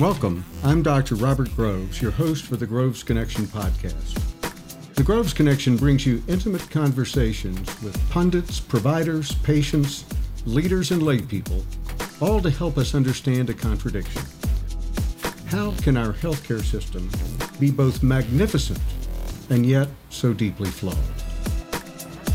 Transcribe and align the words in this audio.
Welcome. 0.00 0.44
I'm 0.64 0.82
Dr. 0.82 1.14
Robert 1.14 1.54
Groves, 1.54 2.02
your 2.02 2.10
host 2.10 2.44
for 2.44 2.56
the 2.56 2.66
Groves 2.66 3.04
Connection 3.04 3.44
podcast. 3.44 4.94
The 4.94 5.04
Groves 5.04 5.32
Connection 5.32 5.76
brings 5.76 6.04
you 6.04 6.24
intimate 6.26 6.68
conversations 6.68 7.80
with 7.80 7.96
pundits, 8.10 8.58
providers, 8.58 9.36
patients, 9.44 10.04
leaders, 10.46 10.90
and 10.90 11.02
laypeople, 11.02 11.62
all 12.20 12.40
to 12.40 12.50
help 12.50 12.76
us 12.76 12.94
understand 12.96 13.50
a 13.50 13.54
contradiction. 13.54 14.22
How 15.50 15.72
can 15.82 15.96
our 15.96 16.12
healthcare 16.12 16.62
system 16.62 17.10
be 17.58 17.72
both 17.72 18.04
magnificent 18.04 18.78
and 19.48 19.66
yet 19.66 19.88
so 20.08 20.32
deeply 20.32 20.70
flawed? 20.70 20.96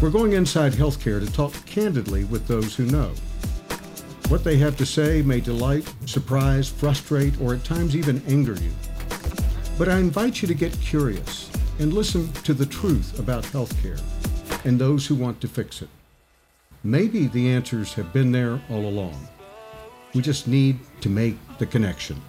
We're 0.02 0.10
going 0.10 0.34
inside 0.34 0.74
healthcare 0.74 1.26
to 1.26 1.32
talk 1.32 1.54
candidly 1.66 2.26
with 2.26 2.46
those 2.46 2.76
who 2.76 2.86
know. 2.88 3.14
What 4.28 4.44
they 4.44 4.58
have 4.58 4.76
to 4.80 4.86
say 4.86 5.22
may 5.22 5.40
delight, 5.40 5.90
surprise, 6.06 6.68
frustrate, 6.68 7.40
or 7.40 7.54
at 7.54 7.64
times 7.64 7.96
even 7.96 8.22
anger 8.28 8.56
you. 8.56 8.74
But 9.78 9.88
I 9.88 10.00
invite 10.00 10.42
you 10.42 10.50
to 10.50 10.54
get 10.54 10.78
curious 10.82 11.50
and 11.80 11.94
listen 11.94 12.34
to 12.44 12.54
the 12.54 12.66
truth 12.66 13.18
about 13.18 13.46
healthcare 13.46 14.02
and 14.66 14.78
those 14.78 15.08
who 15.08 15.16
want 15.16 15.40
to 15.40 15.48
fix 15.48 15.82
it. 15.82 15.90
Maybe 16.84 17.28
the 17.28 17.50
answers 17.50 17.94
have 17.94 18.12
been 18.12 18.34
there 18.34 18.62
all 18.70 18.86
along. 18.86 19.30
We 20.14 20.22
just 20.22 20.50
need 20.50 20.80
to 21.00 21.08
make 21.08 21.38
the 21.60 21.66
connection. 21.66 22.22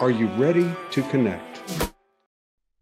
Are 0.00 0.12
you 0.12 0.28
ready 0.34 0.72
to 0.92 1.02
connect? 1.10 1.92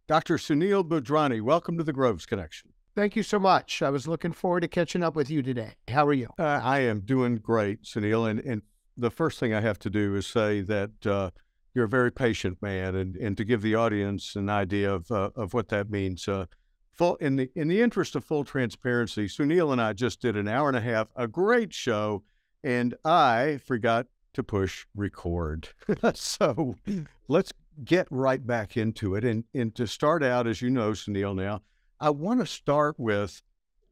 Dr. 0.06 0.36
Sunil 0.36 0.86
Budhrani, 0.86 1.40
welcome 1.40 1.78
to 1.78 1.82
the 1.82 1.94
Groves 1.94 2.26
Connection. 2.26 2.74
Thank 2.94 3.16
you 3.16 3.22
so 3.22 3.38
much. 3.38 3.80
I 3.80 3.88
was 3.88 4.06
looking 4.06 4.32
forward 4.32 4.60
to 4.60 4.68
catching 4.68 5.02
up 5.02 5.16
with 5.16 5.30
you 5.30 5.40
today. 5.40 5.76
How 5.88 6.06
are 6.06 6.12
you? 6.12 6.28
Uh, 6.38 6.60
I 6.62 6.80
am 6.80 7.00
doing 7.00 7.36
great, 7.36 7.84
Sunil. 7.84 8.28
And, 8.28 8.40
and 8.40 8.60
the 8.98 9.10
first 9.10 9.40
thing 9.40 9.54
I 9.54 9.62
have 9.62 9.78
to 9.78 9.90
do 9.90 10.14
is 10.14 10.26
say 10.26 10.60
that 10.60 11.06
uh, 11.06 11.30
you're 11.72 11.86
a 11.86 11.88
very 11.88 12.12
patient 12.12 12.58
man, 12.60 12.94
and, 12.94 13.16
and 13.16 13.34
to 13.38 13.46
give 13.46 13.62
the 13.62 13.74
audience 13.74 14.36
an 14.36 14.50
idea 14.50 14.92
of, 14.92 15.10
uh, 15.10 15.30
of 15.34 15.54
what 15.54 15.68
that 15.70 15.88
means. 15.88 16.28
Uh, 16.28 16.44
full, 16.92 17.16
in, 17.16 17.36
the, 17.36 17.50
in 17.54 17.68
the 17.68 17.80
interest 17.80 18.14
of 18.14 18.26
full 18.26 18.44
transparency, 18.44 19.26
Sunil 19.26 19.72
and 19.72 19.80
I 19.80 19.94
just 19.94 20.20
did 20.20 20.36
an 20.36 20.48
hour 20.48 20.68
and 20.68 20.76
a 20.76 20.82
half, 20.82 21.08
a 21.16 21.26
great 21.26 21.72
show, 21.72 22.24
and 22.62 22.94
I 23.06 23.58
forgot 23.64 24.06
to 24.36 24.42
push 24.42 24.86
record. 24.94 25.68
so 26.14 26.76
let's 27.28 27.52
get 27.84 28.06
right 28.10 28.46
back 28.46 28.76
into 28.76 29.14
it. 29.14 29.24
And, 29.24 29.44
and 29.54 29.74
to 29.74 29.86
start 29.86 30.22
out, 30.22 30.46
as 30.46 30.62
you 30.62 30.70
know, 30.70 30.90
Sunil, 30.92 31.34
now, 31.34 31.62
I 32.00 32.10
want 32.10 32.40
to 32.40 32.46
start 32.46 32.96
with 32.98 33.42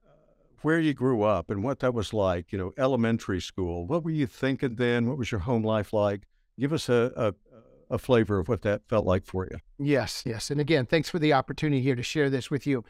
uh, 0.06 0.10
where 0.62 0.78
you 0.78 0.92
grew 0.92 1.22
up 1.22 1.50
and 1.50 1.64
what 1.64 1.80
that 1.80 1.94
was 1.94 2.12
like, 2.12 2.52
you 2.52 2.58
know, 2.58 2.72
elementary 2.78 3.40
school. 3.40 3.86
What 3.86 4.04
were 4.04 4.10
you 4.10 4.26
thinking 4.26 4.76
then? 4.76 5.08
What 5.08 5.18
was 5.18 5.32
your 5.32 5.40
home 5.40 5.64
life 5.64 5.92
like? 5.92 6.24
Give 6.60 6.74
us 6.74 6.90
a, 6.90 7.12
a, 7.16 7.34
a 7.94 7.98
flavor 7.98 8.38
of 8.38 8.48
what 8.48 8.62
that 8.62 8.82
felt 8.86 9.06
like 9.06 9.24
for 9.24 9.48
you. 9.50 9.58
Yes, 9.78 10.22
yes. 10.26 10.50
And 10.50 10.60
again, 10.60 10.84
thanks 10.84 11.08
for 11.08 11.18
the 11.18 11.32
opportunity 11.32 11.80
here 11.80 11.96
to 11.96 12.02
share 12.02 12.28
this 12.28 12.50
with 12.50 12.66
you. 12.66 12.84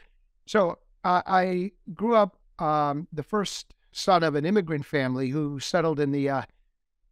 So 0.45 0.77
uh, 1.05 1.21
I 1.25 1.71
grew 1.93 2.15
up 2.15 2.37
um, 2.59 3.07
the 3.13 3.23
first 3.23 3.73
son 3.93 4.23
of 4.23 4.35
an 4.35 4.45
immigrant 4.45 4.85
family 4.85 5.29
who 5.29 5.57
settled 5.59 6.01
in 6.01 6.11
the 6.11 6.29
uh, 6.29 6.41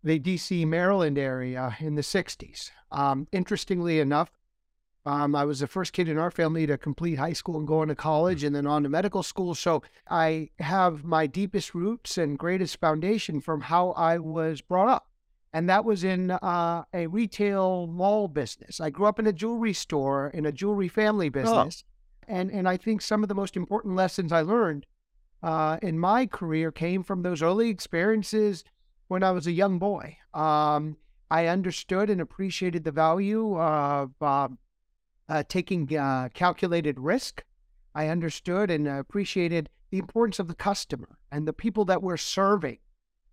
the 0.03 0.19
D.C. 0.19 0.65
Maryland 0.65 1.17
area 1.17 1.75
in 1.79 1.95
the 1.95 2.01
'60s. 2.01 2.71
Um, 2.91 3.27
interestingly 3.31 3.99
enough, 3.99 4.31
um, 5.05 5.35
I 5.35 5.43
was 5.43 5.59
the 5.59 5.67
first 5.67 5.91
kid 5.91 6.07
in 6.07 6.17
our 6.17 6.31
family 6.31 6.65
to 6.65 6.77
complete 6.77 7.15
high 7.15 7.33
school 7.33 7.57
and 7.57 7.67
go 7.67 7.81
into 7.81 7.95
college 7.95 8.43
and 8.43 8.55
then 8.55 8.65
on 8.65 8.83
to 8.83 8.89
medical 8.89 9.21
school. 9.21 9.53
So 9.53 9.83
I 10.09 10.49
have 10.59 11.03
my 11.03 11.27
deepest 11.27 11.75
roots 11.75 12.17
and 12.17 12.39
greatest 12.39 12.79
foundation 12.79 13.41
from 13.41 13.61
how 13.61 13.91
I 13.91 14.17
was 14.17 14.61
brought 14.61 14.87
up. 14.87 15.09
And 15.51 15.69
that 15.69 15.85
was 15.85 16.03
in 16.03 16.31
uh, 16.31 16.83
a 16.93 17.07
retail 17.07 17.85
mall 17.87 18.27
business. 18.27 18.79
I 18.79 18.89
grew 18.89 19.05
up 19.05 19.19
in 19.19 19.27
a 19.27 19.33
jewelry 19.33 19.73
store, 19.73 20.29
in 20.29 20.45
a 20.45 20.51
jewelry 20.51 20.87
family 20.87 21.29
business. 21.29 21.83
And, 22.27 22.49
and 22.49 22.67
I 22.67 22.77
think 22.77 23.01
some 23.01 23.23
of 23.23 23.29
the 23.29 23.35
most 23.35 23.57
important 23.57 23.95
lessons 23.95 24.31
I 24.31 24.41
learned 24.41 24.85
uh, 25.43 25.77
in 25.81 25.99
my 25.99 26.25
career 26.25 26.71
came 26.71 27.03
from 27.03 27.21
those 27.21 27.41
early 27.41 27.69
experiences 27.69 28.63
when 29.07 29.23
I 29.23 29.31
was 29.31 29.47
a 29.47 29.51
young 29.51 29.79
boy. 29.79 30.17
Um, 30.33 30.97
I 31.29 31.47
understood 31.47 32.09
and 32.09 32.21
appreciated 32.21 32.83
the 32.83 32.91
value 32.91 33.59
of 33.59 34.11
uh, 34.21 34.49
uh, 35.29 35.43
taking 35.47 35.95
uh, 35.97 36.29
calculated 36.33 36.99
risk. 36.99 37.43
I 37.95 38.07
understood 38.07 38.69
and 38.69 38.87
appreciated 38.87 39.69
the 39.91 39.99
importance 39.99 40.39
of 40.39 40.47
the 40.47 40.55
customer 40.55 41.17
and 41.31 41.47
the 41.47 41.53
people 41.53 41.85
that 41.85 42.01
we're 42.01 42.17
serving, 42.17 42.79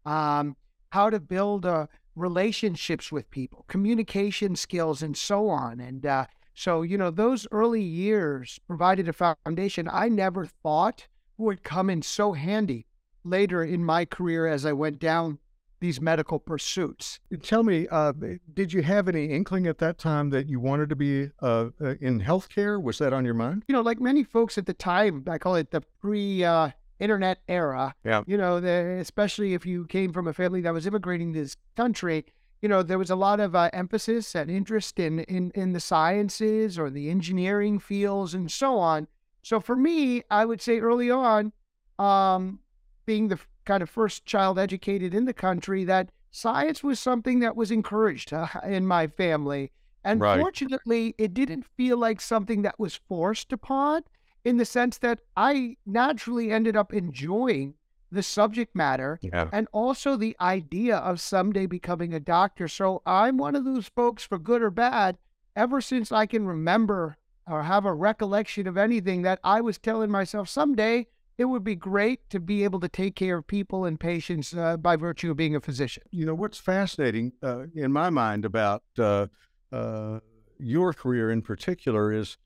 um, 0.05 0.57
how 0.91 1.11
to 1.11 1.21
build 1.21 1.65
uh, 1.65 1.87
relationships 2.17 3.11
with 3.11 3.31
people, 3.31 3.65
communication 3.69 4.57
skills, 4.57 5.03
and 5.03 5.17
so 5.17 5.49
on. 5.49 5.81
And 5.81 6.05
uh, 6.05 6.27
so, 6.55 6.83
you 6.83 6.99
know, 6.99 7.11
those 7.11 7.47
early 7.51 7.83
years 7.83 8.59
provided 8.67 9.09
a 9.09 9.13
foundation 9.13 9.89
I 9.91 10.09
never 10.09 10.47
thought 10.47 11.07
would 11.39 11.63
come 11.63 11.89
in 11.89 12.03
so 12.03 12.33
handy 12.33 12.87
later 13.25 13.65
in 13.65 13.85
my 13.85 14.05
career 14.05 14.47
as 14.47 14.67
I 14.67 14.73
went 14.73 14.99
down 14.99 15.39
these 15.81 16.01
medical 16.01 16.39
pursuits. 16.39 17.21
Tell 17.43 17.63
me, 17.63 17.89
uh, 17.91 18.13
did 18.55 18.73
you 18.73 18.83
have 18.83 19.09
any 19.09 19.27
inkling 19.27 19.67
at 19.67 19.79
that 19.79 19.99
time 19.99 20.31
that 20.31 20.47
you 20.47 20.61
wanted 20.61 20.89
to 20.91 20.97
be 20.97 21.31
uh, 21.41 21.71
uh, 21.81 21.95
in 22.01 22.21
healthcare? 22.21 22.81
Was 22.83 22.99
that 22.99 23.13
on 23.13 23.25
your 23.25 23.35
mind? 23.35 23.65
You 23.67 23.73
know, 23.75 23.81
like 23.81 24.01
many 24.01 24.23
folks 24.23 24.59
at 24.59 24.67
the 24.67 24.75
time, 24.75 25.25
I 25.29 25.39
call 25.39 25.57
it 25.57 25.71
the 25.71 25.81
pre 26.01 26.45
uh, 26.45 26.71
internet 26.99 27.39
era. 27.49 27.95
Yeah. 28.05 28.23
You 28.27 28.37
know, 28.37 28.61
the, 28.61 28.99
especially 29.01 29.55
if 29.55 29.67
you 29.67 29.87
came 29.87 30.13
from 30.13 30.29
a 30.29 30.33
family 30.33 30.61
that 30.61 30.73
was 30.73 30.87
immigrating 30.87 31.33
to 31.33 31.41
this 31.41 31.57
country, 31.77 32.27
you 32.61 32.69
know, 32.69 32.83
there 32.83 32.99
was 32.99 33.11
a 33.11 33.17
lot 33.17 33.41
of 33.41 33.57
uh, 33.57 33.71
emphasis 33.73 34.35
and 34.35 34.51
interest 34.51 34.99
in, 34.99 35.21
in, 35.21 35.51
in 35.55 35.73
the 35.73 35.81
sciences 35.81 36.79
or 36.79 36.91
the 36.91 37.09
engineering 37.09 37.79
fields 37.79 38.35
and 38.35 38.51
so 38.51 38.79
on. 38.79 39.09
So 39.43 39.61
for 39.61 39.75
me, 39.75 40.23
I 40.31 40.45
would 40.45 40.61
say 40.61 40.79
early 40.79 41.11
on, 41.11 41.53
um, 41.99 42.61
being 43.07 43.29
the 43.29 43.39
kind 43.71 43.83
of 43.85 43.89
first 43.89 44.27
child 44.27 44.59
educated 44.59 45.15
in 45.15 45.27
the 45.27 45.33
country, 45.33 45.85
that 45.85 46.11
science 46.33 46.83
was 46.83 46.99
something 46.99 47.39
that 47.39 47.55
was 47.55 47.71
encouraged 47.71 48.33
uh, 48.33 48.49
in 48.65 48.85
my 48.85 49.07
family. 49.07 49.71
And 50.03 50.21
Right. 50.21 50.41
fortunately, 50.41 51.15
it 51.19 51.33
didn't 51.35 51.65
feel 51.77 51.97
like 51.97 52.21
something 52.21 52.63
that 52.63 52.81
was 52.81 52.99
forced 53.09 53.53
upon 53.53 54.03
in 54.45 54.57
the 54.57 54.65
sense 54.65 54.99
that 54.99 55.21
I 55.37 55.77
naturally 55.87 56.51
ended 56.51 56.77
up 56.77 56.93
enjoying 56.93 57.75
the 58.11 58.25
subject 58.25 58.75
matter 58.75 59.21
Yeah. 59.23 59.51
and 59.53 59.69
also 59.73 60.17
the 60.17 60.37
idea 60.41 60.97
of 60.97 61.21
someday 61.21 61.67
becoming 61.67 62.13
a 62.13 62.19
doctor. 62.19 62.67
So 62.67 63.03
I'm 63.07 63.37
one 63.37 63.55
of 63.55 63.65
those 63.65 63.87
folks, 63.87 64.25
for 64.25 64.39
good 64.39 64.63
or 64.63 64.71
bad, 64.71 65.17
ever 65.55 65.81
since 65.81 66.11
I 66.11 66.27
can 66.27 66.45
remember 66.45 67.19
or 67.47 67.63
have 67.63 67.85
a 67.85 67.95
recollection 67.95 68.67
of 68.67 68.77
anything, 68.77 69.23
that 69.23 69.39
I 69.45 69.61
was 69.61 69.79
telling 69.79 70.11
myself 70.11 70.49
someday 70.49 71.07
it 71.41 71.49
would 71.49 71.65
be 71.65 71.75
great 71.75 72.29
to 72.29 72.39
be 72.39 72.65
able 72.65 72.79
to 72.79 72.89
take 72.89 73.17
care 73.17 73.39
of 73.39 73.47
people 73.47 73.87
and 73.87 73.99
patients 73.99 74.55
uh, 74.55 74.77
by 74.77 74.95
virtue 74.95 75.31
of 75.31 75.39
being 75.39 75.57
a 75.57 75.61
physician. 75.61 76.03
You 76.11 76.27
know, 76.27 76.35
what's 76.35 76.59
fascinating 76.59 77.33
uh, 77.43 77.63
in 77.75 77.93
my 77.93 78.11
mind 78.11 78.45
about 78.45 78.83
uh, 78.99 79.29
uh, 79.73 80.21
your 80.59 80.93
career 80.93 81.31
in 81.31 81.41
particular 81.41 82.13
is 82.13 82.37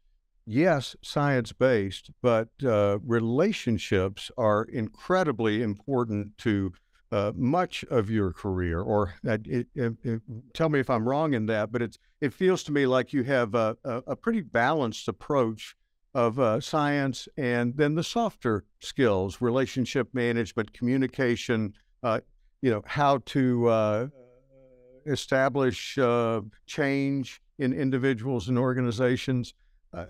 yes, 0.46 0.94
science 1.02 1.52
based, 1.52 2.10
but 2.22 2.50
uh, 2.64 3.00
relationships 3.04 4.30
are 4.38 4.62
incredibly 4.62 5.60
important 5.60 6.38
to 6.38 6.72
uh, 7.10 7.32
much 7.34 7.84
of 7.90 8.08
your 8.10 8.32
career. 8.32 8.80
Or 8.80 9.14
it, 9.24 9.66
it, 9.74 9.94
it- 10.04 10.22
tell 10.52 10.68
me 10.68 10.78
if 10.78 10.88
I'm 10.88 11.08
wrong 11.08 11.34
in 11.34 11.46
that, 11.46 11.72
but 11.72 11.82
it's 11.82 11.98
it 12.20 12.32
feels 12.32 12.62
to 12.62 12.72
me 12.72 12.86
like 12.86 13.12
you 13.12 13.24
have 13.24 13.56
a, 13.56 13.76
a, 13.84 14.02
a 14.06 14.16
pretty 14.16 14.40
balanced 14.40 15.08
approach 15.08 15.74
of 16.14 16.38
uh, 16.38 16.60
science 16.60 17.28
and 17.36 17.76
then 17.76 17.94
the 17.94 18.04
softer 18.04 18.64
skills, 18.80 19.40
relationship 19.40 20.08
management, 20.12 20.72
communication. 20.72 21.74
Uh, 22.02 22.20
you 22.62 22.70
know 22.70 22.82
how 22.86 23.18
to 23.26 23.66
uh, 23.68 24.06
establish 25.06 25.98
uh, 25.98 26.40
change 26.66 27.42
in 27.58 27.72
individuals 27.72 28.48
and 28.48 28.58
organizations. 28.58 29.54
Uh, 29.92 30.06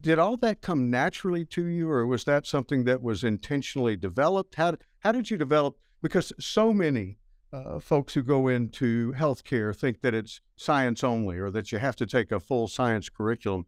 did 0.00 0.18
all 0.18 0.36
that 0.36 0.60
come 0.60 0.90
naturally 0.90 1.44
to 1.44 1.66
you, 1.66 1.90
or 1.90 2.06
was 2.06 2.24
that 2.24 2.46
something 2.46 2.84
that 2.84 3.02
was 3.02 3.24
intentionally 3.24 3.96
developed? 3.96 4.54
How 4.54 4.74
how 5.00 5.12
did 5.12 5.30
you 5.30 5.36
develop? 5.36 5.76
Because 6.02 6.32
so 6.38 6.72
many 6.72 7.18
uh, 7.52 7.80
folks 7.80 8.14
who 8.14 8.22
go 8.22 8.48
into 8.48 9.12
healthcare 9.12 9.74
think 9.74 10.00
that 10.02 10.14
it's 10.14 10.40
science 10.56 11.02
only, 11.02 11.38
or 11.38 11.50
that 11.50 11.72
you 11.72 11.78
have 11.78 11.96
to 11.96 12.06
take 12.06 12.30
a 12.30 12.40
full 12.40 12.68
science 12.68 13.08
curriculum. 13.08 13.66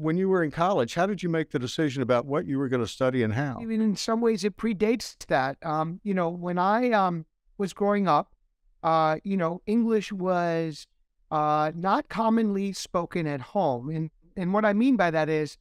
When 0.00 0.16
you 0.16 0.30
were 0.30 0.42
in 0.42 0.50
college, 0.50 0.94
how 0.94 1.04
did 1.06 1.22
you 1.22 1.28
make 1.28 1.50
the 1.50 1.58
decision 1.58 2.02
about 2.02 2.24
what 2.24 2.46
you 2.46 2.58
were 2.58 2.68
going 2.68 2.80
to 2.80 2.88
study 2.88 3.22
and 3.22 3.34
how? 3.34 3.58
I 3.60 3.66
mean, 3.66 3.82
in 3.82 3.96
some 3.96 4.22
ways, 4.22 4.44
it 4.44 4.56
predates 4.56 5.14
that. 5.26 5.58
Um, 5.62 6.00
you 6.02 6.14
know, 6.14 6.30
when 6.30 6.58
I 6.58 6.90
um, 6.92 7.26
was 7.58 7.74
growing 7.74 8.08
up, 8.08 8.32
uh, 8.82 9.18
you 9.24 9.36
know, 9.36 9.60
English 9.66 10.10
was 10.10 10.86
uh, 11.30 11.72
not 11.74 12.08
commonly 12.08 12.72
spoken 12.72 13.26
at 13.26 13.42
home, 13.42 13.90
and 13.90 14.10
and 14.36 14.54
what 14.54 14.64
I 14.64 14.72
mean 14.72 14.96
by 14.96 15.10
that 15.10 15.28
is, 15.28 15.58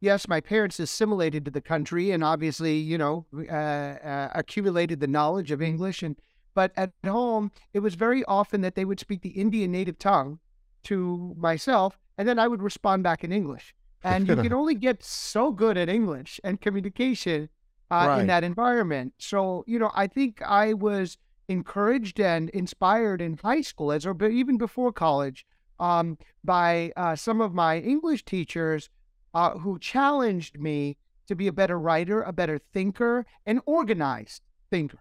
yes, 0.00 0.28
my 0.28 0.40
parents 0.40 0.78
assimilated 0.78 1.44
to 1.46 1.50
the 1.50 1.60
country, 1.60 2.12
and 2.12 2.22
obviously, 2.22 2.76
you 2.76 2.96
know, 2.96 3.26
uh, 3.36 3.52
uh, 3.52 4.30
accumulated 4.32 5.00
the 5.00 5.08
knowledge 5.08 5.50
of 5.50 5.60
English, 5.60 6.04
and 6.04 6.14
but 6.54 6.70
at 6.76 6.92
home, 7.04 7.50
it 7.74 7.80
was 7.80 7.96
very 7.96 8.24
often 8.26 8.60
that 8.60 8.76
they 8.76 8.84
would 8.84 9.00
speak 9.00 9.22
the 9.22 9.30
Indian 9.30 9.72
native 9.72 9.98
tongue 9.98 10.38
to 10.84 11.34
myself, 11.36 11.98
and 12.18 12.26
then 12.28 12.38
I 12.38 12.48
would 12.48 12.62
respond 12.62 13.02
back 13.02 13.24
in 13.24 13.32
English. 13.32 13.74
And 14.04 14.26
you 14.28 14.36
can 14.36 14.52
only 14.60 14.74
get 14.74 15.02
so 15.02 15.52
good 15.52 15.76
at 15.76 15.88
English 15.88 16.40
and 16.44 16.60
communication 16.60 17.48
uh, 17.90 18.06
Right. 18.08 18.20
in 18.20 18.26
that 18.26 18.44
environment. 18.44 19.14
So, 19.18 19.64
you 19.66 19.78
know, 19.78 19.90
I 19.94 20.06
think 20.06 20.40
I 20.42 20.72
was 20.72 21.18
encouraged 21.48 22.18
and 22.20 22.48
inspired 22.50 23.20
in 23.20 23.38
high 23.38 23.60
school, 23.60 23.92
as 23.92 24.06
or 24.06 24.16
even 24.24 24.56
before 24.56 24.92
college, 24.92 25.44
um, 25.78 26.16
by 26.44 26.92
uh, 26.96 27.16
some 27.16 27.40
of 27.40 27.52
my 27.52 27.78
English 27.78 28.24
teachers 28.24 28.88
uh, 29.34 29.58
who 29.58 29.78
challenged 29.78 30.58
me 30.58 30.96
to 31.26 31.34
be 31.34 31.46
a 31.46 31.52
better 31.52 31.78
writer, 31.78 32.22
a 32.22 32.32
better 32.32 32.58
thinker, 32.58 33.26
an 33.46 33.60
organized 33.66 34.42
thinker. 34.70 34.98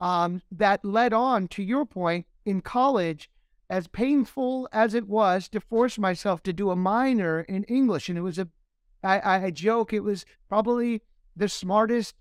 Um, 0.00 0.42
that 0.50 0.84
led 0.84 1.12
on 1.12 1.48
to 1.48 1.62
your 1.62 1.86
point 1.86 2.26
in 2.44 2.60
college, 2.60 3.30
as 3.72 3.88
painful 3.88 4.68
as 4.70 4.92
it 4.92 5.08
was 5.08 5.48
to 5.48 5.58
force 5.58 5.98
myself 5.98 6.42
to 6.42 6.52
do 6.52 6.70
a 6.70 6.76
minor 6.76 7.40
in 7.40 7.64
English. 7.64 8.10
And 8.10 8.18
it 8.18 8.20
was 8.20 8.38
a, 8.38 8.46
I, 9.02 9.46
I 9.46 9.50
joke, 9.50 9.94
it 9.94 10.04
was 10.04 10.26
probably 10.46 11.00
the 11.34 11.48
smartest, 11.48 12.14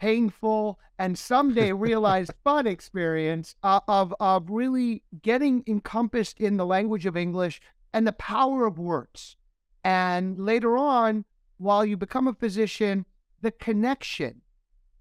painful, 0.00 0.78
and 0.98 1.18
someday 1.18 1.72
realized 1.88 2.32
fun 2.42 2.66
experience 2.66 3.54
uh, 3.62 3.80
of, 3.86 4.14
of 4.18 4.48
really 4.48 5.02
getting 5.20 5.62
encompassed 5.66 6.40
in 6.40 6.56
the 6.56 6.64
language 6.64 7.04
of 7.04 7.18
English 7.18 7.60
and 7.92 8.06
the 8.06 8.12
power 8.12 8.64
of 8.64 8.78
words. 8.78 9.36
And 9.84 10.38
later 10.38 10.74
on, 10.74 11.26
while 11.58 11.84
you 11.84 11.98
become 11.98 12.26
a 12.26 12.32
physician, 12.32 13.04
the 13.42 13.50
connection 13.50 14.40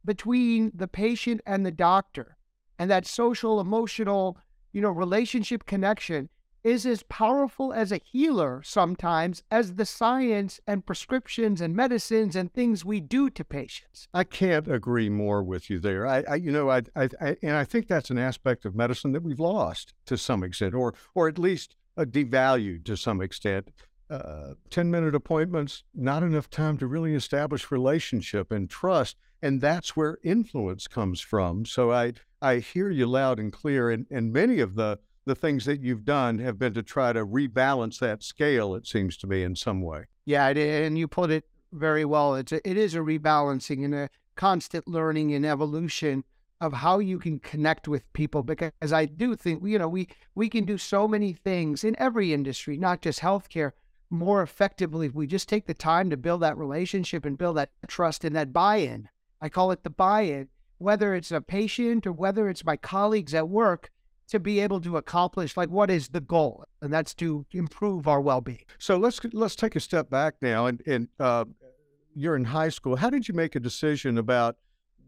between 0.03 0.73
the 0.75 0.89
patient 0.89 1.39
and 1.45 1.65
the 1.65 1.71
doctor 1.71 2.35
and 2.77 2.91
that 2.91 3.05
social, 3.05 3.61
emotional, 3.61 4.37
you 4.73 4.81
know, 4.81 4.89
relationship 4.89 5.65
connection 5.65 6.29
is 6.63 6.85
as 6.85 7.03
powerful 7.03 7.73
as 7.73 7.91
a 7.91 8.01
healer 8.03 8.61
sometimes 8.63 9.43
as 9.51 9.75
the 9.75 9.85
science 9.85 10.61
and 10.65 10.85
prescriptions 10.85 11.59
and 11.59 11.75
medicines 11.75 12.35
and 12.35 12.53
things 12.53 12.85
we 12.85 13.01
do 13.01 13.29
to 13.29 13.43
patients. 13.43 14.07
I 14.13 14.23
can't 14.23 14.67
agree 14.67 15.09
more 15.09 15.43
with 15.43 15.69
you 15.69 15.79
there. 15.79 16.07
I, 16.07 16.23
I 16.29 16.35
you 16.35 16.51
know, 16.51 16.69
I, 16.69 16.83
I, 16.95 17.09
I, 17.21 17.37
and 17.41 17.55
I 17.55 17.65
think 17.65 17.87
that's 17.87 18.09
an 18.09 18.17
aspect 18.17 18.65
of 18.65 18.75
medicine 18.75 19.11
that 19.11 19.23
we've 19.23 19.39
lost 19.39 19.93
to 20.05 20.17
some 20.17 20.43
extent, 20.43 20.73
or, 20.73 20.93
or 21.13 21.27
at 21.27 21.37
least 21.37 21.75
uh, 21.97 22.05
devalued 22.05 22.85
to 22.85 22.95
some 22.95 23.21
extent. 23.21 23.69
Uh, 24.09 24.53
10 24.69 24.91
minute 24.91 25.15
appointments, 25.15 25.83
not 25.95 26.23
enough 26.23 26.49
time 26.49 26.77
to 26.77 26.85
really 26.85 27.15
establish 27.15 27.71
relationship 27.71 28.51
and 28.51 28.69
trust. 28.69 29.17
And 29.41 29.59
that's 29.59 29.95
where 29.95 30.19
influence 30.23 30.87
comes 30.87 31.19
from. 31.19 31.65
So 31.65 31.91
I, 31.91 32.13
I 32.41 32.57
hear 32.57 32.89
you 32.89 33.07
loud 33.07 33.39
and 33.39 33.51
clear. 33.51 33.89
And, 33.89 34.05
and 34.11 34.31
many 34.31 34.59
of 34.59 34.75
the, 34.75 34.99
the 35.25 35.35
things 35.35 35.65
that 35.65 35.81
you've 35.81 36.05
done 36.05 36.39
have 36.39 36.59
been 36.59 36.73
to 36.73 36.83
try 36.83 37.13
to 37.13 37.25
rebalance 37.25 37.99
that 37.99 38.23
scale, 38.23 38.75
it 38.75 38.85
seems 38.85 39.17
to 39.17 39.27
me, 39.27 39.43
in 39.43 39.55
some 39.55 39.81
way. 39.81 40.05
Yeah, 40.25 40.47
and 40.49 40.97
you 40.97 41.07
put 41.07 41.31
it 41.31 41.45
very 41.71 42.05
well. 42.05 42.35
It's 42.35 42.51
a, 42.51 42.69
it 42.69 42.77
is 42.77 42.95
a 42.95 42.99
rebalancing 42.99 43.83
and 43.83 43.95
a 43.95 44.09
constant 44.35 44.87
learning 44.87 45.33
and 45.33 45.45
evolution 45.45 46.23
of 46.61 46.73
how 46.73 46.99
you 46.99 47.19
can 47.19 47.39
connect 47.39 47.87
with 47.87 48.11
people. 48.13 48.43
Because 48.43 48.93
I 48.93 49.05
do 49.05 49.35
think 49.35 49.63
you 49.65 49.77
know 49.77 49.89
we 49.89 50.07
we 50.35 50.49
can 50.49 50.65
do 50.65 50.77
so 50.77 51.07
many 51.07 51.33
things 51.33 51.83
in 51.83 51.95
every 51.99 52.33
industry, 52.33 52.77
not 52.77 53.01
just 53.01 53.19
healthcare, 53.19 53.71
more 54.13 54.41
effectively 54.41 55.07
if 55.07 55.13
we 55.13 55.27
just 55.27 55.49
take 55.49 55.65
the 55.65 55.73
time 55.73 56.09
to 56.09 56.17
build 56.17 56.41
that 56.41 56.57
relationship 56.57 57.25
and 57.25 57.37
build 57.37 57.57
that 57.57 57.71
trust 57.87 58.23
and 58.23 58.35
that 58.35 58.53
buy-in. 58.53 59.09
I 59.41 59.49
call 59.49 59.71
it 59.71 59.83
the 59.83 59.89
buy-in, 59.89 60.47
whether 60.77 61.15
it's 61.15 61.31
a 61.31 61.41
patient 61.41 62.07
or 62.07 62.13
whether 62.13 62.47
it's 62.47 62.63
my 62.63 62.77
colleagues 62.77 63.33
at 63.33 63.49
work 63.49 63.89
to 64.27 64.39
be 64.39 64.59
able 64.59 64.79
to 64.81 64.97
accomplish 64.97 65.57
like 65.57 65.69
what 65.69 65.91
is 65.91 66.09
the 66.09 66.21
goal 66.21 66.63
and 66.81 66.93
that's 66.93 67.13
to 67.13 67.45
improve 67.51 68.07
our 68.07 68.21
well-being 68.21 68.63
So 68.79 68.97
let's 68.97 69.19
let's 69.33 69.55
take 69.55 69.75
a 69.75 69.79
step 69.79 70.09
back 70.09 70.35
now, 70.41 70.67
and 70.67 70.81
and 70.87 71.07
uh, 71.19 71.45
you're 72.15 72.35
in 72.35 72.45
high 72.45 72.69
school. 72.69 72.95
How 72.95 73.09
did 73.09 73.27
you 73.27 73.33
make 73.33 73.55
a 73.55 73.59
decision 73.59 74.17
about 74.17 74.57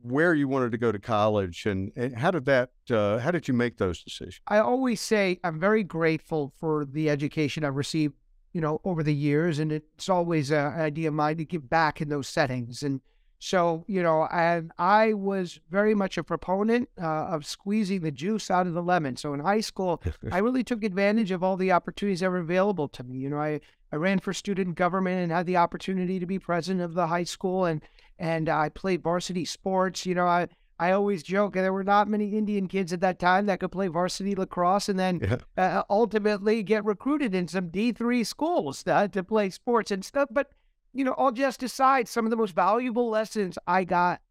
where 0.02 0.34
you 0.36 0.48
wanted 0.48 0.72
to 0.72 0.78
go 0.78 0.92
to 0.92 1.00
college, 1.00 1.66
and, 1.66 1.92
and 1.96 2.16
how 2.16 2.32
did 2.32 2.46
that 2.46 2.70
uh, 2.92 3.18
how 3.20 3.32
did 3.32 3.48
you 3.48 3.54
make 3.54 3.78
those 3.78 4.04
decisions? 4.04 4.42
I 4.48 4.60
always 4.60 5.02
say 5.02 5.40
I'm 5.44 5.60
very 5.60 5.84
grateful 5.84 6.54
for 6.60 6.86
the 6.86 7.10
education 7.10 7.64
I've 7.64 7.76
received, 7.76 8.16
you 8.56 8.62
know, 8.62 8.80
over 8.86 9.04
the 9.04 9.14
years, 9.14 9.60
and 9.60 9.70
it's 9.70 10.08
always 10.08 10.50
an 10.50 10.80
idea 10.80 11.10
of 11.10 11.14
mine 11.14 11.36
to 11.36 11.44
give 11.44 11.70
back 11.70 12.00
in 12.00 12.08
those 12.08 12.30
settings. 12.30 12.84
And 12.84 13.02
so, 13.38 13.84
you 13.86 14.02
know, 14.02 14.30
and 14.32 14.72
I 14.78 15.12
was 15.12 15.60
very 15.70 15.94
much 15.94 16.18
a 16.18 16.24
proponent 16.24 16.88
uh, 16.98 17.06
of 17.26 17.46
squeezing 17.46 18.00
the 18.00 18.12
juice 18.12 18.50
out 18.50 18.66
of 18.66 18.74
the 18.74 18.82
lemon. 18.82 19.18
So 19.18 19.34
in 19.34 19.42
high 19.42 19.60
school, 19.60 20.02
I 20.32 20.38
really 20.38 20.64
took 20.64 20.86
advantage 20.86 21.32
of 21.32 21.44
all 21.44 21.58
the 21.58 21.74
opportunities 21.74 22.22
that 22.22 22.30
were 22.30 22.38
available 22.38 22.88
to 22.88 23.04
me. 23.04 23.18
You 23.18 23.30
know, 23.30 23.40
I, 23.40 23.60
I 23.92 23.98
ran 23.98 24.20
for 24.20 24.32
student 24.32 24.76
government 24.76 25.22
and 25.22 25.34
had 25.34 25.48
the 25.48 25.58
opportunity 25.58 26.18
to 26.18 26.26
be 26.26 26.40
president 26.40 26.82
of 26.82 26.94
the 26.94 27.08
high 27.08 27.26
school, 27.26 27.66
and 27.66 27.84
and 28.18 28.48
I 28.48 28.70
played 28.70 29.04
varsity 29.04 29.44
sports. 29.44 30.06
You 30.06 30.16
know, 30.16 30.28
I 30.28 30.48
I 30.80 30.92
always 30.92 31.24
joke 31.24 31.54
there 31.54 31.72
were 31.72 31.84
not 31.84 32.08
many 32.08 32.38
Indian 32.38 32.68
kids 32.68 32.92
at 32.92 33.02
that 33.02 33.18
time 33.20 33.46
that 33.46 33.60
could 33.60 33.72
play 33.72 33.88
varsity 33.88 34.36
lacrosse, 34.36 34.90
and 34.90 35.00
then 35.00 35.20
Yeah. 35.22 35.38
uh, 35.58 35.84
ultimately 35.90 36.64
get 36.64 36.84
recruited 36.84 37.34
in 37.34 37.48
some 37.48 37.70
D 37.70 37.92
three 37.92 38.24
schools 38.24 38.84
uh, 38.88 39.08
to 39.10 39.24
play 39.24 39.50
sports 39.50 39.92
and 39.92 40.04
stuff. 40.04 40.30
But 40.32 40.52
you 40.94 41.04
know, 41.04 41.14
all 41.14 41.32
just 41.32 41.62
aside, 41.64 42.08
some 42.08 42.26
of 42.26 42.32
the 42.32 42.38
most 42.38 42.56
valuable 42.56 43.10
lessons 43.10 43.58
I 43.68 43.84
got 43.84 44.22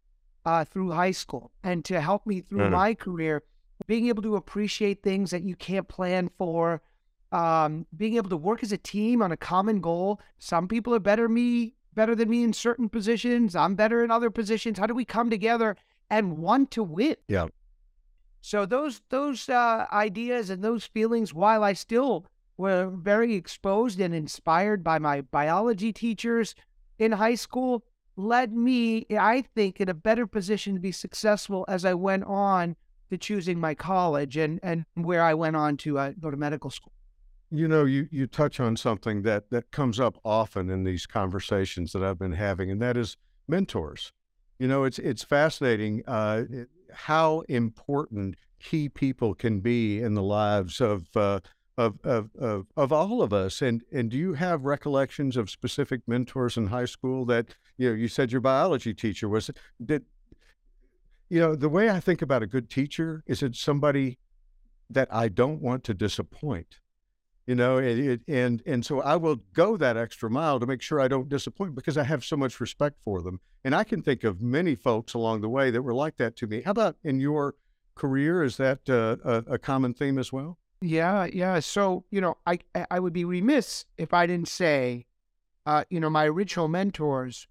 uh, 0.47 0.65
through 0.65 0.93
high 0.93 1.11
school 1.11 1.51
and 1.63 1.85
to 1.87 2.01
help 2.01 2.27
me 2.27 2.41
through 2.41 2.69
Mhm. 2.69 2.71
my 2.73 2.95
career, 2.95 3.43
being 3.87 4.09
able 4.09 4.23
to 4.23 4.37
appreciate 4.37 5.03
things 5.03 5.31
that 5.31 5.43
you 5.43 5.57
can't 5.57 5.89
plan 5.89 6.31
for, 6.39 6.83
um, 7.33 7.87
being 7.97 8.17
able 8.17 8.31
to 8.31 8.37
work 8.37 8.63
as 8.63 8.73
a 8.73 8.79
team 8.79 9.21
on 9.23 9.33
a 9.33 9.37
common 9.37 9.81
goal. 9.81 10.21
Some 10.39 10.69
people 10.69 10.95
are 10.95 11.01
better 11.01 11.29
me 11.29 11.75
better 11.95 12.15
than 12.17 12.29
me 12.29 12.43
in 12.43 12.53
certain 12.53 12.89
positions. 12.89 13.55
I'm 13.55 13.77
better 13.77 14.03
in 14.03 14.11
other 14.11 14.29
positions. 14.29 14.79
How 14.79 14.87
do 14.87 14.95
we 14.95 15.05
come 15.05 15.31
together 15.31 15.77
and 16.11 16.39
want 16.39 16.71
to 16.73 16.83
win? 16.83 17.17
Yeah. 17.29 17.49
So 18.41 18.67
those 18.67 19.01
those 19.09 19.49
uh, 19.49 19.87
ideas 19.93 20.51
and 20.51 20.63
those 20.63 20.85
feelings, 20.85 21.33
while 21.33 21.65
I 21.65 21.73
still 21.73 22.27
were 22.57 22.91
very 22.91 23.35
exposed 23.35 23.99
and 24.01 24.15
inspired 24.15 24.85
by 24.85 24.99
my 24.99 25.23
biology 25.23 25.93
teachers 25.93 26.55
in 26.99 27.13
high 27.13 27.35
school, 27.35 27.85
led 28.17 28.53
me, 28.53 29.07
I 29.11 29.45
think, 29.55 29.81
in 29.81 29.89
a 29.89 29.95
better 29.95 30.27
position 30.27 30.75
to 30.75 30.81
be 30.81 30.93
successful 30.93 31.65
as 31.69 31.85
I 31.85 31.95
went 31.95 32.25
on 32.25 32.77
to 33.11 33.19
choosing 33.19 33.59
my 33.59 33.75
college 33.75 34.37
and 34.37 34.61
and 34.63 34.85
where 34.95 35.23
I 35.23 35.35
went 35.35 35.57
on 35.57 35.77
to 35.79 35.99
uh, 35.99 36.13
go 36.21 36.31
to 36.31 36.37
medical 36.37 36.71
school. 36.71 36.93
You 37.51 37.69
know, 37.69 37.85
you 37.85 38.09
you 38.11 38.27
touch 38.27 38.61
on 38.61 38.77
something 38.77 39.23
that 39.23 39.51
that 39.51 39.71
comes 39.71 39.99
up 39.99 40.19
often 40.25 40.71
in 40.71 40.85
these 40.85 41.07
conversations 41.07 41.93
that 41.93 42.03
I've 42.03 42.19
been 42.19 42.33
having, 42.33 42.71
and 42.71 42.81
that 42.83 42.97
is 42.97 43.17
mentors. 43.49 44.13
You 44.59 44.69
know, 44.69 44.85
it's 44.85 44.99
it's 44.99 45.25
fascinating 45.25 46.03
uh, 46.07 46.45
how 46.93 47.41
important 47.49 48.37
key 48.61 48.89
people 48.89 49.35
can 49.35 49.61
be 49.61 50.01
in 50.01 50.15
the 50.15 50.23
lives 50.23 50.81
of. 50.81 51.09
Uh, 51.17 51.41
of, 51.77 51.99
of, 52.05 52.31
of, 52.39 52.67
of 52.77 52.93
all 52.93 53.21
of 53.21 53.33
us 53.33 53.61
and 53.61 53.83
and 53.91 54.09
do 54.09 54.17
you 54.17 54.35
have 54.35 54.65
recollections 54.65 55.37
of 55.37 55.51
specific 55.51 56.03
mentors 56.07 56.57
in 56.57 56.69
high 56.69 56.85
school 56.85 57.25
that 57.25 57.57
you 57.77 57.89
know 57.89 57.97
you 57.97 58.07
said 58.07 58.31
your 58.31 58.41
biology 58.41 58.95
teacher 58.95 59.29
was 59.29 59.51
did 59.85 60.05
you 61.29 61.41
know 61.41 61.57
the 61.57 61.69
way 61.69 61.91
I 61.91 61.99
think 61.99 62.23
about 62.23 62.45
a 62.45 62.47
good 62.47 62.71
teacher 62.71 63.25
is 63.27 63.43
it's 63.43 63.59
somebody 63.59 64.19
that 64.89 65.09
I 65.13 65.27
don't 65.27 65.61
want 65.61 65.83
to 65.85 65.95
disappoint 65.95 66.79
you 67.47 67.55
know 67.55 67.79
it, 67.79 68.21
and 68.29 68.63
and 68.67 68.85
so 68.85 69.01
i 69.03 69.17
will 69.17 69.37
go 69.53 69.77
that 69.77 69.97
extra 69.97 70.31
mile 70.31 70.59
to 70.61 70.67
make 70.67 70.81
sure 70.83 71.01
i 71.01 71.09
don't 71.09 71.29
disappoint 71.29 71.75
because 71.75 71.99
i 71.99 72.03
have 72.05 72.25
so 72.25 72.37
much 72.37 72.59
respect 72.61 72.97
for 73.03 73.21
them 73.23 73.39
and 73.65 73.75
i 73.75 73.85
can 73.85 74.01
think 74.03 74.25
of 74.25 74.41
many 74.41 74.75
folks 74.75 75.15
along 75.15 75.41
the 75.43 75.49
way 75.49 75.71
that 75.71 75.83
were 75.83 75.95
like 75.95 76.17
that 76.17 76.37
to 76.37 76.47
me 76.47 76.63
how 76.63 76.71
about 76.71 76.97
in 77.05 77.21
your 77.21 77.55
career 77.95 78.43
is 78.43 78.57
that 78.57 78.81
uh, 78.89 79.17
a, 79.25 79.53
a 79.55 79.59
common 79.59 79.93
theme 79.95 80.19
as 80.19 80.33
well 80.33 80.59
Yeah, 80.81 81.27
yeah. 81.33 81.61
So 81.61 82.05
you 82.11 82.21
know, 82.21 82.37
I 82.47 82.59
I- 82.91 82.99
would 83.01 83.13
be 83.13 83.25
remiss 83.25 83.87
if 83.97 84.13
I 84.13 84.27
didn't 84.27 84.49
say, 84.49 85.07
uh, 85.65 85.85
you 85.89 86.01
know, 86.01 86.11
my 86.11 86.27
original 86.27 86.69
mentors 86.69 87.47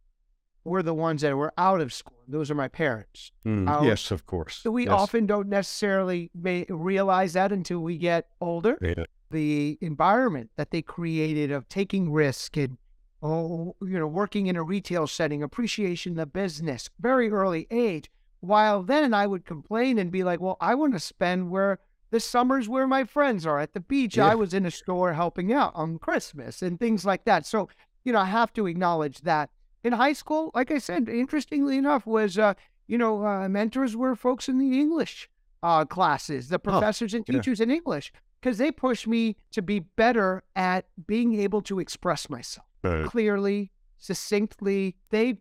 were 0.65 0.83
the 0.83 0.93
ones 0.93 1.21
that 1.21 1.35
were 1.35 1.51
out 1.57 1.81
of 1.81 1.91
school. 1.93 2.21
Those 2.27 2.51
are 2.51 2.55
my 2.55 2.67
parents. 2.67 3.31
Our- 3.45 3.85
yes 3.85 4.11
of 4.11 4.25
course 4.25 4.63
we 4.65 4.83
Yes. 4.85 4.93
often 5.01 5.25
don't 5.25 5.47
necessarily 5.47 6.29
may 6.35 6.65
realize 6.69 7.33
that 7.33 7.51
until 7.51 7.79
we 7.79 7.97
get 7.97 8.27
older. 8.39 8.77
Yeah. 8.81 9.05
The 9.33 9.77
environment 9.81 10.51
that 10.55 10.71
they 10.71 10.81
created 10.81 11.51
of 11.51 11.67
taking 11.67 12.11
risk 12.11 12.55
and 12.55 12.77
oh, 13.23 13.75
you 13.81 13.97
know, 13.97 14.07
working 14.07 14.47
in 14.47 14.55
a 14.55 14.63
retail 14.63 15.07
setting, 15.07 15.41
appreciation 15.41 16.19
of 16.19 16.31
business, 16.33 16.89
very 16.99 17.31
early 17.31 17.65
age. 17.71 18.11
While 18.41 18.83
then 18.83 19.13
I 19.13 19.25
would 19.25 19.45
complain 19.45 19.97
and 19.97 20.11
be 20.11 20.23
like, 20.23 20.41
well, 20.41 20.57
I 20.59 20.75
want 20.75 20.93
to 20.93 20.99
spend 20.99 21.49
where 21.49 21.79
the 22.11 22.19
summers 22.19 22.69
where 22.69 22.85
my 22.85 23.05
friends 23.05 23.45
are 23.45 23.59
at 23.59 23.73
the 23.73 23.79
beach. 23.79 24.17
Yeah. 24.17 24.27
I 24.27 24.35
was 24.35 24.53
in 24.53 24.65
a 24.65 24.71
store 24.71 25.13
helping 25.13 25.51
out 25.51 25.71
on 25.73 25.97
Christmas 25.97 26.61
and 26.61 26.79
things 26.79 27.05
like 27.05 27.23
that. 27.23 27.45
So, 27.45 27.69
you 28.03 28.13
know, 28.13 28.19
I 28.19 28.25
have 28.25 28.53
to 28.53 28.67
acknowledge 28.67 29.21
that. 29.21 29.49
In 29.83 29.93
high 29.93 30.13
school, 30.13 30.51
like 30.53 30.71
I 30.71 30.77
said, 30.77 31.09
interestingly 31.09 31.77
enough, 31.77 32.05
was, 32.05 32.37
uh, 32.37 32.53
you 32.87 32.97
know, 32.97 33.25
uh, 33.25 33.49
mentors 33.49 33.97
were 33.97 34.15
folks 34.15 34.47
in 34.47 34.57
the 34.57 34.79
English 34.79 35.29
uh, 35.63 35.85
classes, 35.85 36.49
the 36.49 36.59
professors 36.59 37.13
and 37.13 37.25
yeah. 37.27 37.35
teachers 37.35 37.59
in 37.59 37.71
English, 37.71 38.13
because 38.43 38.57
they 38.57 38.71
pushed 38.71 39.07
me 39.07 39.37
to 39.51 39.61
be 39.61 39.79
better 39.79 40.43
at 40.53 40.85
being 41.07 41.39
able 41.39 41.61
to 41.61 41.79
express 41.79 42.29
myself 42.29 42.67
clearly, 43.05 43.71
succinctly. 43.97 44.97
They 45.11 45.37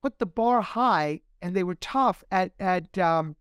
put 0.00 0.20
the 0.20 0.26
bar 0.26 0.60
high, 0.60 1.22
and 1.42 1.56
they 1.56 1.64
were 1.64 1.74
tough 1.74 2.22
at 2.30 2.52
at 2.60 2.96
um, 2.98 3.34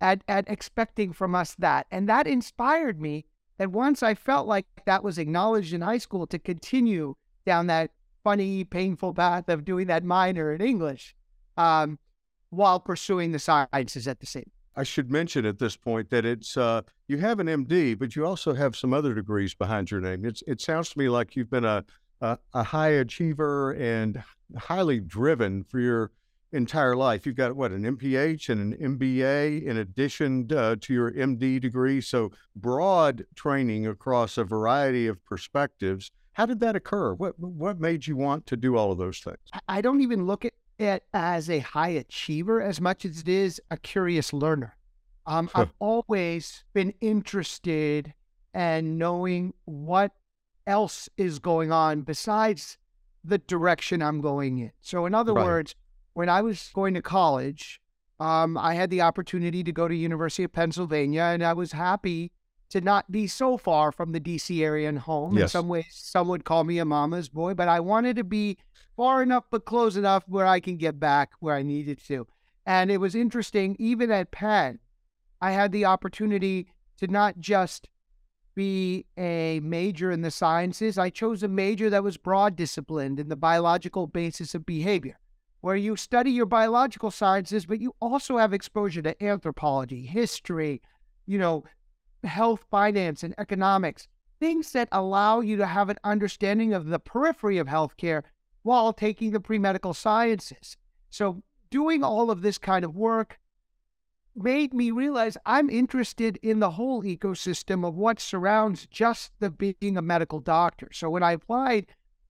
at 0.00 0.24
at 0.26 0.48
expecting 0.48 1.12
from 1.12 1.36
us 1.36 1.54
that, 1.54 1.86
and 1.92 2.08
that 2.08 2.26
inspired 2.26 3.00
me. 3.00 3.26
That 3.58 3.70
once 3.70 4.02
I 4.02 4.14
felt 4.14 4.48
like 4.48 4.66
that 4.86 5.04
was 5.04 5.18
acknowledged 5.18 5.72
in 5.72 5.82
high 5.82 5.98
school, 5.98 6.26
to 6.26 6.38
continue 6.38 7.14
down 7.46 7.68
that 7.68 7.92
funny, 8.24 8.64
painful 8.64 9.14
path 9.14 9.48
of 9.48 9.64
doing 9.64 9.86
that 9.86 10.02
minor 10.02 10.52
in 10.52 10.60
English, 10.60 11.14
um, 11.56 11.98
while 12.50 12.80
pursuing 12.80 13.30
the 13.30 13.38
sciences 13.38 14.08
at 14.08 14.18
the 14.18 14.26
same. 14.26 14.50
I 14.74 14.82
should 14.84 15.10
mention 15.10 15.44
at 15.44 15.58
this 15.58 15.76
point 15.76 16.10
that 16.10 16.24
it's 16.24 16.56
uh, 16.56 16.82
you 17.08 17.18
have 17.18 17.40
an 17.40 17.46
MD, 17.46 17.98
but 17.98 18.16
you 18.16 18.24
also 18.26 18.54
have 18.54 18.74
some 18.76 18.94
other 18.94 19.14
degrees 19.14 19.54
behind 19.54 19.90
your 19.90 20.00
name. 20.00 20.24
It's 20.24 20.42
it 20.46 20.60
sounds 20.60 20.90
to 20.90 20.98
me 20.98 21.08
like 21.08 21.36
you've 21.36 21.50
been 21.50 21.64
a 21.64 21.84
a, 22.20 22.38
a 22.54 22.62
high 22.62 22.90
achiever 22.90 23.72
and 23.72 24.22
highly 24.56 25.00
driven 25.00 25.64
for 25.64 25.80
your 25.80 26.10
entire 26.52 26.94
life. 26.94 27.26
You've 27.26 27.36
got 27.36 27.56
what 27.56 27.72
an 27.72 27.82
MPH 27.96 28.48
and 28.48 28.74
an 28.74 28.96
MBA 28.98 29.64
in 29.64 29.78
addition 29.78 30.48
uh, 30.54 30.76
to 30.80 30.92
your 30.94 31.10
MD 31.12 31.60
degree, 31.60 32.00
so 32.00 32.30
broad 32.54 33.26
training 33.34 33.86
across 33.86 34.38
a 34.38 34.44
variety 34.44 35.06
of 35.06 35.22
perspectives. 35.24 36.10
How 36.34 36.46
did 36.46 36.60
that 36.60 36.76
occur? 36.76 37.12
What 37.14 37.38
what 37.38 37.78
made 37.80 38.06
you 38.06 38.16
want 38.16 38.46
to 38.46 38.56
do 38.56 38.76
all 38.76 38.92
of 38.92 38.98
those 38.98 39.18
things? 39.18 39.38
I- 39.52 39.60
I 39.68 39.80
don't 39.80 40.00
even 40.00 40.26
look 40.26 40.44
at 40.44 40.52
it 40.78 41.04
as 41.12 41.48
a 41.50 41.60
high 41.60 41.90
achiever 41.90 42.60
as 42.62 42.80
much 42.80 43.04
as 43.04 43.20
it 43.20 43.28
is 43.28 43.60
a 43.70 43.76
curious 43.76 44.32
learner. 44.32 44.76
Um, 45.26 45.48
Huh. 45.52 45.62
I've 45.62 45.72
always 45.78 46.64
been 46.72 46.94
interested 47.00 48.14
in 48.54 48.98
knowing 48.98 49.54
what 49.64 50.12
else 50.66 51.08
is 51.16 51.38
going 51.38 51.72
on 51.72 52.02
besides 52.02 52.78
the 53.24 53.38
direction 53.38 54.02
I'm 54.02 54.20
going 54.20 54.58
in. 54.58 54.72
So, 54.80 55.06
in 55.06 55.14
other 55.14 55.32
Right. 55.34 55.44
words, 55.44 55.74
when 56.14 56.28
I 56.28 56.42
was 56.42 56.70
going 56.74 56.94
to 56.94 57.02
college, 57.02 57.80
um, 58.18 58.58
I 58.58 58.74
had 58.74 58.90
the 58.90 59.00
opportunity 59.00 59.62
to 59.64 59.72
go 59.72 59.88
to 59.88 59.94
University 59.94 60.44
of 60.44 60.52
Pennsylvania, 60.52 61.22
and 61.22 61.42
I 61.42 61.52
was 61.52 61.72
happy 61.72 62.32
to 62.72 62.80
not 62.80 63.12
be 63.12 63.26
so 63.26 63.58
far 63.58 63.92
from 63.92 64.12
the 64.12 64.20
DC 64.20 64.62
area 64.62 64.88
and 64.88 64.98
home. 64.98 65.36
In 65.42 65.48
some 65.48 65.68
ways, 65.68 65.84
some 65.90 66.26
would 66.28 66.46
call 66.46 66.64
me 66.64 66.78
a 66.78 66.86
mama's 66.86 67.28
boy, 67.28 67.52
but 67.52 67.68
I 67.68 67.80
wanted 67.80 68.16
to 68.16 68.24
be 68.24 68.56
far 68.96 69.22
enough 69.22 69.44
but 69.50 69.66
close 69.66 69.96
enough 69.96 70.24
where 70.26 70.46
I 70.46 70.58
can 70.58 70.78
get 70.78 70.98
back 70.98 71.32
where 71.40 71.54
I 71.54 71.62
needed 71.62 71.98
to. 72.06 72.26
And 72.64 72.90
it 72.90 72.96
was 72.96 73.14
interesting, 73.14 73.76
even 73.78 74.10
at 74.10 74.30
Penn, 74.30 74.78
I 75.42 75.50
had 75.50 75.70
the 75.70 75.84
opportunity 75.84 76.66
to 76.96 77.08
not 77.08 77.38
just 77.38 77.90
be 78.54 79.04
a 79.18 79.60
major 79.60 80.10
in 80.10 80.22
the 80.22 80.30
sciences, 80.30 80.96
I 80.96 81.10
chose 81.10 81.42
a 81.42 81.48
major 81.48 81.90
that 81.90 82.02
was 82.02 82.16
broad 82.16 82.56
disciplined 82.56 83.20
in 83.20 83.28
the 83.28 83.36
biological 83.36 84.06
basis 84.06 84.54
of 84.54 84.64
behavior, 84.64 85.18
where 85.60 85.76
you 85.76 85.94
study 85.96 86.30
your 86.30 86.46
biological 86.46 87.10
sciences, 87.10 87.66
but 87.66 87.80
you 87.80 87.94
also 88.00 88.38
have 88.38 88.54
exposure 88.54 89.02
to 89.02 89.22
anthropology, 89.22 90.06
history, 90.06 90.80
you 91.26 91.38
know, 91.38 91.64
health, 92.24 92.64
finance, 92.70 93.22
and 93.22 93.34
economics, 93.38 94.08
things 94.40 94.72
that 94.72 94.88
allow 94.92 95.40
you 95.40 95.56
to 95.56 95.66
have 95.66 95.88
an 95.88 95.98
understanding 96.04 96.72
of 96.72 96.86
the 96.86 96.98
periphery 96.98 97.58
of 97.58 97.68
healthcare 97.68 98.22
while 98.62 98.92
taking 98.92 99.30
the 99.32 99.40
pre 99.40 99.58
medical 99.58 99.94
sciences. 99.94 100.76
So, 101.10 101.42
doing 101.70 102.02
all 102.02 102.30
of 102.30 102.42
this 102.42 102.58
kind 102.58 102.84
of 102.84 102.94
work 102.94 103.38
made 104.34 104.72
me 104.72 104.90
realize 104.90 105.36
I'm 105.44 105.68
interested 105.68 106.38
in 106.42 106.60
the 106.60 106.72
whole 106.72 107.02
ecosystem 107.02 107.86
of 107.86 107.94
what 107.96 108.18
surrounds 108.18 108.86
just 108.86 109.32
the 109.40 109.50
being 109.50 109.96
a 109.96 110.02
medical 110.02 110.40
doctor. 110.40 110.88
So, 110.92 111.10
when 111.10 111.22
I 111.22 111.32
applied 111.32 111.86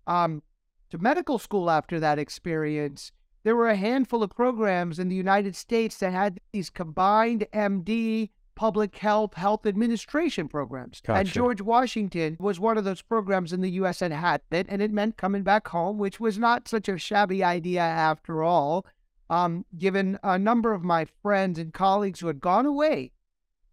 um, 0.07 0.43
to 0.91 0.99
medical 0.99 1.39
school 1.39 1.71
after 1.71 2.01
that 2.01 2.19
experience, 2.19 3.13
there 3.45 3.57
were 3.57 3.69
a 3.69 3.77
handful 3.77 4.23
of 4.23 4.31
programs 4.31 4.99
in 4.99 5.09
the 5.09 5.17
United 5.17 5.57
States 5.57 5.99
that 5.99 6.13
had 6.13 6.41
these 6.53 6.71
combined 6.71 7.47
MD 7.53 8.31
public 8.55 8.97
health 8.97 9.35
health 9.35 9.67
administration 9.67 10.49
programs. 10.49 11.01
And 11.21 11.29
George 11.29 11.61
Washington 11.61 12.37
was 12.39 12.61
one 12.61 12.79
of 12.79 12.85
those 12.85 13.03
programs 13.03 13.53
in 13.53 13.61
the 13.61 13.71
US 13.73 14.01
that 14.01 14.13
had 14.13 14.43
it, 14.51 14.67
and 14.69 14.83
it 14.83 14.93
meant 14.93 15.17
coming 15.17 15.43
back 15.43 15.69
home, 15.69 15.99
which 15.99 16.21
was 16.21 16.39
not 16.39 16.69
such 16.69 16.89
a 16.89 16.99
shabby 16.99 17.43
idea 17.43 17.81
after 17.81 18.43
all. 18.43 18.87
Um, 19.31 19.65
given 19.79 20.19
a 20.23 20.39
number 20.39 20.75
of 20.75 20.85
my 20.85 21.07
friends 21.23 21.59
and 21.59 21.73
colleagues 21.73 22.21
who 22.21 22.27
had 22.27 22.41
gone 22.41 22.67
away 22.67 23.13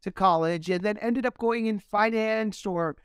to 0.04 0.12
college 0.12 0.70
and 0.70 0.84
then 0.84 0.98
ended 1.00 1.26
up 1.26 1.38
going 1.38 1.66
in 1.66 1.80
finance 1.80 2.66
or 2.66 2.96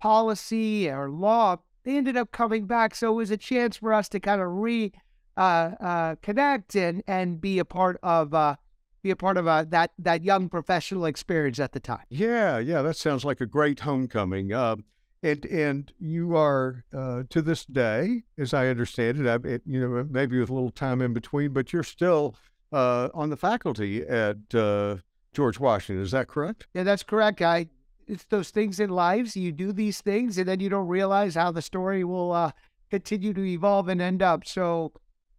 policy 0.00 0.90
or 0.90 1.08
law, 1.08 1.58
they 1.84 1.96
ended 1.96 2.16
up 2.16 2.32
coming 2.32 2.66
back. 2.66 2.94
So 2.94 3.12
it 3.12 3.16
was 3.16 3.30
a 3.30 3.36
chance 3.36 3.76
for 3.76 3.92
us 3.92 4.08
to 4.08 4.20
kind 4.20 4.40
of 4.40 4.48
re 4.50 4.92
uh, 5.36 5.70
uh, 5.80 6.14
connect 6.22 6.74
and 6.74 7.02
and 7.06 7.40
be 7.40 7.58
a 7.58 7.64
part 7.64 7.98
of 8.02 8.34
uh, 8.34 8.56
be 9.02 9.10
a 9.10 9.16
part 9.16 9.36
of 9.36 9.46
uh, 9.46 9.64
that 9.68 9.92
that 9.98 10.22
young 10.22 10.48
professional 10.48 11.04
experience 11.04 11.58
at 11.58 11.72
the 11.72 11.80
time. 11.80 12.04
Yeah, 12.08 12.58
yeah, 12.58 12.82
that 12.82 12.96
sounds 12.96 13.24
like 13.24 13.40
a 13.40 13.46
great 13.46 13.80
homecoming. 13.80 14.52
Um, 14.52 14.84
and 15.22 15.44
and 15.46 15.92
you 15.98 16.36
are 16.36 16.84
uh, 16.96 17.24
to 17.30 17.42
this 17.42 17.64
day, 17.64 18.24
as 18.38 18.54
I 18.54 18.68
understand 18.68 19.18
it, 19.18 19.28
I, 19.28 19.48
it, 19.48 19.62
you 19.66 19.80
know, 19.80 20.06
maybe 20.08 20.38
with 20.38 20.50
a 20.50 20.54
little 20.54 20.70
time 20.70 21.00
in 21.00 21.12
between, 21.12 21.52
but 21.52 21.72
you're 21.72 21.82
still 21.82 22.36
uh, 22.72 23.08
on 23.14 23.30
the 23.30 23.36
faculty 23.36 24.02
at 24.02 24.54
uh, 24.54 24.96
George 25.32 25.58
Washington. 25.58 26.02
Is 26.02 26.12
that 26.12 26.28
correct? 26.28 26.66
Yeah, 26.74 26.84
that's 26.84 27.02
correct. 27.02 27.42
I 27.42 27.68
it's 28.06 28.24
those 28.24 28.50
things 28.50 28.80
in 28.80 28.90
lives. 28.90 29.36
You 29.36 29.52
do 29.52 29.72
these 29.72 30.00
things, 30.00 30.38
and 30.38 30.48
then 30.48 30.60
you 30.60 30.68
don't 30.68 30.88
realize 30.88 31.34
how 31.34 31.52
the 31.52 31.62
story 31.62 32.02
will 32.04 32.32
uh, 32.32 32.52
continue 32.90 33.32
to 33.32 33.44
evolve 33.44 33.88
and 33.88 34.00
end 34.00 34.22
up. 34.22 34.46
So, 34.46 34.92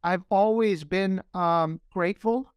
I've 0.04 0.24
always 0.30 0.84
been 0.84 1.22
um, 1.34 1.80
grateful 1.92 2.51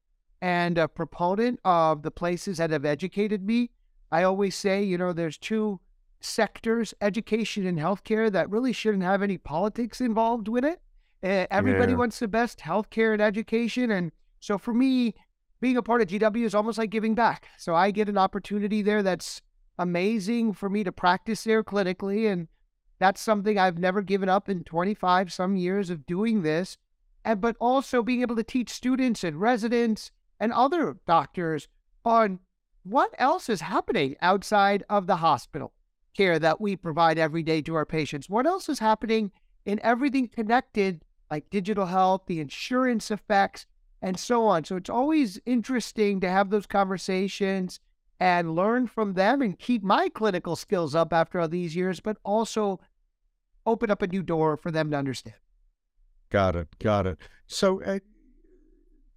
and 0.45 0.77
a 0.77 0.87
proponent 0.87 1.59
of 1.65 2.03
the 2.03 2.11
places 2.11 2.59
that 2.59 2.69
have 2.69 2.85
educated 2.85 3.43
me. 3.43 3.71
I 4.13 4.25
always 4.25 4.55
say, 4.55 4.83
you 4.83 4.99
know, 4.99 5.15
there's 5.15 5.39
two 5.39 5.81
sectors, 6.21 6.93
education 7.01 7.67
and 7.67 7.79
healthcare, 7.79 8.31
that 8.31 8.51
really 8.51 8.75
shouldn't 8.75 9.05
have 9.05 9.23
any 9.23 9.39
politics 9.39 10.03
involved 10.03 10.49
with 10.49 10.63
it. 10.63 10.83
Uh, 11.23 11.47
everybody 11.51 11.93
Yeah. 11.93 11.99
wants 11.99 12.19
the 12.19 12.29
best 12.29 12.59
healthcare 12.59 13.15
and 13.15 13.23
education, 13.23 13.91
and 13.91 14.13
so 14.39 14.59
for 14.59 14.75
me, 14.75 15.15
being 15.63 15.79
a 15.79 15.83
part 15.83 16.03
of 16.03 16.09
GW 16.09 16.45
is 16.45 16.55
almost 16.55 16.77
like 16.77 16.91
giving 16.91 17.15
back. 17.15 17.49
So 17.57 17.75
I 17.75 17.91
get 17.91 18.11
an 18.11 18.19
opportunity 18.19 18.83
there 18.83 19.03
that's 19.03 19.41
amazing 19.79 20.53
for 20.53 20.69
me 20.69 20.85
to 20.85 20.93
practice 20.93 21.45
there 21.45 21.65
clinically. 21.65 22.31
And 22.31 22.49
that's 22.99 23.23
something 23.23 23.59
I've 23.59 23.79
never 23.79 24.03
given 24.03 24.29
up 24.29 24.51
in 24.51 24.63
25 24.63 25.33
some 25.33 25.57
years 25.57 25.89
of 25.89 26.05
doing 26.05 26.43
this. 26.43 26.77
And, 27.25 27.41
but 27.41 27.57
also 27.61 28.03
being 28.03 28.21
able 28.21 28.37
to 28.37 28.45
teach 28.45 28.69
students 28.69 29.25
and 29.25 29.41
residents 29.41 30.11
and 30.41 30.53
other 30.53 30.97
doctors 31.07 31.69
on 32.05 32.41
what 32.83 33.15
else 33.19 33.49
is 33.49 33.63
happening 33.63 34.17
outside 34.21 34.85
of 34.91 35.07
the 35.07 35.17
hospital 35.17 35.73
care 36.17 36.39
that 36.39 36.61
we 36.61 36.77
provide 36.77 37.19
every 37.19 37.43
day 37.43 37.61
to 37.63 37.75
our 37.75 37.87
patients. 37.87 38.29
What 38.29 38.47
else 38.47 38.69
is 38.69 38.79
happening 38.79 39.33
in 39.65 39.81
everything 39.83 40.29
connected, 40.29 41.05
like 41.31 41.51
digital 41.51 41.87
health, 41.87 42.23
the 42.27 42.41
insurance 42.41 43.11
effects, 43.11 43.67
and 44.03 44.19
so 44.19 44.47
on. 44.47 44.65
So 44.65 44.77
it's 44.77 44.91
always 44.91 45.41
interesting 45.47 46.21
to 46.21 46.29
have 46.29 46.51
those 46.51 46.67
conversations 46.67 47.81
and 48.21 48.55
learn 48.55 48.87
from 48.87 49.15
them 49.15 49.43
and 49.43 49.59
keep 49.59 49.83
my 49.83 50.09
clinical 50.09 50.57
skills 50.57 50.95
up 50.95 51.13
after 51.13 51.41
all 51.41 51.49
these 51.49 51.75
years, 51.75 52.01
but 52.01 52.19
also 52.25 52.81
open 53.67 53.91
up 53.91 54.03
a 54.03 54.07
new 54.07 54.23
door 54.23 54.57
for 54.57 54.71
them 54.71 54.91
to 54.91 54.97
understand. 54.97 55.37
Got 56.31 56.55
it. 56.57 56.69
Got 56.79 57.07
it. 57.07 57.19
So, 57.47 57.83
uh, 57.83 57.99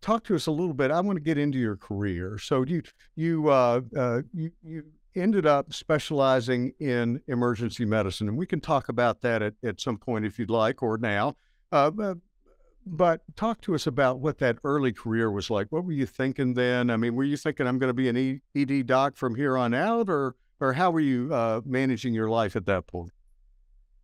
talk 0.01 0.23
to 0.25 0.35
us 0.35 0.47
a 0.47 0.51
little 0.51 0.73
bit. 0.73 0.91
I 0.91 1.01
want 1.01 1.17
to 1.17 1.23
get 1.23 1.37
into 1.37 1.57
your 1.57 1.77
career. 1.77 2.37
So, 2.37 2.63
you 2.63 2.83
you 3.15 3.49
uh, 3.49 3.81
uh, 3.95 4.21
you 4.33 4.51
you 4.63 4.83
ended 5.15 5.45
up 5.45 5.73
specializing 5.73 6.73
in 6.79 7.21
emergency 7.27 7.85
medicine, 7.85 8.27
and 8.27 8.37
we 8.37 8.45
can 8.45 8.61
talk 8.61 8.89
about 8.89 9.21
that 9.21 9.41
at, 9.41 9.53
at 9.63 9.81
some 9.81 9.97
point 9.97 10.25
if 10.25 10.37
you'd 10.39 10.49
like, 10.49 10.83
or 10.83 10.97
now. 10.97 11.35
Uh, 11.71 12.15
but, 12.85 13.21
talk 13.35 13.59
to 13.61 13.75
us 13.75 13.85
about 13.85 14.19
what 14.19 14.37
that 14.37 14.57
early 14.63 14.93
career 14.93 15.29
was 15.29 15.49
like. 15.49 15.67
What 15.71 15.83
were 15.83 15.91
you 15.91 16.05
thinking 16.05 16.53
then? 16.53 16.89
I 16.89 16.95
mean, 16.95 17.15
were 17.15 17.25
you 17.25 17.35
thinking 17.35 17.67
I'm 17.67 17.79
going 17.79 17.89
to 17.89 17.93
be 17.93 18.07
an 18.07 18.41
ED 18.55 18.87
doc 18.87 19.17
from 19.17 19.35
here 19.35 19.57
on 19.57 19.73
out, 19.73 20.09
or 20.09 20.35
or 20.59 20.73
how 20.73 20.91
were 20.91 21.01
you 21.01 21.33
uh, 21.33 21.61
managing 21.65 22.13
your 22.13 22.29
life 22.29 22.55
at 22.55 22.65
that 22.65 22.87
point? 22.87 23.11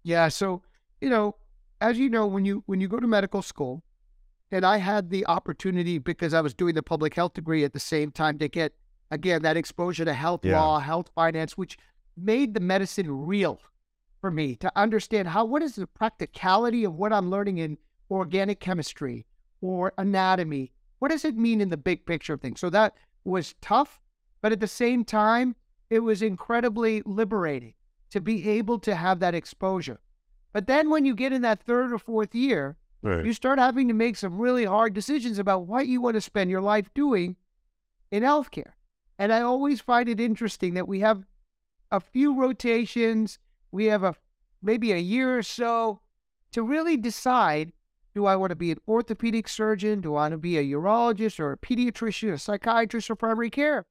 Yeah. 0.04 0.28
So, 0.28 0.62
you 1.00 1.10
know, 1.10 1.36
as 1.80 1.98
you 1.98 2.10
know, 2.10 2.28
when 2.28 2.46
you 2.46 2.64
when 2.66 2.82
you 2.82 2.88
go 2.88 3.00
to 3.00 3.08
medical 3.08 3.42
school, 3.42 3.84
and 4.54 4.64
I 4.66 4.78
had 4.78 5.10
the 5.10 5.26
opportunity 5.26 5.98
because 5.98 6.34
I 6.34 6.42
was 6.42 6.54
doing 6.54 6.76
the 6.76 6.84
public 6.84 7.16
health 7.16 7.34
degree 7.34 7.64
at 7.64 7.74
the 7.74 7.80
same 7.80 8.12
time 8.12 8.38
to 8.38 8.48
get 8.48 8.74
again 9.10 9.42
that 9.42 9.58
exposure 9.58 10.06
to 10.06 10.14
health 10.14 10.46
Yeah. 10.46 10.62
law, 10.62 10.80
health 10.80 11.10
finance, 11.16 11.58
which 11.58 11.78
made 12.16 12.54
the 12.54 12.60
medicine 12.60 13.26
real 13.26 13.60
for 14.22 14.30
me 14.30 14.56
to 14.58 14.72
understand 14.76 15.30
how 15.30 15.44
what 15.44 15.64
is 15.64 15.76
the 15.76 15.88
practicality 15.88 16.84
of 16.84 16.94
what 16.94 17.12
I'm 17.12 17.32
learning 17.32 17.58
in 17.58 17.78
organic 18.12 18.60
chemistry 18.60 19.26
or 19.60 19.92
anatomy. 19.98 20.72
What 21.00 21.10
does 21.10 21.26
it 21.26 21.36
mean 21.36 21.60
in 21.60 21.70
the 21.70 21.78
big 21.78 22.06
picture 22.06 22.34
of 22.34 22.42
things? 22.42 22.60
So 22.60 22.70
that 22.70 22.96
was 23.24 23.56
tough, 23.60 24.00
but 24.42 24.52
at 24.52 24.60
the 24.60 24.68
same 24.68 25.04
time, 25.04 25.56
it 25.90 26.00
was 26.00 26.22
incredibly 26.22 27.02
liberating 27.06 27.74
to 28.12 28.22
be 28.22 28.48
able 28.50 28.78
to 28.80 28.94
have 28.94 29.20
that 29.20 29.34
exposure. 29.34 30.00
But 30.54 30.68
then 30.68 30.92
when 30.92 31.06
you 31.06 31.16
get 31.16 31.34
in 31.34 31.42
that 31.42 31.64
third 31.64 31.92
or 31.92 31.98
fourth 31.98 32.36
year, 32.36 32.78
Right. 33.04 33.26
you 33.26 33.34
start 33.34 33.60
having 33.60 33.90
to 33.90 33.94
make 33.94 34.16
some 34.16 34.40
really 34.40 34.64
hard 34.64 34.94
decisions 34.94 35.38
about 35.38 35.68
what 35.68 35.88
you 35.88 36.00
want 36.00 36.16
to 36.16 36.22
spend 36.22 36.50
your 36.50 36.62
life 36.62 36.90
doing 36.94 37.36
in 38.12 38.24
healthcare. 38.24 38.72
And 39.20 39.34
I 39.34 39.42
always 39.42 39.82
find 39.82 40.08
it 40.08 40.20
interesting 40.20 40.74
that 40.76 40.88
we 40.88 41.02
have 41.02 41.26
a 41.92 42.00
few 42.00 42.34
rotations, 42.34 43.40
we 43.72 43.86
have 43.86 44.04
a 44.04 44.16
maybe 44.62 44.94
a 44.94 44.98
year 44.98 45.38
or 45.38 45.44
so 45.44 46.00
to 46.54 46.64
really 46.64 46.96
decide 46.96 47.74
do 48.14 48.26
I 48.26 48.36
want 48.36 48.52
to 48.52 48.56
be 48.56 48.72
an 48.72 48.78
orthopedic 48.88 49.50
surgeon? 49.50 50.00
Do 50.02 50.12
I 50.12 50.24
want 50.24 50.34
to 50.34 50.38
be 50.38 50.58
a 50.58 50.64
urologist 50.64 51.40
or 51.40 51.52
a 51.52 51.58
pediatrician, 51.58 52.32
a 52.32 52.38
psychiatrist, 52.38 53.10
or 53.10 53.16
primary 53.16 53.50
care? 53.50 53.86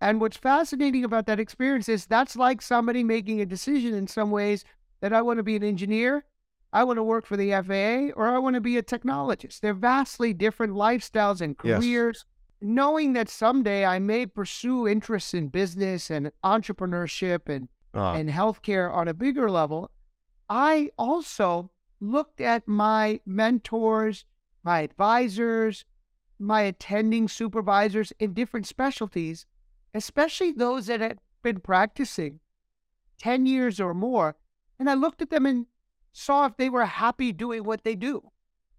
And 0.00 0.20
what's 0.20 0.36
fascinating 0.36 1.04
about 1.04 1.26
that 1.26 1.38
experience 1.38 1.88
is 1.88 2.06
that's 2.06 2.36
like 2.36 2.60
somebody 2.60 3.04
making 3.04 3.40
a 3.40 3.46
decision 3.46 3.94
in 3.94 4.08
some 4.08 4.30
ways 4.30 4.64
that 5.00 5.12
I 5.12 5.22
want 5.22 5.38
to 5.38 5.44
be 5.44 5.54
an 5.56 5.62
engineer, 5.62 6.24
I 6.74 6.82
want 6.82 6.96
to 6.98 7.04
work 7.04 7.24
for 7.24 7.36
the 7.36 7.52
FAA, 7.52 8.12
or 8.16 8.26
I 8.28 8.38
want 8.38 8.54
to 8.54 8.60
be 8.60 8.76
a 8.76 8.82
technologist. 8.82 9.60
They're 9.60 9.72
vastly 9.72 10.34
different 10.34 10.72
lifestyles 10.74 11.40
and 11.40 11.54
Yes. 11.62 11.78
careers. 11.80 12.24
Knowing 12.60 13.12
that 13.12 13.28
someday 13.28 13.84
I 13.86 13.98
may 14.00 14.26
pursue 14.26 14.88
interests 14.88 15.34
in 15.34 15.48
business 15.48 16.10
and 16.10 16.32
entrepreneurship 16.42 17.48
and, 17.48 17.68
Ah, 17.94 18.14
and 18.14 18.28
healthcare 18.28 18.92
on 18.92 19.06
a 19.06 19.14
bigger 19.14 19.48
level, 19.48 19.90
I 20.48 20.90
also 20.98 21.70
looked 22.00 22.40
at 22.40 22.66
my 22.66 23.20
mentors, 23.24 24.24
my 24.64 24.80
advisors, 24.80 25.84
my 26.40 26.62
attending 26.62 27.28
supervisors 27.28 28.12
in 28.18 28.34
different 28.34 28.66
specialties, 28.66 29.46
especially 29.94 30.50
those 30.50 30.86
that 30.86 31.00
had 31.00 31.20
been 31.42 31.60
practicing 31.60 32.40
10 33.18 33.46
years 33.46 33.78
or 33.78 33.94
more. 33.94 34.34
And 34.78 34.90
I 34.90 34.94
looked 34.94 35.22
at 35.22 35.30
them 35.30 35.46
and 35.46 35.66
saw 36.14 36.46
if 36.46 36.56
they 36.56 36.70
were 36.70 36.86
happy 36.86 37.32
doing 37.32 37.64
what 37.64 37.84
they 37.84 37.94
do. 37.94 38.30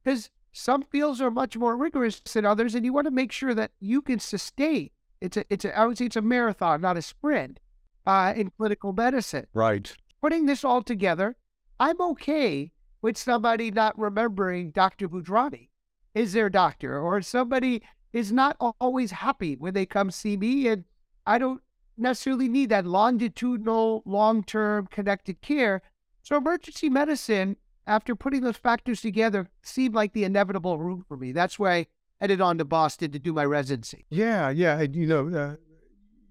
Because 0.04 0.32
some 0.52 0.82
fields 0.84 1.22
are 1.22 1.30
much 1.30 1.58
more 1.58 1.78
rigorous 1.78 2.20
than 2.22 2.46
others, 2.46 2.74
and 2.74 2.84
you 2.86 2.94
want 2.94 3.06
to 3.06 3.12
make 3.12 3.32
sure 3.32 3.54
that 3.54 3.72
you 3.80 4.02
can 4.02 4.20
sustain. 4.20 4.90
It's 5.22 5.38
a, 5.38 5.46
it's 5.50 5.66
a, 5.66 5.78
I 5.78 5.86
would 5.86 5.98
say 5.98 6.06
it's 6.06 6.16
a 6.16 6.22
marathon, 6.22 6.82
not 6.82 6.98
a 6.98 7.02
sprint 7.02 7.60
uh, 8.06 8.34
in 8.36 8.52
clinical 8.52 8.94
medicine 8.94 9.48
right. 9.54 9.94
putting 10.22 10.46
this 10.46 10.64
all 10.64 10.82
together, 10.82 11.36
I'm 11.80 12.00
okay 12.00 12.72
with 13.02 13.18
somebody 13.18 13.70
not 13.70 14.00
remembering 14.00 14.72
Dr. 14.72 15.10
Budhrani 15.10 15.70
is 16.14 16.34
their 16.34 16.50
doctor, 16.50 16.98
or 16.98 17.22
somebody 17.22 17.82
is 18.14 18.32
not 18.32 18.56
always 18.80 19.12
happy 19.12 19.56
when 19.56 19.74
they 19.74 19.86
come 19.86 20.10
see 20.10 20.38
me, 20.38 20.68
and 20.70 20.86
I 21.28 21.38
don't 21.38 21.62
necessarily 21.98 22.48
need 22.48 22.70
that 22.70 22.86
longitudinal, 22.86 24.04
long 24.06 24.44
term 24.44 24.88
connected 24.88 25.42
care. 25.42 25.82
So, 26.26 26.38
emergency 26.38 26.90
medicine, 26.90 27.56
after 27.86 28.16
putting 28.16 28.42
those 28.42 28.58
factors 28.58 29.00
together, 29.00 29.48
seemed 29.62 29.94
like 29.94 30.14
the 30.14 30.24
inevitable 30.24 30.80
route 30.80 31.06
for 31.08 31.18
me. 31.18 31.32
That's 31.32 31.60
why 31.60 31.76
I 31.76 31.88
headed 32.20 32.42
on 32.42 32.58
to 32.58 32.66
Boston 32.66 33.12
to 33.12 33.20
do 33.20 33.32
my 33.32 33.46
residency. 33.46 34.08
Yeah, 34.10 34.50
yeah. 34.50 34.82
You 34.82 35.06
know, 35.06 35.30
uh, 35.30 35.56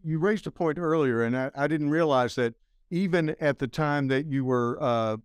you 0.03 0.19
raised 0.19 0.49
a 0.49 0.51
point 0.51 0.79
earlier, 0.79 1.23
and 1.23 1.37
I, 1.37 1.53
I 1.55 1.69
didn't 1.69 1.91
realize 1.91 2.35
that 2.35 2.55
even 2.91 3.37
at 3.39 3.61
the 3.61 3.69
time 3.69 4.09
that 4.09 4.27
you 4.27 4.45
were 4.45 4.83
uh, 4.83 5.19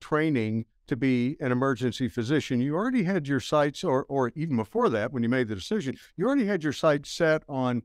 training 0.00 0.64
to 0.88 0.96
be 0.96 1.36
an 1.38 1.52
emergency 1.52 2.08
physician, 2.08 2.60
you 2.60 2.74
already 2.74 3.04
had 3.04 3.28
your 3.28 3.38
sights, 3.38 3.84
or, 3.84 4.04
or 4.08 4.32
even 4.34 4.56
before 4.56 4.88
that, 4.88 5.12
when 5.12 5.22
you 5.22 5.28
made 5.28 5.46
the 5.46 5.54
decision, 5.54 5.96
you 6.16 6.26
already 6.26 6.46
had 6.46 6.64
your 6.64 6.72
sights 6.72 7.08
set 7.08 7.44
on 7.48 7.82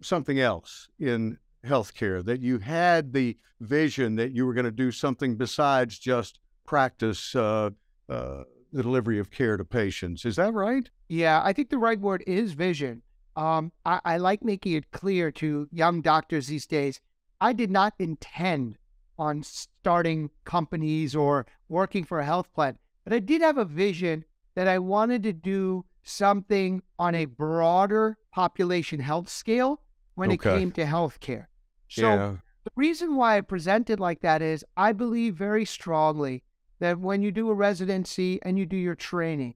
something 0.00 0.40
else 0.40 0.88
in 0.98 1.36
healthcare, 1.66 2.24
that 2.24 2.40
you 2.40 2.58
had 2.58 3.12
the 3.12 3.36
vision 3.60 4.16
that 4.16 4.32
you 4.32 4.46
were 4.46 4.54
going 4.54 4.64
to 4.64 4.70
do 4.70 4.90
something 4.90 5.36
besides 5.36 5.98
just 5.98 6.40
practice 6.66 7.34
uh, 7.34 7.70
uh, 8.08 8.42
the 8.72 8.82
delivery 8.82 9.18
of 9.18 9.30
care 9.30 9.56
to 9.56 9.64
patients. 9.64 10.24
Is 10.24 10.36
that 10.36 10.52
right? 10.52 10.88
Yeah, 11.08 11.40
I 11.42 11.52
think 11.52 11.70
the 11.70 11.78
right 11.78 12.00
word 12.00 12.24
is 12.26 12.52
vision. 12.52 13.02
Um, 13.36 13.72
I, 13.84 14.00
I 14.04 14.16
like 14.16 14.42
making 14.44 14.72
it 14.72 14.90
clear 14.90 15.30
to 15.32 15.68
young 15.70 16.00
doctors 16.00 16.46
these 16.48 16.66
days. 16.66 17.00
I 17.40 17.52
did 17.52 17.70
not 17.70 17.94
intend 17.98 18.78
on 19.18 19.42
starting 19.42 20.30
companies 20.44 21.14
or 21.14 21.46
working 21.68 22.04
for 22.04 22.20
a 22.20 22.24
health 22.24 22.52
plan, 22.54 22.78
but 23.04 23.12
I 23.12 23.18
did 23.18 23.42
have 23.42 23.58
a 23.58 23.64
vision 23.64 24.24
that 24.54 24.68
I 24.68 24.78
wanted 24.78 25.22
to 25.24 25.32
do 25.32 25.84
something 26.02 26.82
on 26.98 27.14
a 27.14 27.24
broader 27.26 28.16
population 28.32 29.00
health 29.00 29.28
scale 29.28 29.82
when 30.14 30.30
Okay. 30.30 30.50
it 30.50 30.58
came 30.58 30.72
to 30.72 30.84
healthcare. 30.84 31.46
So 31.88 32.02
yeah. 32.02 32.36
the 32.64 32.70
reason 32.76 33.16
why 33.16 33.36
I 33.36 33.40
present 33.40 33.90
it 33.90 34.00
like 34.00 34.20
that 34.20 34.42
is 34.42 34.64
I 34.76 34.92
believe 34.92 35.34
very 35.34 35.64
strongly 35.64 36.42
that 36.78 36.98
when 36.98 37.22
you 37.22 37.32
do 37.32 37.50
a 37.50 37.54
residency 37.54 38.38
and 38.42 38.58
you 38.58 38.66
do 38.66 38.76
your 38.76 38.94
training, 38.94 39.54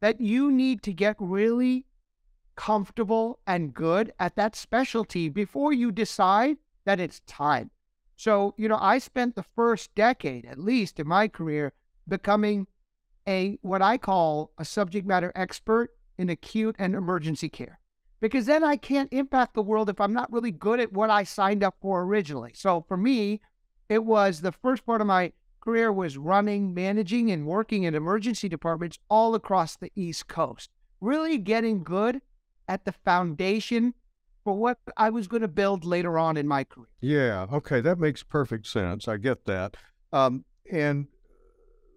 that 0.00 0.20
you 0.20 0.50
need 0.50 0.82
to 0.82 0.92
get 0.92 1.16
really 1.18 1.86
comfortable 2.56 3.38
and 3.46 3.72
good 3.72 4.12
at 4.18 4.36
that 4.36 4.56
specialty 4.56 5.28
before 5.28 5.72
you 5.72 5.92
decide 5.92 6.56
that 6.84 7.00
it's 7.00 7.20
time. 7.20 7.70
So, 8.16 8.54
you 8.56 8.68
know, 8.68 8.78
I 8.80 8.98
spent 8.98 9.36
the 9.36 9.44
first 9.44 9.94
decade, 9.94 10.44
at 10.44 10.58
least 10.58 10.98
in 10.98 11.06
my 11.06 11.28
career, 11.28 11.72
becoming 12.08 12.66
a 13.28 13.58
what 13.62 13.80
I 13.80 13.96
call 13.96 14.50
a 14.58 14.64
subject 14.64 15.06
matter 15.06 15.30
expert 15.36 15.90
in 16.16 16.28
acute 16.28 16.74
and 16.78 16.94
emergency 16.96 17.48
care. 17.48 17.78
Because 18.20 18.46
then 18.46 18.64
I 18.64 18.76
can't 18.76 19.12
impact 19.12 19.54
the 19.54 19.62
world 19.62 19.88
if 19.88 20.00
I'm 20.00 20.12
not 20.12 20.32
really 20.32 20.50
good 20.50 20.80
at 20.80 20.92
what 20.92 21.10
I 21.10 21.22
signed 21.22 21.62
up 21.62 21.76
for 21.80 22.02
originally. 22.02 22.52
So 22.54 22.84
for 22.88 22.96
me, 22.96 23.40
it 23.88 24.04
was 24.04 24.40
the 24.40 24.52
first 24.52 24.84
part 24.84 25.00
of 25.00 25.06
my 25.06 25.32
career 25.60 25.92
was 25.92 26.16
running, 26.16 26.74
managing, 26.74 27.30
and 27.30 27.46
working 27.46 27.84
in 27.84 27.94
emergency 27.94 28.48
departments 28.48 28.98
all 29.08 29.34
across 29.34 29.76
the 29.76 29.92
East 29.94 30.26
Coast. 30.26 30.70
Really 31.00 31.38
getting 31.38 31.84
good 31.84 32.20
at 32.66 32.84
the 32.84 32.92
foundation 32.92 33.94
for 34.44 34.54
what 34.54 34.78
I 34.96 35.10
was 35.10 35.28
going 35.28 35.42
to 35.42 35.48
build 35.48 35.84
later 35.84 36.18
on 36.18 36.36
in 36.36 36.48
my 36.48 36.64
career. 36.64 36.88
Yeah. 37.00 37.46
Okay. 37.52 37.80
That 37.80 37.98
makes 37.98 38.22
perfect 38.22 38.66
sense. 38.66 39.06
I 39.06 39.16
get 39.16 39.44
that. 39.44 39.76
Um, 40.12 40.44
and 40.70 41.06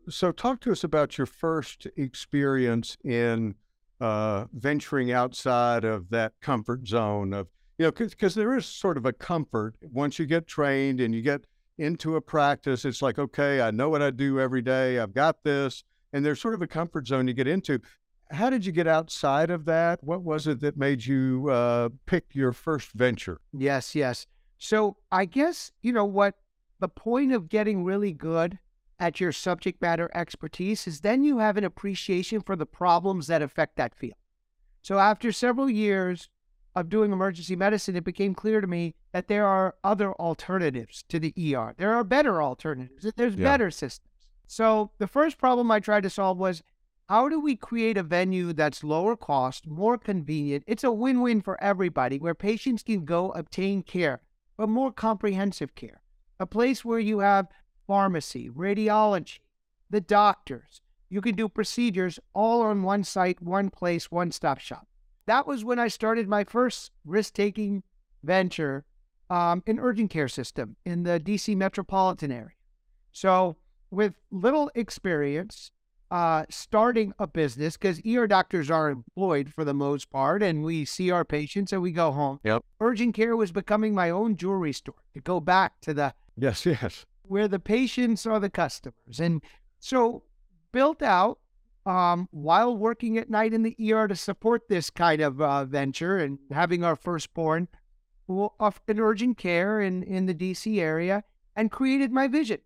so, 0.10 0.32
talk 0.32 0.60
to 0.62 0.72
us 0.72 0.84
about 0.84 1.18
your 1.18 1.28
first 1.28 1.88
experience 1.96 2.98
in 3.04 3.56
uh, 4.02 4.46
venturing 4.54 5.12
outside 5.12 5.84
of 5.84 6.10
that 6.10 6.34
comfort 6.42 6.88
zone 6.88 7.34
of, 7.34 7.48
you 7.78 7.86
know, 7.86 7.92
because 7.92 8.36
there 8.36 8.58
is 8.58 8.66
sort 8.66 8.98
of 8.98 9.06
a 9.06 9.14
comfort 9.14 9.76
once 9.82 10.20
you 10.20 10.26
get 10.26 10.48
trained 10.48 11.00
and 11.00 11.14
you 11.14 11.22
get 11.22 11.42
into 11.78 12.16
a 12.16 12.22
practice. 12.22 12.84
It's 12.84 13.02
like, 13.02 13.20
okay, 13.20 13.62
I 13.62 13.72
know 13.72 13.90
what 13.90 14.02
I 14.02 14.10
do 14.10 14.40
every 14.40 14.62
day. 14.62 15.00
I've 15.00 15.14
got 15.14 15.44
this. 15.44 15.84
And 16.14 16.26
there's 16.26 16.42
sort 16.42 16.54
of 16.54 16.62
a 16.62 16.68
comfort 16.68 17.08
zone 17.08 17.28
you 17.28 17.34
get 17.34 17.48
into. 17.48 17.80
How 18.32 18.50
did 18.50 18.66
you 18.66 18.72
get 18.72 18.88
outside 18.88 19.50
of 19.50 19.66
that? 19.66 20.04
What 20.04 20.24
was 20.24 20.48
it 20.48 20.60
that 20.62 20.78
made 20.78 21.06
you 21.06 21.50
uh, 21.50 21.90
pick 22.06 22.26
your 22.34 22.54
first 22.54 22.92
venture? 22.92 23.40
Yes, 23.54 23.96
yes. 23.96 24.28
So 24.58 24.98
I 25.12 25.26
guess, 25.26 25.72
you 25.82 25.92
know, 25.92 26.06
what 26.06 26.36
the 26.80 26.88
point 26.88 27.34
of 27.34 27.50
getting 27.50 27.84
really 27.84 28.14
good 28.14 28.58
at 29.02 29.20
your 29.20 29.32
subject 29.32 29.82
matter 29.82 30.10
expertise 30.14 30.86
is 30.86 31.02
then 31.02 31.24
you 31.24 31.40
have 31.40 31.58
an 31.58 31.64
appreciation 31.64 32.40
for 32.40 32.56
the 32.56 32.68
problems 32.68 33.26
that 33.28 33.42
affect 33.42 33.76
that 33.76 33.96
field. 33.96 34.14
So 34.84 35.00
after 35.00 35.32
several 35.32 35.70
years 35.70 36.30
of 36.76 36.88
doing 36.88 37.12
emergency 37.12 37.56
medicine, 37.56 37.96
it 37.96 38.04
became 38.04 38.36
clear 38.36 38.62
to 38.62 38.68
me 38.68 38.94
that 39.12 39.28
there 39.28 39.46
are 39.48 39.76
other 39.84 40.14
alternatives 40.14 41.04
to 41.10 41.20
the 41.20 41.34
ER. 41.36 41.74
There 41.78 41.94
are 41.94 42.04
better 42.04 42.42
alternatives. 42.42 43.12
There's 43.18 43.36
Yeah. 43.36 43.44
better 43.44 43.72
systems. 43.72 44.08
So 44.46 44.92
the 45.00 45.08
first 45.08 45.38
problem 45.40 45.72
I 45.72 45.80
tried 45.80 46.04
to 46.04 46.10
solve 46.10 46.38
was 46.38 46.62
how 47.10 47.28
do 47.28 47.40
we 47.40 47.56
create 47.56 47.98
a 47.98 48.04
venue 48.04 48.54
that's 48.54 48.84
lower 48.84 49.18
cost, 49.18 49.68
more 49.68 49.98
convenient? 49.98 50.64
It's 50.68 50.84
a 50.84 50.92
win 50.92 51.22
win 51.22 51.42
for 51.42 51.62
everybody 51.62 52.20
where 52.20 52.36
patients 52.36 52.84
can 52.84 53.04
go 53.04 53.32
obtain 53.32 53.82
care, 53.82 54.22
but 54.56 54.70
more 54.70 54.92
comprehensive 54.94 55.74
care. 55.76 56.02
A 56.40 56.46
place 56.46 56.86
where 56.86 57.00
you 57.00 57.20
have 57.20 57.48
pharmacy, 57.92 58.50
radiology, 58.50 59.40
the 59.90 60.00
doctors. 60.00 60.80
You 61.10 61.20
can 61.20 61.36
do 61.36 61.50
procedures 61.50 62.22
all 62.34 62.62
on 62.62 62.84
one 62.84 63.04
site, 63.04 63.42
one 63.42 63.70
place, 63.70 64.10
one 64.10 64.32
stop 64.32 64.60
shop. 64.60 64.88
That 65.26 65.46
was 65.46 65.66
when 65.66 65.78
I 65.78 65.90
started 65.90 66.30
my 66.30 66.46
first 66.46 66.92
risk 67.04 67.34
taking 67.34 67.84
venture 68.24 68.86
um, 69.30 69.62
in 69.68 69.78
urgent 69.78 70.10
care 70.10 70.30
system 70.30 70.78
in 70.86 71.04
the 71.04 71.20
DC 71.20 71.54
metropolitan 71.58 72.32
area. 72.32 72.56
So, 73.12 73.58
with 73.90 74.14
little 74.32 74.72
experience, 74.74 75.72
uh, 76.12 76.46
starting 76.50 77.14
a 77.20 77.28
business 77.28 77.76
because 77.76 78.00
ER 78.06 78.26
doctors 78.26 78.72
are 78.72 78.90
employed 78.90 79.52
for 79.54 79.66
the 79.66 79.74
most 79.74 80.10
part, 80.10 80.42
and 80.42 80.64
we 80.64 80.86
see 80.86 81.12
our 81.12 81.26
patients 81.26 81.74
and 81.74 81.82
we 81.82 81.92
go 81.92 82.14
home. 82.14 82.40
Yep. 82.46 82.64
Urgent 82.80 83.16
care 83.16 83.36
was 83.36 83.52
becoming 83.52 83.94
my 83.94 84.10
own 84.10 84.38
jewelry 84.38 84.72
store 84.72 85.04
to 85.14 85.20
go 85.20 85.42
back 85.42 85.74
to 85.82 85.94
the 85.94 86.14
Yes, 86.38 86.66
yes. 86.66 87.06
Where 87.32 87.48
the 87.48 87.60
patients 87.60 88.26
are 88.26 88.42
the 88.42 88.50
customers. 88.50 89.22
And 89.22 89.42
so 89.80 90.24
built 90.74 91.02
out 91.02 91.40
um, 91.86 92.28
while 92.32 92.76
working 92.76 93.18
at 93.18 93.30
night 93.30 93.54
in 93.54 93.64
the 93.64 93.94
ER 93.94 94.10
to 94.10 94.18
support 94.18 94.68
this 94.68 94.90
kind 94.90 95.22
of 95.22 95.42
uh, 95.42 95.64
venture 95.64 96.18
and 96.18 96.40
having 96.52 96.84
our 96.84 96.98
firstborn 96.98 97.70
in 98.28 99.00
urgent 99.00 99.38
care 99.38 99.80
in, 99.80 100.04
in 100.04 100.26
the 100.26 100.34
DC 100.34 100.78
area 100.78 101.24
and 101.56 101.72
created 101.72 102.12
my 102.12 102.28
vision. 102.28 102.60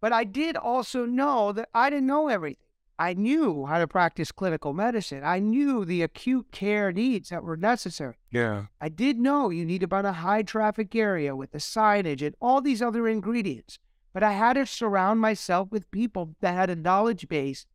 But 0.00 0.12
I 0.12 0.24
did 0.24 0.56
also 0.56 1.06
know 1.06 1.52
that 1.52 1.68
I 1.72 1.88
didn't 1.88 2.08
know 2.08 2.26
everything. 2.26 2.64
I 2.98 3.14
knew 3.14 3.66
how 3.66 3.78
to 3.78 3.86
practice 3.86 4.32
clinical 4.32 4.72
medicine. 4.72 5.22
I 5.22 5.38
knew 5.38 5.84
the 5.84 6.02
acute 6.02 6.50
care 6.50 6.90
needs 6.90 7.28
that 7.28 7.44
were 7.44 7.56
necessary. 7.56 8.16
Yeah. 8.32 8.66
I 8.80 8.88
did 8.88 9.20
know 9.20 9.50
you 9.50 9.64
need 9.64 9.84
about 9.84 10.04
a 10.04 10.12
high 10.12 10.42
traffic 10.42 10.96
area 10.96 11.36
with 11.36 11.52
the 11.52 11.58
signage 11.58 12.26
and 12.26 12.34
all 12.40 12.60
these 12.60 12.82
other 12.82 13.06
ingredients, 13.06 13.78
but 14.12 14.22
I 14.22 14.32
had 14.32 14.54
to 14.54 14.66
surround 14.66 15.20
myself 15.20 15.70
with 15.70 15.90
people 15.90 16.34
that 16.40 16.54
had 16.54 16.70
a 16.70 16.76
knowledge 16.76 17.28
base 17.28 17.66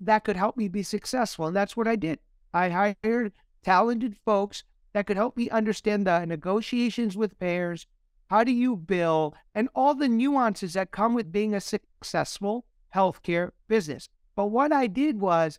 that 0.00 0.24
could 0.24 0.36
help 0.36 0.56
me 0.56 0.68
be 0.68 0.82
successful. 0.82 1.46
And 1.46 1.56
that's 1.56 1.76
what 1.76 1.88
I 1.88 1.96
did. 1.96 2.18
I 2.52 2.68
hired 2.70 3.32
talented 3.62 4.16
folks 4.24 4.64
that 4.92 5.06
could 5.06 5.16
help 5.16 5.36
me 5.36 5.50
understand 5.50 6.06
the 6.06 6.24
negotiations 6.24 7.16
with 7.16 7.38
payers, 7.38 7.86
how 8.28 8.44
do 8.44 8.52
you 8.52 8.76
bill, 8.76 9.34
and 9.54 9.68
all 9.74 9.94
the 9.94 10.08
nuances 10.08 10.72
that 10.72 10.90
come 10.90 11.14
with 11.14 11.32
being 11.32 11.54
a 11.54 11.60
successful 11.60 12.64
healthcare 12.94 13.50
business. 13.68 14.08
But 14.34 14.46
what 14.46 14.72
I 14.72 14.86
did 14.86 15.20
was 15.20 15.58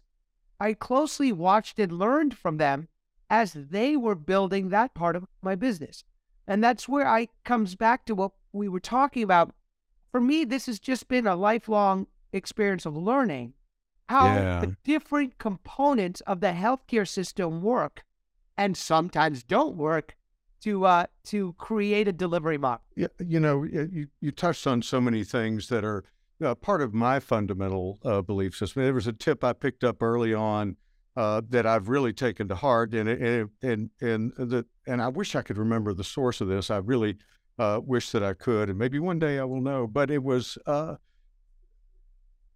I 0.59 0.73
closely 0.73 1.31
watched 1.31 1.79
and 1.79 1.91
learned 1.91 2.35
from 2.35 2.57
them 2.57 2.87
as 3.29 3.53
they 3.53 3.95
were 3.95 4.15
building 4.15 4.69
that 4.69 4.93
part 4.93 5.15
of 5.15 5.27
my 5.41 5.55
business. 5.55 6.03
And 6.47 6.63
that's 6.63 6.87
where 6.87 7.07
I 7.07 7.27
comes 7.43 7.75
back 7.75 8.05
to 8.05 8.15
what 8.15 8.31
we 8.53 8.67
were 8.67 8.79
talking 8.79 9.23
about. 9.23 9.53
For 10.11 10.21
me, 10.21 10.45
this 10.45 10.65
has 10.67 10.79
just 10.79 11.07
been 11.07 11.27
a 11.27 11.35
lifelong 11.35 12.07
experience 12.33 12.85
of 12.85 12.95
learning 12.95 13.53
how 14.09 14.25
Yeah. 14.35 14.61
the 14.61 14.75
different 14.83 15.37
components 15.37 16.21
of 16.21 16.39
the 16.39 16.47
healthcare 16.53 17.07
system 17.07 17.61
work 17.61 18.03
and 18.57 18.75
sometimes 18.77 19.43
don't 19.43 19.75
work 19.75 20.15
to 20.61 20.85
uh, 20.85 21.05
to 21.25 21.53
create 21.53 22.07
a 22.07 22.13
delivery 22.13 22.57
model. 22.57 22.83
Yeah, 22.95 23.07
you 23.19 23.39
know, 23.39 23.63
you, 23.63 24.07
you 24.21 24.31
touched 24.31 24.65
on 24.65 24.81
so 24.81 24.99
many 24.99 25.23
things 25.23 25.67
that 25.67 25.83
are 25.83 26.03
uh, 26.43 26.55
part 26.55 26.81
of 26.81 26.93
my 26.93 27.19
fundamental 27.19 27.99
uh, 28.03 28.21
belief 28.21 28.55
system. 28.55 28.83
There 28.83 28.93
was 28.93 29.07
a 29.07 29.13
tip 29.13 29.43
I 29.43 29.53
picked 29.53 29.83
up 29.83 30.01
early 30.01 30.33
on 30.33 30.77
uh, 31.15 31.41
that 31.49 31.65
I've 31.67 31.89
really 31.89 32.13
taken 32.13 32.47
to 32.47 32.55
heart, 32.55 32.93
and 32.93 33.07
and 33.09 33.49
and 33.61 33.89
and 34.01 34.33
the 34.37 34.65
and 34.87 35.01
I 35.01 35.09
wish 35.09 35.35
I 35.35 35.41
could 35.43 35.57
remember 35.57 35.93
the 35.93 36.03
source 36.03 36.41
of 36.41 36.47
this. 36.47 36.71
I 36.71 36.77
really 36.77 37.17
uh, 37.59 37.79
wish 37.83 38.11
that 38.11 38.23
I 38.23 38.33
could, 38.33 38.69
and 38.69 38.77
maybe 38.77 38.99
one 38.99 39.19
day 39.19 39.39
I 39.39 39.43
will 39.43 39.61
know. 39.61 39.87
But 39.87 40.11
it 40.11 40.23
was 40.23 40.57
uh, 40.65 40.95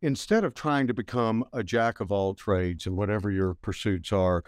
instead 0.02 0.44
of 0.44 0.54
trying 0.54 0.88
to 0.88 0.94
become 0.94 1.46
a 1.54 1.64
jack 1.64 2.00
of 2.00 2.12
all 2.12 2.34
trades 2.34 2.86
and 2.86 2.98
whatever 2.98 3.30
your 3.32 3.54
pursuits 3.56 4.12
are, 4.12 4.44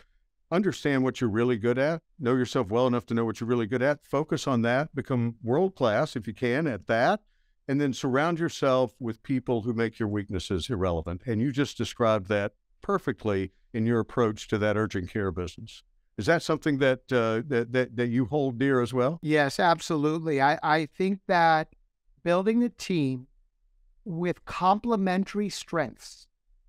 understand 0.51 1.03
what 1.03 1.19
you're 1.19 1.29
really 1.29 1.57
good 1.57 1.77
at, 1.77 2.01
know 2.19 2.35
yourself 2.35 2.69
well 2.69 2.87
enough 2.87 3.05
to 3.07 3.13
know 3.13 3.25
what 3.25 3.39
you're 3.39 3.49
really 3.49 3.65
good 3.65 3.81
at, 3.81 4.05
focus 4.05 4.47
on 4.47 4.61
that, 4.61 4.93
become 4.95 5.35
world 5.43 5.75
class 5.75 6.15
if 6.15 6.27
you 6.27 6.33
can 6.33 6.67
at 6.67 6.87
that, 6.87 7.21
and 7.67 7.79
then 7.79 7.93
surround 7.93 8.39
yourself 8.39 8.93
with 8.99 9.23
people 9.23 9.61
who 9.61 9.73
make 9.73 9.97
your 9.97 10.09
weaknesses 10.09 10.69
irrelevant. 10.69 11.21
And 11.25 11.41
you 11.41 11.51
just 11.51 11.77
described 11.77 12.27
that 12.27 12.53
perfectly 12.81 13.51
in 13.73 13.85
your 13.85 13.99
approach 13.99 14.47
to 14.49 14.57
that 14.59 14.77
urgent 14.77 15.09
care 15.09 15.31
business. 15.31 15.83
Is 16.17 16.27
that 16.27 16.43
something 16.43 16.77
that 16.77 17.11
uh, 17.11 17.41
that, 17.47 17.73
that 17.73 17.95
that 17.95 18.07
you 18.07 18.25
hold 18.25 18.59
dear 18.59 18.81
as 18.81 18.93
well? 18.93 19.19
Yes, 19.21 19.59
absolutely. 19.59 20.41
I, 20.41 20.59
I 20.61 20.85
think 20.85 21.21
that 21.27 21.69
building 22.23 22.63
a 22.63 22.69
team 22.69 23.27
with 24.05 24.45
complementary 24.45 25.49
strengths, 25.49 26.27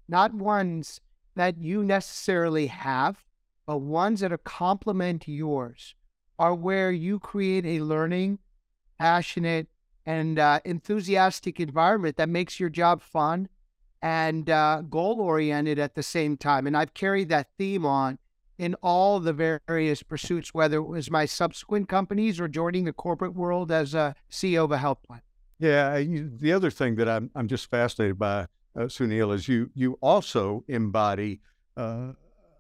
not 0.08 0.32
ones 0.32 1.00
that 1.34 1.58
you 1.58 1.84
necessarily 1.84 2.68
have, 2.68 3.24
but 3.66 3.78
ones 3.78 4.20
that 4.20 4.32
are 4.32 4.38
complement 4.38 5.28
yours, 5.28 5.94
are 6.38 6.54
where 6.54 6.90
you 6.90 7.18
create 7.18 7.66
a 7.66 7.80
learning, 7.80 8.38
passionate, 8.98 9.68
and 10.06 10.38
uh, 10.38 10.60
enthusiastic 10.64 11.60
environment 11.60 12.16
that 12.16 12.28
makes 12.28 12.60
your 12.60 12.68
job 12.68 13.02
fun 13.02 13.48
and 14.02 14.50
uh, 14.50 14.82
goal 14.88 15.20
oriented 15.20 15.78
at 15.78 15.94
the 15.94 16.02
same 16.02 16.36
time. 16.36 16.66
And 16.66 16.76
I've 16.76 16.94
carried 16.94 17.30
that 17.30 17.48
theme 17.58 17.86
on 17.86 18.18
in 18.58 18.74
all 18.82 19.20
the 19.20 19.32
various 19.32 20.02
pursuits, 20.02 20.54
whether 20.54 20.78
it 20.78 20.86
was 20.86 21.10
my 21.10 21.26
subsequent 21.26 21.88
companies 21.88 22.40
or 22.40 22.48
joining 22.48 22.84
the 22.84 22.92
corporate 22.92 23.34
world 23.34 23.72
as 23.72 23.94
a 23.94 24.14
CEO 24.30 24.64
of 24.64 24.72
a 24.72 24.78
health 24.78 25.02
plan. 25.02 25.22
Yeah. 25.58 25.98
The 25.98 26.52
other 26.52 26.70
thing 26.70 26.96
that 26.96 27.08
I'm 27.08 27.30
I'm 27.34 27.48
just 27.48 27.70
fascinated 27.70 28.18
by, 28.18 28.46
uh, 28.76 28.86
Sunil, 28.86 29.32
is 29.34 29.48
you 29.48 29.70
you 29.74 29.98
also 30.00 30.64
embody 30.68 31.40
uh, 31.76 32.12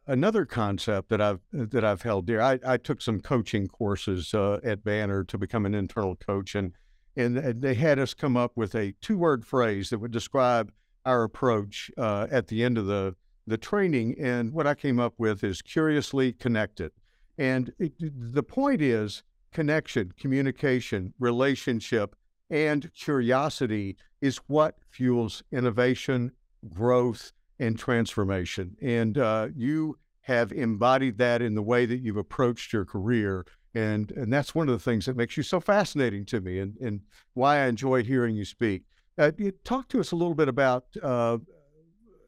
another 0.06 0.44
concept 0.44 1.08
that 1.10 1.20
I've 1.20 1.40
that 1.52 1.84
I've 1.84 2.02
held 2.02 2.26
dear. 2.26 2.40
I, 2.40 2.58
I 2.66 2.76
took 2.76 3.00
some 3.00 3.20
coaching 3.20 3.66
courses 3.66 4.34
uh, 4.34 4.60
at 4.64 4.84
Banner 4.84 5.24
to 5.24 5.38
become 5.38 5.66
an 5.66 5.74
internal 5.74 6.16
coach, 6.16 6.54
and 6.54 6.72
and 7.16 7.36
they 7.36 7.74
had 7.74 7.98
us 7.98 8.14
come 8.14 8.36
up 8.36 8.52
with 8.56 8.74
a 8.74 8.94
two 9.00 9.18
word 9.18 9.44
phrase 9.44 9.90
that 9.90 9.98
would 9.98 10.10
describe 10.10 10.72
our 11.04 11.22
approach 11.22 11.90
uh, 11.98 12.26
at 12.30 12.48
the 12.48 12.64
end 12.64 12.78
of 12.78 12.86
the 12.86 13.14
the 13.46 13.58
training. 13.58 14.16
And 14.18 14.52
what 14.52 14.66
I 14.66 14.74
came 14.74 14.98
up 14.98 15.14
with 15.18 15.44
is 15.44 15.62
curiously 15.62 16.32
connected. 16.32 16.92
And 17.38 17.72
it, 17.78 17.92
the 17.98 18.42
point 18.42 18.80
is 18.80 19.22
connection, 19.52 20.12
communication, 20.18 21.14
relationship, 21.18 22.16
and 22.50 22.92
curiosity 22.94 23.96
is 24.20 24.38
what 24.46 24.76
fuels 24.90 25.42
innovation, 25.50 26.32
growth, 26.68 27.32
and 27.58 27.78
transformation. 27.78 28.76
And 28.82 29.18
uh, 29.18 29.48
you 29.54 29.98
have 30.22 30.52
embodied 30.52 31.18
that 31.18 31.42
in 31.42 31.54
the 31.54 31.62
way 31.62 31.86
that 31.86 31.98
you've 31.98 32.16
approached 32.16 32.72
your 32.72 32.84
career. 32.84 33.44
And, 33.74 34.10
and 34.12 34.32
that's 34.32 34.54
one 34.54 34.68
of 34.68 34.72
the 34.72 34.82
things 34.90 35.06
that 35.06 35.16
makes 35.16 35.36
you 35.36 35.42
so 35.42 35.60
fascinating 35.60 36.24
to 36.26 36.40
me 36.40 36.60
and, 36.60 36.76
and 36.78 37.00
why 37.34 37.58
I 37.58 37.66
enjoy 37.66 38.02
hearing 38.02 38.36
you 38.36 38.44
speak. 38.44 38.84
Uh, 39.18 39.32
talk 39.64 39.88
to 39.88 40.00
us 40.00 40.12
a 40.12 40.16
little 40.16 40.34
bit 40.34 40.48
about 40.48 40.84
uh, 41.02 41.38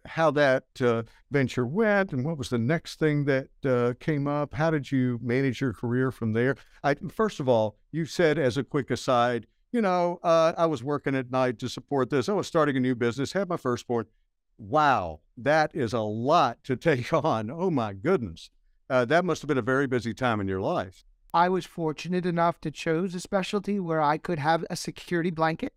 how 0.07 0.31
that 0.33 0.65
uh, 0.81 1.03
venture 1.31 1.67
went 1.67 2.13
and 2.13 2.25
what 2.25 2.39
was 2.39 2.49
the 2.49 2.59
next 2.59 2.99
thing 2.99 3.25
that 3.25 3.49
uh, 3.65 3.95
came 4.01 4.27
up. 4.27 4.55
How 4.55 4.71
did 4.71 4.91
you 4.91 5.19
manage 5.23 5.61
your 5.61 5.73
career 5.73 6.11
from 6.11 6.33
there? 6.33 6.57
I, 6.83 6.95
first 7.13 7.41
of 7.41 7.49
all, 7.49 7.77
you 7.93 8.05
said 8.05 8.39
as 8.39 8.57
a 8.57 8.65
quick 8.65 8.91
aside, 8.91 9.47
you 9.73 9.83
know, 9.83 10.19
uh, 10.23 10.53
I 10.57 10.67
was 10.67 10.83
working 10.83 11.15
at 11.15 11.31
night 11.31 11.59
to 11.59 11.69
support 11.69 12.11
this. 12.11 12.29
I 12.29 12.33
was 12.33 12.47
starting 12.47 12.77
a 12.77 12.81
new 12.81 12.95
business, 12.95 13.33
had 13.33 13.49
my 13.49 13.57
firstborn. 13.57 14.07
Wow, 14.59 15.21
that 15.37 15.71
is 15.75 15.93
a 15.93 16.01
lot 16.01 16.59
to 16.65 16.77
take 16.77 17.13
on. 17.13 17.51
Oh 17.51 17.71
my 17.71 17.93
goodness. 17.93 18.51
Uh, 18.89 19.05
that 19.05 19.25
must 19.25 19.43
have 19.43 19.49
been 19.49 19.59
a 19.59 19.63
very 19.63 19.87
busy 19.87 20.15
time 20.15 20.41
in 20.41 20.49
your 20.49 20.61
life. 20.61 21.05
I 21.35 21.49
was 21.49 21.67
fortunate 21.67 22.25
enough 22.25 22.61
to 22.63 22.71
choose 22.71 23.15
a 23.15 23.21
specialty 23.21 23.79
where 23.81 24.01
I 24.01 24.17
could 24.17 24.39
have 24.39 24.65
a 24.71 24.77
security 24.77 25.31
blanket 25.31 25.73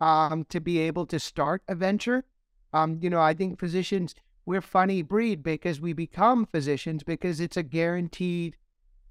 um, 0.00 0.44
to 0.48 0.60
be 0.60 0.78
able 0.78 1.06
to 1.06 1.18
start 1.18 1.62
a 1.68 1.74
venture. 1.74 2.24
Um, 2.72 2.98
you 3.02 3.10
know, 3.10 3.20
I 3.20 3.34
think 3.34 3.58
physicians, 3.58 4.14
we're 4.46 4.60
funny 4.62 5.02
breed 5.02 5.42
because 5.42 5.80
we 5.80 5.92
become 5.92 6.46
physicians 6.46 7.02
because 7.02 7.40
it's 7.40 7.56
a 7.56 7.62
guaranteed 7.62 8.56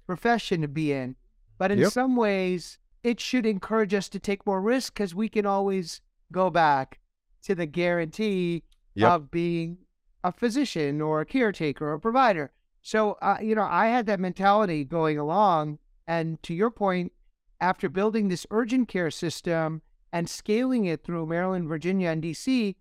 profession 0.06 0.60
to 0.62 0.68
be 0.68 0.92
in. 0.92 1.16
But 1.58 1.70
in 1.70 1.78
Yep. 1.80 1.92
some 1.92 2.16
ways, 2.16 2.78
it 3.02 3.20
should 3.20 3.46
encourage 3.46 3.94
us 3.94 4.08
to 4.10 4.18
take 4.18 4.46
more 4.46 4.60
risk 4.60 4.94
because 4.94 5.14
we 5.14 5.28
can 5.28 5.46
always 5.46 6.00
go 6.30 6.50
back 6.50 6.98
to 7.42 7.54
the 7.54 7.66
guarantee 7.66 8.62
Yep. 8.94 9.10
of 9.10 9.30
being 9.30 9.78
a 10.24 10.32
physician 10.32 11.00
or 11.00 11.20
a 11.20 11.26
caretaker 11.26 11.88
or 11.88 11.94
a 11.94 12.00
provider. 12.00 12.50
So, 12.82 13.12
uh, 13.22 13.38
you 13.40 13.54
know, 13.54 13.66
I 13.68 13.86
had 13.86 14.06
that 14.06 14.20
mentality 14.20 14.84
going 14.84 15.18
along. 15.18 15.78
And 16.06 16.42
to 16.42 16.52
your 16.54 16.70
point, 16.70 17.12
after 17.60 17.88
building 17.88 18.28
this 18.28 18.46
urgent 18.50 18.88
care 18.88 19.10
system 19.10 19.82
and 20.12 20.28
scaling 20.28 20.84
it 20.84 21.04
through 21.04 21.26
Maryland, 21.26 21.68
Virginia, 21.68 22.10
and 22.10 22.22
DC, 22.22 22.74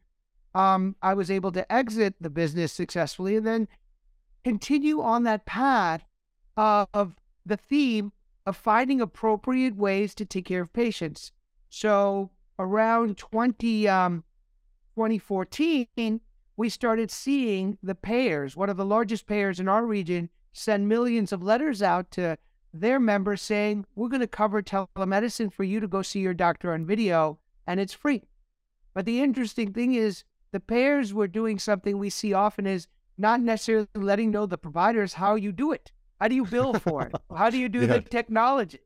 um, 0.53 0.95
I 1.01 1.13
was 1.13 1.31
able 1.31 1.51
to 1.53 1.71
exit 1.71 2.15
the 2.19 2.29
business 2.29 2.71
successfully 2.71 3.35
and 3.35 3.47
then 3.47 3.67
continue 4.43 5.01
on 5.01 5.23
that 5.23 5.45
path 5.45 6.05
of 6.57 7.15
the 7.45 7.57
theme 7.57 8.11
of 8.45 8.57
finding 8.57 9.01
appropriate 9.01 9.75
ways 9.75 10.13
to 10.15 10.25
take 10.25 10.45
care 10.45 10.61
of 10.61 10.73
patients. 10.73 11.31
So 11.69 12.31
around 12.59 13.17
20, 13.17 13.87
um, 13.87 14.23
2014, 14.95 16.21
we 16.57 16.69
started 16.69 17.09
seeing 17.09 17.77
the 17.81 17.95
payers, 17.95 18.55
one 18.55 18.69
of 18.69 18.77
the 18.77 18.85
largest 18.85 19.25
payers 19.25 19.59
in 19.59 19.67
our 19.67 19.85
region, 19.85 20.29
send 20.53 20.87
millions 20.87 21.31
of 21.31 21.41
letters 21.41 21.81
out 21.81 22.11
to 22.11 22.37
their 22.73 22.99
members 22.99 23.41
saying, 23.41 23.85
We're 23.95 24.09
going 24.09 24.21
to 24.21 24.27
cover 24.27 24.61
telemedicine 24.61 25.51
for 25.51 25.63
you 25.63 25.79
to 25.79 25.87
go 25.87 26.01
see 26.01 26.19
your 26.19 26.33
doctor 26.33 26.73
on 26.73 26.85
video, 26.85 27.39
and 27.65 27.79
it's 27.79 27.93
free. 27.93 28.23
But 28.93 29.05
the 29.05 29.21
interesting 29.21 29.73
thing 29.73 29.95
is, 29.95 30.23
the 30.51 30.59
payers 30.59 31.13
were 31.13 31.27
doing 31.27 31.59
something 31.59 31.97
we 31.97 32.09
see 32.09 32.33
often 32.33 32.67
is 32.67 32.87
not 33.17 33.41
necessarily 33.41 33.87
letting 33.95 34.31
know 34.31 34.45
the 34.45 34.57
providers 34.57 35.13
how 35.13 35.35
you 35.35 35.51
do 35.51 35.71
it. 35.71 35.91
How 36.19 36.27
do 36.27 36.35
you 36.35 36.45
bill 36.45 36.73
for 36.79 37.07
it? 37.07 37.15
How 37.35 37.49
do 37.49 37.57
you 37.57 37.69
do 37.69 37.81
Yeah. 37.81 37.87
the 37.87 38.01
technology? 38.01 38.79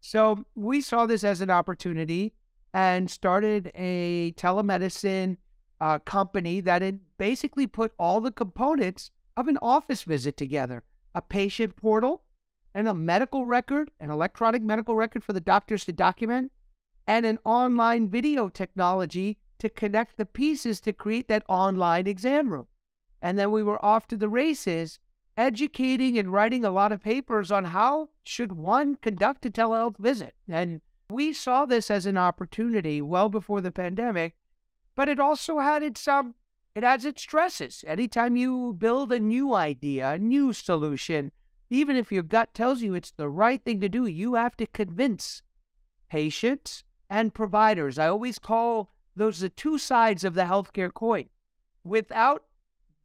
So 0.00 0.44
we 0.54 0.80
saw 0.80 1.06
this 1.06 1.22
as 1.24 1.40
an 1.40 1.50
opportunity 1.50 2.32
and 2.74 3.10
started 3.10 3.70
a 3.74 4.32
telemedicine 4.36 5.36
uh, 5.80 5.98
company 6.00 6.60
that 6.60 6.82
had 6.82 7.00
basically 7.18 7.66
put 7.66 7.92
all 7.98 8.20
the 8.20 8.32
components 8.32 9.10
of 9.36 9.48
an 9.48 9.58
office 9.62 10.02
visit 10.02 10.36
together 10.36 10.82
a 11.14 11.20
patient 11.20 11.76
portal 11.76 12.22
and 12.74 12.88
a 12.88 12.94
medical 12.94 13.44
record, 13.44 13.90
an 14.00 14.10
electronic 14.10 14.62
medical 14.62 14.94
record 14.94 15.22
for 15.22 15.34
the 15.34 15.40
doctors 15.40 15.84
to 15.84 15.92
document, 15.92 16.50
and 17.06 17.26
an 17.26 17.38
online 17.44 18.08
video 18.08 18.48
technology 18.48 19.36
to 19.62 19.70
connect 19.70 20.16
the 20.16 20.26
pieces 20.26 20.80
to 20.80 20.92
create 20.92 21.28
that 21.28 21.44
online 21.48 22.08
exam 22.08 22.52
room. 22.52 22.66
And 23.22 23.38
then 23.38 23.52
we 23.52 23.62
were 23.62 23.82
off 23.84 24.08
to 24.08 24.16
the 24.16 24.28
races, 24.28 24.98
educating 25.36 26.18
and 26.18 26.32
writing 26.32 26.64
a 26.64 26.70
lot 26.72 26.90
of 26.90 27.00
papers 27.00 27.52
on 27.52 27.66
how 27.66 28.08
should 28.24 28.50
one 28.50 28.96
conduct 28.96 29.46
a 29.46 29.50
telehealth 29.50 29.98
visit. 29.98 30.34
And 30.48 30.80
we 31.08 31.32
saw 31.32 31.64
this 31.64 31.92
as 31.92 32.06
an 32.06 32.18
opportunity 32.18 33.00
well 33.00 33.28
before 33.28 33.60
the 33.60 33.70
pandemic, 33.70 34.34
but 34.96 35.08
it 35.08 35.20
also 35.20 35.60
had 35.60 35.84
its 35.84 36.08
um 36.08 36.34
it 36.74 36.82
has 36.82 37.04
its 37.04 37.22
stresses. 37.22 37.84
Anytime 37.86 38.34
you 38.34 38.74
build 38.76 39.12
a 39.12 39.20
new 39.20 39.54
idea, 39.54 40.10
a 40.10 40.18
new 40.18 40.52
solution, 40.52 41.30
even 41.70 41.94
if 41.94 42.10
your 42.10 42.24
gut 42.24 42.52
tells 42.52 42.82
you 42.82 42.94
it's 42.94 43.12
the 43.12 43.28
right 43.28 43.62
thing 43.64 43.80
to 43.80 43.88
do, 43.88 44.06
you 44.06 44.34
have 44.34 44.56
to 44.56 44.66
convince 44.66 45.42
patients 46.10 46.82
and 47.08 47.32
providers. 47.32 47.96
I 47.96 48.08
always 48.08 48.40
call 48.40 48.90
those 49.16 49.40
are 49.40 49.46
the 49.46 49.50
two 49.50 49.78
sides 49.78 50.24
of 50.24 50.34
the 50.34 50.42
healthcare 50.42 50.92
coin. 50.92 51.26
Without 51.84 52.44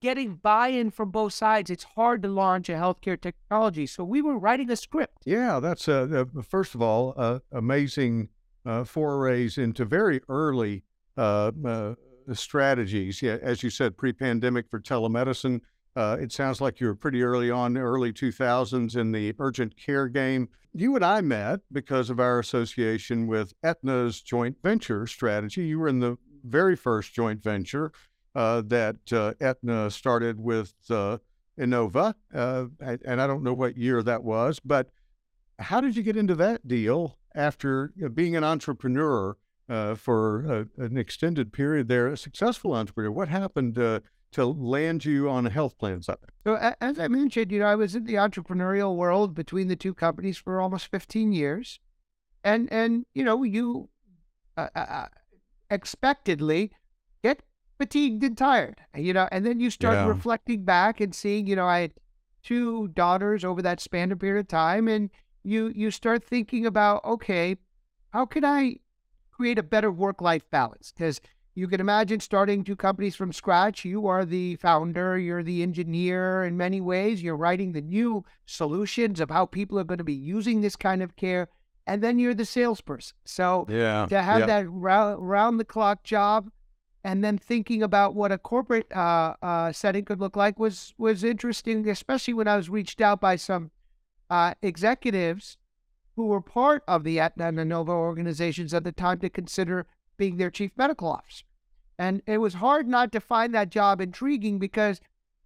getting 0.01 0.35
buy 0.35 0.69
in 0.69 0.91
from 0.91 1.09
both 1.11 1.33
sides, 1.33 1.69
it's 1.69 1.83
hard 1.83 2.21
to 2.21 2.27
launch 2.27 2.69
a 2.69 2.73
healthcare 2.73 3.19
technology. 3.19 3.87
So 3.87 4.03
we 4.03 4.21
were 4.21 4.37
writing 4.37 4.69
a 4.69 4.75
script. 4.75 5.23
Yeah, 5.25 5.59
that's 5.59 5.87
uh, 5.87 6.25
first 6.47 6.75
of 6.75 6.81
all 6.81 7.13
uh, 7.17 7.39
amazing 7.51 8.29
uh, 8.65 8.83
forays 8.83 9.57
into 9.57 9.85
very 9.85 10.21
early 10.29 10.83
uh, 11.17 11.51
strategies. 12.33 13.21
Yeah, 13.21 13.37
as 13.41 13.63
you 13.63 13.69
said, 13.69 13.97
pre-pandemic 13.97 14.69
for 14.69 14.79
telemedicine. 14.79 15.61
It 15.95 16.31
sounds 16.31 16.61
like 16.61 16.79
you 16.79 16.87
were 16.87 16.95
pretty 16.95 17.23
early 17.23 17.49
on, 17.49 17.75
early 17.75 18.13
2000s 18.13 18.95
in 18.95 19.11
the 19.11 19.33
urgent 19.39 19.75
care 19.77 20.07
game. 20.07 20.47
You 20.77 20.93
and 20.93 21.03
I 21.03 21.21
met 21.21 21.61
because 21.71 22.11
of 22.11 22.19
our 22.19 22.37
association 22.37 23.25
with 23.25 23.55
Aetna's 23.63 24.21
joint 24.21 24.57
venture 24.61 25.07
strategy. 25.07 25.65
You 25.65 25.79
were 25.79 25.87
in 25.87 26.01
the 26.01 26.19
very 26.43 26.75
first 26.75 27.15
joint 27.15 27.41
venture 27.41 27.91
uh, 28.35 28.61
that 28.67 28.97
uh, 29.11 29.33
Aetna 29.41 29.89
started 29.89 30.39
with 30.39 30.75
uh, 30.91 31.17
Inova, 31.59 32.13
uh, 32.31 32.65
and 32.79 33.19
I 33.19 33.25
don't 33.25 33.41
know 33.41 33.55
what 33.55 33.75
year 33.75 34.03
that 34.03 34.23
was, 34.23 34.59
but 34.59 34.91
how 35.57 35.81
did 35.81 35.97
you 35.97 36.03
get 36.03 36.15
into 36.15 36.35
that 36.35 36.67
deal 36.67 37.17
after 37.33 37.91
you 37.95 38.03
know, 38.03 38.09
being 38.09 38.35
an 38.35 38.43
entrepreneur 38.43 39.35
uh, 39.67 39.95
for 39.95 40.45
a, 40.45 40.83
an 40.83 40.95
extended 40.95 41.51
period 41.51 41.87
there, 41.87 42.05
a 42.05 42.15
successful 42.15 42.75
entrepreneur? 42.75 43.09
What 43.09 43.29
happened 43.29 43.79
uh, 43.79 44.01
to 44.31 44.45
land 44.45 45.05
you 45.05 45.29
on 45.29 45.45
a 45.45 45.49
health 45.49 45.77
plan 45.77 46.01
side? 46.01 46.17
So 46.45 46.55
as 46.79 46.99
I 46.99 47.07
mentioned, 47.07 47.51
you 47.51 47.59
know, 47.59 47.65
I 47.65 47.75
was 47.75 47.95
in 47.95 48.05
the 48.05 48.13
entrepreneurial 48.15 48.95
world 48.95 49.33
between 49.35 49.67
the 49.67 49.75
two 49.75 49.93
companies 49.93 50.37
for 50.37 50.61
almost 50.61 50.87
15 50.87 51.31
years, 51.31 51.79
and 52.43 52.71
and 52.71 53.05
you 53.13 53.23
know, 53.23 53.43
you 53.43 53.89
uh, 54.55 54.69
uh, 54.75 54.79
uh, 54.79 55.07
expectedly 55.69 56.71
get 57.23 57.43
fatigued 57.77 58.23
and 58.23 58.37
tired, 58.37 58.81
you 58.95 59.13
know, 59.13 59.27
and 59.31 59.45
then 59.45 59.59
you 59.59 59.69
start 59.69 59.95
Yeah. 59.97 60.07
reflecting 60.07 60.63
back 60.63 60.99
and 60.99 61.13
seeing, 61.13 61.47
you 61.47 61.55
know, 61.55 61.67
I 61.67 61.79
had 61.79 61.93
two 62.43 62.87
daughters 62.89 63.43
over 63.43 63.61
that 63.61 63.79
span 63.81 64.11
of 64.11 64.19
period 64.19 64.39
of 64.41 64.47
time, 64.47 64.87
and 64.87 65.09
you 65.43 65.71
you 65.75 65.91
start 65.91 66.23
thinking 66.23 66.65
about, 66.65 67.03
okay, 67.05 67.57
how 68.11 68.25
can 68.25 68.45
I 68.45 68.77
create 69.31 69.59
a 69.59 69.63
better 69.63 69.91
work 69.91 70.21
life 70.21 70.49
balance? 70.49 70.91
Because 70.91 71.21
you 71.57 71.67
can 71.67 71.81
imagine 71.81 72.19
starting 72.19 72.63
two 72.63 72.75
companies 72.75 73.15
from 73.15 73.33
scratch. 73.33 73.83
You 73.83 74.05
are 74.05 74.25
the 74.25 74.57
founder, 74.57 75.17
you're 75.17 75.41
the 75.41 75.63
engineer 75.63 76.43
in 76.43 76.55
many 76.55 76.79
ways. 76.79 77.23
You're 77.23 77.35
writing 77.35 77.71
the 77.71 77.81
new 77.81 78.23
solutions 78.45 79.19
of 79.19 79.31
how 79.31 79.47
people 79.47 79.79
are 79.79 79.83
going 79.83 79.97
to 79.97 80.03
be 80.03 80.13
using 80.13 80.61
this 80.61 80.75
kind 80.75 81.01
of 81.01 81.15
care. 81.15 81.47
And 81.87 82.03
then 82.03 82.19
you're 82.19 82.35
the 82.35 82.45
salesperson. 82.45 83.17
So 83.25 83.65
Yeah, 83.69 84.05
to 84.07 84.21
have 84.21 84.41
that 84.45 84.69
round 84.69 85.59
the 85.59 85.65
clock 85.65 86.03
job 86.03 86.51
and 87.03 87.23
then 87.23 87.39
thinking 87.39 87.81
about 87.81 88.13
what 88.13 88.31
a 88.31 88.37
corporate 88.37 88.95
uh, 88.95 89.33
uh, 89.41 89.71
setting 89.71 90.05
could 90.05 90.19
look 90.19 90.35
like 90.35 90.59
was 90.59 90.93
was 90.99 91.23
interesting, 91.23 91.89
especially 91.89 92.35
when 92.35 92.47
I 92.47 92.55
was 92.55 92.69
reached 92.69 93.01
out 93.01 93.19
by 93.19 93.35
some 93.35 93.71
uh, 94.29 94.53
executives 94.61 95.57
who 96.15 96.27
were 96.27 96.41
part 96.41 96.83
of 96.87 97.03
the 97.03 97.19
Aetna 97.19 97.47
and 97.47 97.57
Inova 97.57 97.89
organizations 97.89 98.75
at 98.75 98.83
the 98.83 98.91
time 98.91 99.17
to 99.21 99.29
consider 99.29 99.87
being 100.17 100.37
their 100.37 100.51
chief 100.51 100.71
medical 100.77 101.09
officer. 101.09 101.45
And 101.99 102.21
it 102.27 102.37
was 102.37 102.55
hard 102.55 102.87
not 102.87 103.11
to 103.13 103.19
find 103.19 103.53
that 103.53 103.69
job 103.69 104.01
intriguing 104.01 104.59
because 104.59 105.01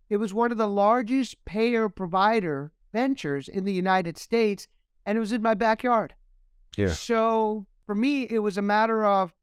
it 0.10 0.18
was 0.18 0.34
one 0.34 0.52
of 0.52 0.58
the 0.58 0.68
largest 0.68 1.44
payer 1.46 1.88
provider 1.88 2.74
ventures 2.92 3.48
in 3.48 3.64
the 3.64 3.74
United 3.74 4.18
States, 4.18 4.68
and 5.06 5.18
it 5.18 5.22
was 5.22 5.32
in 5.32 5.42
my 5.42 5.54
backyard. 5.54 6.14
Yeah. 6.76 6.92
So 6.92 7.66
for 7.86 7.96
me, 7.96 8.24
it 8.24 8.40
was 8.40 8.58
a 8.58 8.62
matter 8.62 9.06
of 9.06 9.34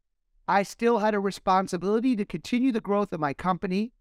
I 0.46 0.62
still 0.62 0.98
had 0.98 1.14
a 1.14 1.20
responsibility 1.20 2.16
to 2.16 2.24
continue 2.24 2.72
the 2.72 2.80
growth 2.80 3.12
of 3.12 3.20
my 3.20 3.34
company. 3.34 3.92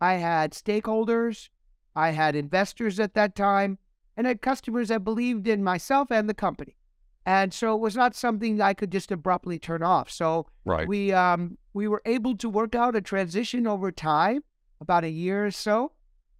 I 0.00 0.14
had 0.14 0.52
stakeholders, 0.52 1.48
I 1.94 2.10
had 2.10 2.34
investors 2.34 2.98
at 3.00 3.14
that 3.14 3.34
time, 3.34 3.78
and 4.16 4.26
I 4.26 4.30
had 4.30 4.42
customers 4.42 4.88
that 4.88 5.04
believed 5.04 5.46
in 5.46 5.62
myself 5.62 6.10
and 6.10 6.28
the 6.28 6.34
company. 6.34 6.76
And 7.30 7.54
so 7.54 7.76
it 7.76 7.80
was 7.80 7.94
not 7.94 8.16
something 8.16 8.60
I 8.60 8.74
could 8.74 8.90
just 8.90 9.12
abruptly 9.12 9.60
turn 9.60 9.84
off. 9.84 10.10
So 10.10 10.46
right. 10.64 10.88
we 10.88 11.12
um 11.12 11.58
we 11.72 11.86
were 11.86 12.02
able 12.04 12.36
to 12.38 12.48
work 12.48 12.74
out 12.74 12.96
a 12.96 13.00
transition 13.00 13.68
over 13.68 13.92
time, 13.92 14.42
about 14.80 15.04
a 15.04 15.10
year 15.10 15.46
or 15.46 15.52
so, 15.52 15.92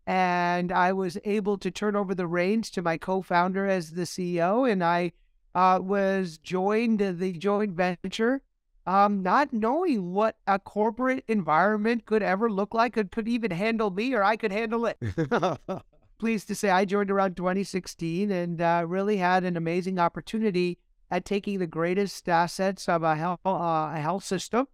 and 0.04 0.72
I 0.72 0.92
was 0.92 1.16
able 1.24 1.58
to 1.58 1.70
turn 1.70 1.94
over 1.94 2.12
the 2.12 2.26
reins 2.26 2.70
to 2.70 2.82
my 2.82 2.96
co-founder 2.96 3.66
as 3.66 3.92
the 3.92 4.02
CEO, 4.02 4.68
and 4.68 4.82
I 4.82 5.12
uh, 5.54 5.78
was 5.80 6.38
joined 6.38 6.98
the 6.98 7.32
joint 7.34 7.70
venture, 7.74 8.42
um, 8.84 9.22
not 9.22 9.52
knowing 9.52 10.12
what 10.12 10.38
a 10.48 10.58
corporate 10.58 11.22
environment 11.28 12.04
could 12.04 12.24
ever 12.24 12.50
look 12.50 12.74
like, 12.74 12.96
and 12.96 13.12
could 13.12 13.28
even 13.28 13.52
handle 13.52 13.92
me, 13.92 14.12
or 14.12 14.24
I 14.24 14.34
could 14.34 14.50
handle 14.50 14.86
it 14.86 14.98
pleased 16.20 16.46
to 16.48 16.54
say 16.54 16.68
I 16.70 16.84
joined 16.84 17.10
around 17.10 17.36
2016 17.36 18.30
and 18.30 18.60
uh, 18.60 18.84
really 18.86 19.16
had 19.16 19.42
an 19.42 19.56
amazing 19.56 19.98
opportunity 19.98 20.78
at 21.10 21.24
taking 21.24 21.58
the 21.58 21.66
greatest 21.66 22.28
assets 22.28 22.88
of 22.88 23.02
a 23.02 23.16
health, 23.16 23.40
uh, 23.44 23.90
a 23.94 23.98
health 24.00 24.22
system 24.22 24.68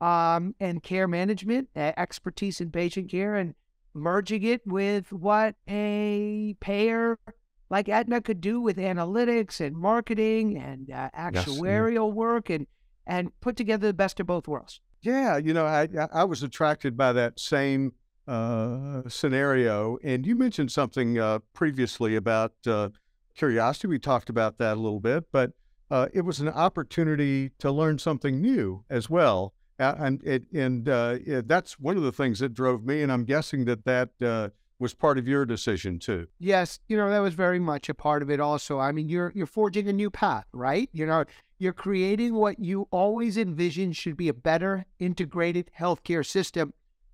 um, 0.00 0.54
and 0.60 0.82
care 0.82 1.08
management, 1.08 1.68
uh, 1.76 1.92
expertise 1.96 2.60
in 2.60 2.70
patient 2.70 3.10
care, 3.10 3.34
and 3.34 3.54
merging 3.92 4.42
it 4.44 4.62
with 4.64 5.12
what 5.12 5.56
a 5.68 6.56
payer 6.60 7.18
like 7.68 7.88
Aetna 7.88 8.20
could 8.20 8.40
do 8.40 8.60
with 8.60 8.76
analytics 8.76 9.60
and 9.60 9.76
marketing 9.76 10.56
and 10.56 10.90
uh, 10.90 11.10
Yes, 11.32 11.46
actuarial 11.46 12.12
work 12.12 12.48
and 12.48 12.66
and 13.06 13.32
put 13.40 13.56
together 13.56 13.88
the 13.88 13.92
best 13.92 14.20
of 14.20 14.26
both 14.26 14.46
worlds. 14.46 14.80
Yeah, 15.02 15.36
you 15.36 15.52
know, 15.52 15.66
I- 15.66 15.88
I 16.12 16.22
was 16.24 16.44
attracted 16.44 16.96
by 16.96 17.12
that 17.14 17.40
same 17.40 17.92
uh, 18.26 19.02
scenario, 19.08 19.98
and 20.02 20.26
you 20.26 20.36
mentioned 20.36 20.70
something 20.70 21.18
uh, 21.18 21.40
previously 21.54 22.16
about 22.16 22.52
uh, 22.66 22.90
curiosity. 23.34 23.88
We 23.88 23.98
talked 23.98 24.30
about 24.30 24.58
that 24.58 24.76
a 24.76 24.80
little 24.80 25.00
bit, 25.00 25.24
but 25.32 25.52
uh, 25.90 26.08
it 26.12 26.22
was 26.22 26.40
an 26.40 26.48
opportunity 26.48 27.50
to 27.58 27.70
learn 27.70 27.98
something 27.98 28.40
new 28.40 28.84
as 28.88 29.10
well, 29.10 29.54
uh, 29.78 29.94
and 29.98 30.22
it, 30.24 30.44
and 30.52 30.88
uh, 30.88 31.18
yeah, 31.26 31.42
that's 31.44 31.78
one 31.78 31.96
of 31.96 32.02
the 32.02 32.12
things 32.12 32.38
that 32.38 32.54
drove 32.54 32.84
me. 32.84 33.02
And 33.02 33.12
I'm 33.12 33.24
guessing 33.24 33.64
that 33.66 33.84
that 33.84 34.10
uh, 34.22 34.48
was 34.78 34.94
part 34.94 35.18
of 35.18 35.26
your 35.26 35.44
decision 35.44 35.98
too. 35.98 36.26
Yes, 36.38 36.80
you 36.88 36.96
know 36.96 37.10
that 37.10 37.20
was 37.20 37.34
very 37.34 37.58
much 37.58 37.88
a 37.88 37.94
part 37.94 38.22
of 38.22 38.30
it. 38.30 38.40
Also, 38.40 38.78
I 38.78 38.92
mean, 38.92 39.08
you're 39.08 39.32
you're 39.34 39.46
forging 39.46 39.88
a 39.88 39.92
new 39.92 40.10
path, 40.10 40.46
right? 40.52 40.88
You 40.92 41.06
know, 41.06 41.24
you're 41.58 41.72
creating 41.72 42.34
what 42.34 42.58
you 42.58 42.88
always 42.90 43.36
envisioned 43.36 43.96
should 43.96 44.16
be 44.16 44.28
a 44.28 44.34
better 44.34 44.84
integrated 44.98 45.70
healthcare 45.78 46.26
system, 46.26 46.72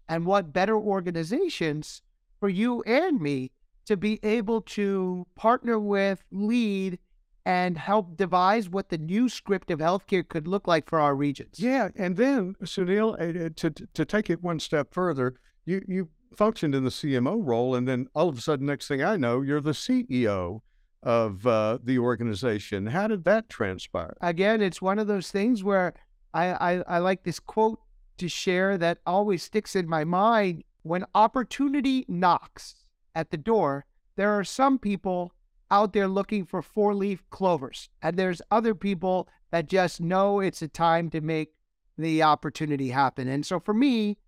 and 0.08 0.24
what 0.26 0.52
better 0.52 0.76
organizations 0.76 2.02
for 2.40 2.48
you 2.48 2.82
and 2.82 3.20
me 3.20 3.50
to 3.86 3.96
be 3.96 4.20
able 4.22 4.60
to 4.60 5.26
partner 5.34 5.78
with, 5.78 6.22
lead, 6.30 6.98
and 7.46 7.78
help 7.78 8.16
devise 8.16 8.68
what 8.68 8.90
the 8.90 8.98
new 8.98 9.28
script 9.28 9.70
of 9.70 9.78
healthcare 9.78 10.26
could 10.28 10.46
look 10.46 10.68
like 10.68 10.88
for 10.88 11.00
our 11.00 11.14
regions. 11.14 11.58
Yeah, 11.58 11.88
and 11.96 12.16
then 12.16 12.54
Sunil, 12.62 13.14
uh, 13.14 13.46
uh, 13.46 13.48
to 13.56 13.70
to 13.70 14.04
take 14.04 14.28
it 14.28 14.42
one 14.42 14.60
step 14.60 14.92
further, 14.92 15.34
you 15.64 15.82
you 15.88 16.08
functioned 16.36 16.74
in 16.74 16.84
the 16.84 16.90
CMO 16.90 17.40
role, 17.42 17.74
and 17.74 17.88
then 17.88 18.06
all 18.14 18.28
of 18.28 18.36
a 18.36 18.40
sudden, 18.40 18.66
next 18.66 18.88
thing 18.88 19.02
I 19.02 19.16
know, 19.16 19.40
you're 19.40 19.62
the 19.62 19.70
CEO 19.72 20.60
of 21.02 21.46
uh, 21.46 21.78
the 21.82 21.98
organization. 21.98 22.86
How 22.86 23.08
did 23.08 23.24
that 23.24 23.48
transpire? 23.48 24.16
again, 24.20 24.60
it's 24.60 24.82
one 24.82 24.98
of 24.98 25.06
those 25.06 25.30
things 25.30 25.64
where 25.64 25.94
I, 26.34 26.46
I, 26.46 26.82
I 26.86 26.98
like 26.98 27.22
this 27.22 27.40
quote 27.40 27.80
to 28.18 28.28
share 28.28 28.78
that 28.78 28.98
always 29.06 29.42
sticks 29.42 29.74
in 29.74 29.88
my 29.88 30.04
mind. 30.04 30.64
When 30.82 31.04
opportunity 31.14 32.04
knocks 32.08 32.76
at 33.14 33.30
the 33.30 33.36
door, 33.36 33.84
there 34.16 34.30
are 34.38 34.44
some 34.44 34.78
people 34.78 35.32
out 35.70 35.92
there 35.92 36.08
looking 36.08 36.44
for 36.44 36.62
four 36.62 36.94
leaf 36.94 37.22
clovers, 37.30 37.88
and 38.02 38.16
there's 38.16 38.42
other 38.50 38.74
people 38.74 39.28
that 39.50 39.68
just 39.68 40.00
know 40.00 40.40
it's 40.40 40.62
a 40.62 40.68
time 40.68 41.10
to 41.10 41.20
make 41.20 41.52
the 41.96 42.22
opportunity 42.22 42.90
happen. 42.90 43.28
And 43.28 43.44
so 43.44 43.60
for 43.60 43.74
me, 43.74 44.18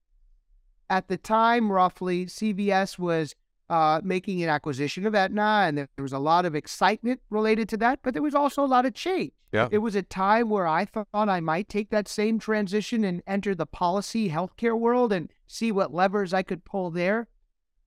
at 0.89 1.09
the 1.09 1.17
time, 1.17 1.71
roughly, 1.71 2.27
CVS 2.27 2.99
was 2.99 3.37
uh, 3.71 4.01
making 4.03 4.43
an 4.43 4.49
acquisition 4.49 5.07
of 5.07 5.15
Aetna, 5.15 5.65
and 5.67 5.79
there 5.79 5.89
was 5.99 6.13
a 6.13 6.19
lot 6.19 6.45
of 6.45 6.57
excitement 6.57 7.21
related 7.31 7.69
to 7.69 7.77
that, 7.77 8.01
but 8.03 8.13
there 8.13 8.23
was 8.23 8.35
also 8.35 8.65
a 8.65 8.67
lot 8.67 8.85
of 8.85 8.95
change. 8.95 9.31
Yeah. 9.53 9.69
It 9.71 9.79
was 9.79 9.95
a 9.95 10.03
time 10.03 10.51
where 10.51 10.67
I 10.67 10.85
thought 10.85 11.07
I 11.15 11.41
might 11.41 11.69
take 11.69 11.91
that 11.91 12.09
same 12.09 12.41
transition 12.41 13.05
and 13.05 13.23
enter 13.27 13.55
the 13.55 13.67
policy 13.67 14.29
healthcare 14.29 14.79
world 14.79 15.13
and 15.13 15.31
see 15.47 15.71
what 15.71 15.95
levers 15.95 16.35
I 16.35 16.43
could 16.43 16.65
pull 16.65 16.91
there. 16.91 17.29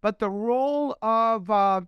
But 0.02 0.20
the 0.20 0.30
role 0.30 0.98
of 1.02 1.50
uh, 1.50 1.82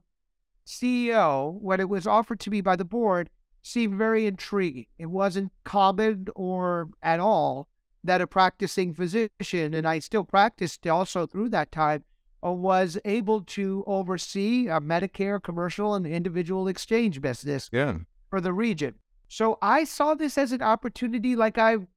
CEO, 0.67 1.60
when 1.62 1.79
it 1.79 1.89
was 1.89 2.05
offered 2.05 2.41
to 2.41 2.49
me 2.49 2.60
by 2.60 2.75
the 2.75 2.86
board, 2.86 3.29
seemed 3.62 3.97
very 3.97 4.25
intriguing. 4.25 4.88
It 4.97 5.08
wasn't 5.08 5.51
common 5.63 6.27
or 6.36 6.89
at 7.01 7.21
all 7.21 7.69
that 8.03 8.21
a 8.21 8.27
practicing 8.27 8.93
physician, 8.93 9.73
and 9.73 9.88
I 9.88 9.99
still 9.99 10.23
practiced 10.23 10.86
also 10.86 11.25
through 11.25 11.49
that 11.49 11.71
time, 11.71 12.03
Uh, 12.45 12.51
was 12.51 12.97
able 13.05 13.41
to 13.41 13.84
oversee 13.88 14.67
a 14.67 14.79
Medicare 14.79 15.41
commercial 15.41 15.95
and 15.95 16.05
individual 16.05 16.67
exchange 16.67 17.19
business 17.21 17.69
Yeah. 17.73 17.99
for 18.29 18.39
the 18.39 18.53
region. 18.53 18.95
So 19.27 19.58
I 19.62 19.84
saw 19.84 20.13
this 20.13 20.38
as 20.38 20.51
an 20.51 20.62
opportunity 20.62 21.36
like 21.36 21.58
I've 21.58 21.88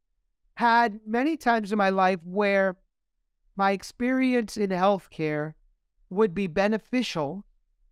had 0.57 1.01
many 1.07 1.37
times 1.37 1.71
in 1.71 1.79
my 1.79 1.91
life 1.91 2.21
where 2.25 2.77
my 3.57 3.73
experience 3.73 4.57
in 4.57 4.71
healthcare 4.71 5.55
would 6.09 6.35
be 6.35 6.47
beneficial 6.47 7.45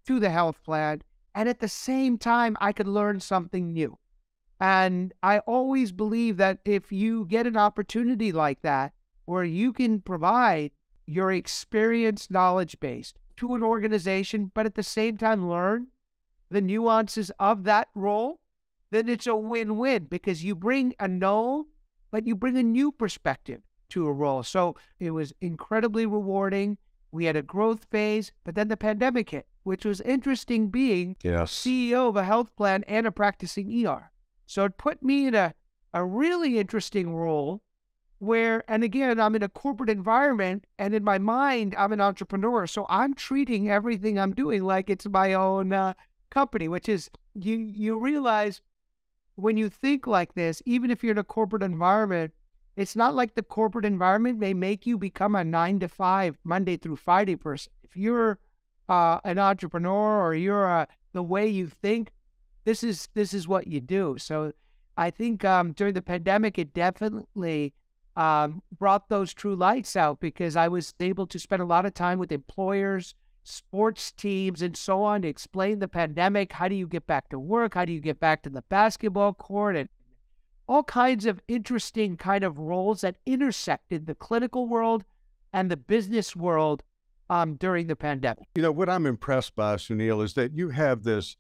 to 0.07 0.19
the 0.19 0.31
health 0.31 0.63
plan. 0.65 1.03
And 1.35 1.49
at 1.49 1.61
the 1.61 1.69
same 1.69 2.17
time, 2.17 2.57
I 2.61 2.73
could 2.73 2.89
learn 2.89 3.21
something 3.21 3.73
new. 3.73 3.99
And 4.59 5.13
I 5.23 5.41
always 5.41 5.93
believe 5.93 6.39
that 6.39 6.61
if 6.65 6.91
you 6.91 7.27
get 7.27 7.47
an 7.47 7.59
opportunity 7.59 8.33
like 8.33 8.63
that, 8.63 8.95
where 9.27 9.45
you 9.45 9.73
can 9.73 10.01
provide 10.01 10.71
your 11.07 11.33
experience 11.33 12.31
knowledge 12.31 12.79
base 12.81 13.15
to 13.37 13.55
an 13.55 13.63
organization, 13.63 14.51
but 14.55 14.67
at 14.67 14.75
the 14.75 14.83
same 14.83 15.17
time 15.17 15.49
learn 15.49 15.89
the 16.51 16.61
nuances 16.61 17.31
of 17.39 17.65
that 17.65 17.89
role, 17.95 18.41
then 18.91 19.09
it's 19.09 19.27
a 19.27 19.37
win 19.37 19.77
win 19.77 20.05
because 20.05 20.45
you 20.45 20.55
bring 20.55 20.95
a 21.01 21.09
known, 21.09 21.65
but 22.11 22.27
you 22.27 22.35
bring 22.37 22.57
a 22.57 22.63
new 22.63 22.93
perspective 22.93 23.63
to 23.89 24.07
a 24.07 24.13
role. 24.13 24.43
So 24.43 24.77
it 24.99 25.11
was 25.11 25.33
incredibly 25.41 26.07
rewarding. 26.07 26.79
We 27.11 27.25
had 27.25 27.37
a 27.37 27.43
growth 27.43 27.87
phase, 27.91 28.33
but 28.45 28.55
then 28.55 28.69
the 28.69 28.77
pandemic 28.77 29.31
hit, 29.31 29.47
which 29.63 29.85
was 29.85 30.01
interesting 30.01 30.69
being 30.69 31.17
Yes. 31.23 31.53
CEO 31.53 32.09
of 32.09 32.17
a 32.17 32.25
health 32.25 32.55
plan 32.57 32.85
and 32.87 33.07
a 33.07 33.13
practicing 33.13 33.87
ER. 33.87 34.11
So 34.47 34.65
it 34.65 34.79
put 34.79 35.03
me 35.03 35.27
in 35.27 35.35
a, 35.35 35.55
a 35.93 36.05
really 36.05 36.59
interesting 36.59 37.15
role 37.15 37.63
where, 38.19 38.65
and 38.69 38.83
again, 38.83 39.21
I'm 39.21 39.35
in 39.35 39.43
a 39.43 39.49
corporate 39.49 39.91
environment 39.91 40.65
and 40.79 40.95
in 40.95 41.05
my 41.05 41.19
mind, 41.19 41.75
I'm 41.77 41.93
an 41.93 42.01
entrepreneur. 42.01 42.67
So 42.67 42.87
I'm 42.89 43.15
treating 43.15 43.71
everything 43.71 44.19
I'm 44.19 44.33
doing 44.33 44.65
like 44.65 44.89
it's 44.89 45.07
my 45.07 45.35
own 45.35 45.73
uh, 45.73 45.95
company, 46.31 46.69
which 46.69 46.89
is 46.89 47.11
you, 47.35 47.57
you 47.57 47.99
realize 47.99 48.61
when 49.35 49.57
you 49.57 49.69
think 49.69 50.07
like 50.07 50.35
this, 50.35 50.63
even 50.65 50.91
if 50.91 51.03
you're 51.03 51.13
in 51.13 51.19
a 51.19 51.25
corporate 51.25 51.63
environment, 51.63 52.33
it's 52.77 52.97
not 52.97 53.15
like 53.15 53.35
the 53.35 53.43
corporate 53.43 53.85
environment 53.85 54.39
may 54.39 54.55
make 54.55 54.87
you 54.87 54.99
become 54.99 55.35
a 55.35 55.45
nine 55.45 55.79
to 55.81 55.89
five, 55.89 56.39
Monday 56.45 56.77
through 56.77 56.97
Friday 56.97 57.37
person. 57.37 57.73
If 57.83 57.97
you're 57.97 58.39
uh, 58.89 59.19
an 59.25 59.39
entrepreneur 59.39 60.23
or 60.23 60.35
you're 60.35 60.71
uh, 60.71 60.87
the 61.13 61.23
way 61.23 61.49
you 61.49 61.69
think, 61.69 62.13
this 62.65 62.83
is 62.83 63.09
this 63.15 63.33
is 63.33 63.49
what 63.49 63.67
you 63.67 63.81
do. 63.81 64.17
So 64.19 64.53
I 64.97 65.11
think 65.11 65.45
um, 65.45 65.73
during 65.73 65.95
the 65.95 66.03
pandemic, 66.03 66.59
it 66.59 66.75
definitely 66.75 67.75
um, 68.17 68.63
brought 68.77 69.09
those 69.09 69.35
true 69.35 69.55
lights 69.55 69.95
out 69.95 70.21
because 70.21 70.57
I 70.57 70.69
was 70.69 70.95
able 71.01 71.27
to 71.27 71.39
spend 71.39 71.63
a 71.63 71.67
lot 71.67 71.87
of 71.87 71.95
time 71.95 72.19
with 72.19 72.33
employers, 72.33 73.15
sports 73.45 74.11
teams, 74.11 74.63
and 74.63 74.77
so 74.77 75.03
on 75.03 75.23
to 75.23 75.29
explain 75.29 75.79
the 75.79 75.89
pandemic. 75.89 76.53
How 76.53 76.69
do 76.69 76.75
you 76.75 76.87
get 76.87 77.07
back 77.07 77.29
to 77.31 77.39
work? 77.39 77.75
How 77.75 77.85
do 77.85 77.93
you 77.93 78.01
get 78.01 78.19
back 78.19 78.43
to 78.43 78.51
the 78.51 78.63
basketball 78.63 79.35
court? 79.35 79.77
And 79.77 79.89
all 80.67 80.83
kinds 80.83 81.27
of 81.27 81.41
interesting 81.47 82.17
kind 82.17 82.43
of 82.43 82.59
roles 82.59 83.03
that 83.03 83.17
intersected 83.27 84.07
the 84.07 84.15
clinical 84.15 84.67
world 84.67 85.05
and 85.53 85.71
the 85.71 85.77
business 85.77 86.35
world 86.35 86.83
um, 87.29 87.55
during 87.55 87.87
the 87.87 87.97
pandemic. 87.97 88.49
You 88.55 88.63
know, 88.63 88.73
what 88.73 88.89
I'm 88.89 89.07
impressed 89.07 89.55
by, 89.55 89.77
Sunil, 89.77 90.25
is 90.25 90.35
that 90.35 90.55
you 90.55 90.71
have 90.71 91.03
this 91.03 91.37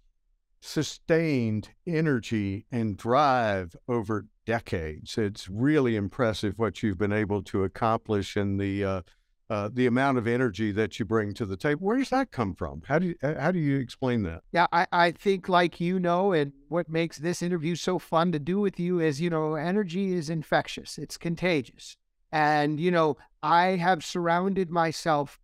sustained 0.61 1.71
energy 1.87 2.67
and 2.71 2.97
drive 2.97 3.77
over 3.89 4.27
decades. 4.47 5.19
It's 5.19 5.49
really 5.49 5.97
impressive 5.97 6.59
what 6.59 6.83
you've 6.83 6.99
been 6.99 7.13
able 7.13 7.43
to 7.45 7.65
accomplish 7.65 8.37
and 8.37 8.61
the 8.61 8.85
uh, 8.85 9.03
uh, 9.49 9.71
the 9.73 9.87
amount 9.87 10.19
of 10.19 10.27
energy 10.27 10.73
that 10.73 10.99
you 10.99 11.05
bring 11.05 11.33
to 11.33 11.47
the 11.47 11.57
table. 11.57 11.87
Where 11.87 11.99
does 11.99 12.11
that 12.11 12.33
come 12.33 12.55
from? 12.55 12.83
How 12.87 12.99
do 12.99 13.07
you, 13.09 13.15
uh, 13.23 13.35
how 13.39 13.53
do 13.53 13.61
you 13.61 13.79
explain 13.79 14.25
that? 14.25 14.43
Yeah, 14.51 14.67
I, 14.73 14.87
I 14.91 15.11
think 15.13 15.49
like 15.49 15.81
you 15.81 16.01
know, 16.01 16.33
and 16.33 16.53
what 16.69 16.89
makes 16.89 17.19
this 17.19 17.43
interview 17.43 17.77
so 17.77 17.99
fun 17.99 18.33
to 18.33 18.41
do 18.41 18.59
with 18.59 18.81
you 18.81 18.99
is, 18.99 19.21
you 19.21 19.31
know, 19.31 19.55
energy 19.55 20.15
is 20.15 20.31
infectious. 20.31 20.99
It's 20.99 21.17
contagious. 21.17 21.97
And, 22.33 22.81
you 22.81 22.91
know, 22.91 23.17
I 23.43 23.77
have 23.77 24.05
surrounded 24.05 24.69
myself 24.69 25.39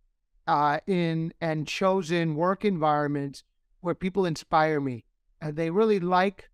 uh, 0.47 0.79
in 0.85 1.33
and 1.39 1.65
chosen 1.65 2.35
work 2.35 2.65
environments 2.65 3.43
where 3.83 3.95
people 3.95 4.25
inspire 4.25 4.79
me. 4.79 5.03
And 5.41 5.55
they 5.57 5.69
really 5.69 5.99
like 5.99 6.49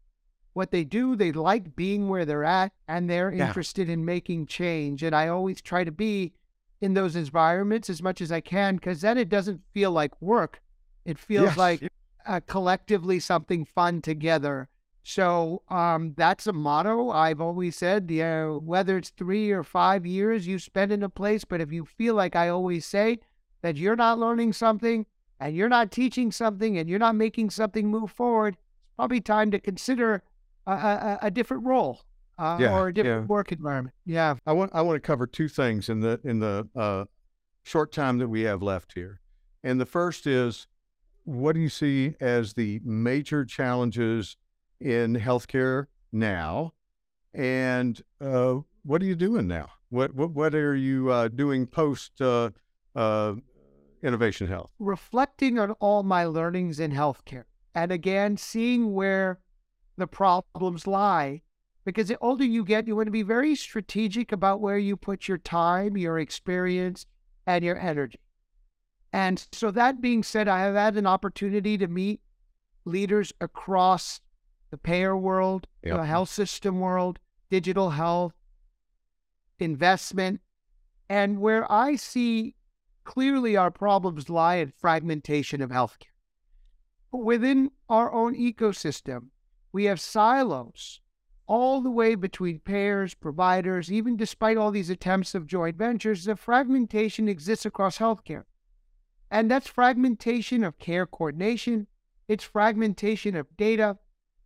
what 0.54 0.72
they 0.72 0.84
do. 0.84 1.16
They 1.16 1.32
like 1.32 1.76
being 1.76 2.10
where 2.10 2.26
they're 2.26 2.44
at 2.44 2.72
and 2.88 3.08
they're 3.10 3.32
Yeah. 3.32 3.48
interested 3.48 3.88
in 3.88 4.04
making 4.04 4.48
change. 4.48 5.04
And 5.04 5.16
I 5.16 5.28
always 5.28 5.62
try 5.62 5.84
to 5.84 5.92
be 5.92 6.34
in 6.82 6.96
those 6.96 7.16
environments 7.16 7.90
as 7.90 8.02
much 8.02 8.20
as 8.20 8.32
I 8.32 8.42
can 8.42 8.76
because 8.76 9.02
then 9.02 9.18
it 9.18 9.30
doesn't 9.30 9.62
feel 9.74 9.92
like 9.92 10.20
work. 10.22 10.62
It 11.06 11.20
feels 11.20 11.50
Yes. 11.52 11.58
like 11.58 11.92
uh, 12.26 12.40
collectively 12.48 13.20
something 13.20 13.64
fun 13.64 14.02
together. 14.02 14.70
So 15.04 15.62
um, 15.70 16.14
that's 16.18 16.48
a 16.48 16.54
motto 16.54 17.10
I've 17.12 17.42
always 17.42 17.76
said. 17.76 18.10
Yeah, 18.10 18.48
whether 18.56 18.98
it's 18.98 19.10
three 19.12 19.52
or 19.52 19.64
five 19.64 20.06
years 20.06 20.48
you 20.48 20.58
spend 20.58 20.92
in 20.92 21.04
a 21.04 21.10
place, 21.10 21.46
but 21.46 21.62
if 21.62 21.72
you 21.72 21.86
feel 21.86 22.16
like 22.16 22.36
I 22.36 22.50
always 22.50 22.86
say 22.86 23.20
that 23.62 23.78
you're 23.78 23.96
not 23.96 24.20
learning 24.20 24.54
something 24.54 25.06
and 25.40 25.56
you're 25.56 25.70
not 25.70 25.92
teaching 25.92 26.32
something 26.32 26.78
and 26.78 26.90
you're 26.90 27.00
not 27.00 27.16
making 27.16 27.50
something 27.50 27.88
move 27.88 28.12
forward, 28.12 28.56
it's 28.56 28.96
probably 28.96 29.22
time 29.22 29.52
to 29.52 29.60
consider 29.60 30.24
a, 30.68 30.72
a, 30.72 31.20
a 31.24 31.32
different 31.32 31.66
role 31.66 32.02
uh, 32.38 32.58
Yeah, 32.60 32.74
or 32.74 32.88
a 32.90 32.94
different 32.94 33.24
yeah. 33.24 33.28
work 33.28 33.52
environment. 33.52 33.96
Yeah. 34.06 34.36
I 34.46 34.54
want 34.54 34.72
I 34.74 34.82
want 34.82 34.96
to 34.96 35.06
cover 35.06 35.28
two 35.28 35.48
things 35.48 35.90
in 35.90 36.02
the 36.02 36.20
in 36.24 36.40
the 36.40 36.68
uh, 36.76 37.06
short 37.64 37.92
time 37.92 38.18
that 38.20 38.28
we 38.28 38.42
have 38.42 38.62
left 38.62 38.94
here, 38.94 39.22
and 39.64 39.80
the 39.80 39.86
first 39.86 40.28
is 40.28 40.68
what 41.24 41.54
do 41.54 41.62
you 41.62 41.70
see 41.70 42.16
as 42.20 42.54
the 42.54 42.82
major 42.84 43.46
challenges 43.46 44.38
in 44.80 45.16
healthcare 45.16 45.86
now, 46.12 46.74
and 47.34 48.02
uh, 48.22 48.56
what 48.84 49.02
are 49.02 49.06
you 49.06 49.16
doing 49.16 49.48
now? 49.48 49.70
What 49.90 50.16
what 50.16 50.32
what 50.32 50.56
are 50.56 50.76
you 50.76 51.12
uh, 51.12 51.28
doing 51.28 51.68
post 51.68 52.22
uh, 52.22 52.50
uh, 52.96 53.36
innovation 54.04 54.48
health? 54.48 54.72
reflecting 54.80 55.60
on 55.60 55.72
all 55.74 56.04
my 56.04 56.26
learnings 56.26 56.80
in 56.80 56.92
healthcare 56.92 57.44
and 57.76 57.92
again 57.92 58.38
seeing 58.38 58.94
where 58.94 59.40
the 59.98 60.08
problems 60.08 60.88
lie 60.88 61.42
because 61.86 62.08
the 62.08 62.18
older 62.20 62.44
you 62.46 62.64
get 62.64 62.88
you 62.88 62.96
want 62.96 63.08
to 63.08 63.12
be 63.12 63.22
very 63.22 63.56
strategic 63.56 64.32
about 64.32 64.62
where 64.62 64.78
you 64.78 64.96
put 64.96 65.28
your 65.28 65.38
time 65.38 65.98
your 65.98 66.18
experience 66.20 67.06
and 67.46 67.64
your 67.64 67.78
energy 67.80 68.20
and 69.12 69.48
so 69.52 69.72
that 69.72 70.02
being 70.02 70.24
said 70.24 70.48
i 70.48 70.60
have 70.62 70.76
had 70.76 70.96
an 70.96 71.06
opportunity 71.08 71.78
to 71.78 71.88
meet 71.88 72.22
leaders 72.86 73.34
across 73.42 74.22
the 74.72 74.78
payer 74.78 75.18
world 75.18 75.68
Yep. 75.84 75.98
the 75.98 76.06
health 76.06 76.30
system 76.30 76.80
world 76.80 77.20
digital 77.50 77.90
health 77.92 78.34
investment 79.60 80.40
and 81.10 81.40
where 81.40 81.70
i 81.72 81.96
see 81.96 82.56
clearly 83.04 83.56
our 83.56 83.72
problems 83.72 84.30
lie 84.30 84.56
in 84.56 84.74
fragmentation 84.78 85.62
of 85.62 85.70
healthcare. 85.70 86.14
Within 87.12 87.72
our 87.90 88.12
own 88.12 88.36
ecosystem, 88.36 89.30
we 89.72 89.86
have 89.86 90.00
silos 90.00 91.02
all 91.50 91.82
the 91.82 91.90
way 91.90 92.14
between 92.14 92.60
payers, 92.60 93.16
providers, 93.16 93.92
even 93.92 94.16
despite 94.16 94.56
all 94.56 94.70
these 94.70 94.92
attempts 94.92 95.34
of 95.34 95.48
joint 95.48 95.76
ventures, 95.76 96.26
the 96.26 96.36
fragmentation 96.36 97.28
exists 97.28 97.66
across 97.66 97.98
healthcare. 97.98 98.44
And 99.32 99.50
that's 99.50 99.68
fragmentation 99.68 100.64
of 100.64 100.78
care 100.78 101.08
coordination, 101.08 101.88
it's 102.28 102.44
fragmentation 102.44 103.36
of 103.36 103.48
data, 103.58 103.98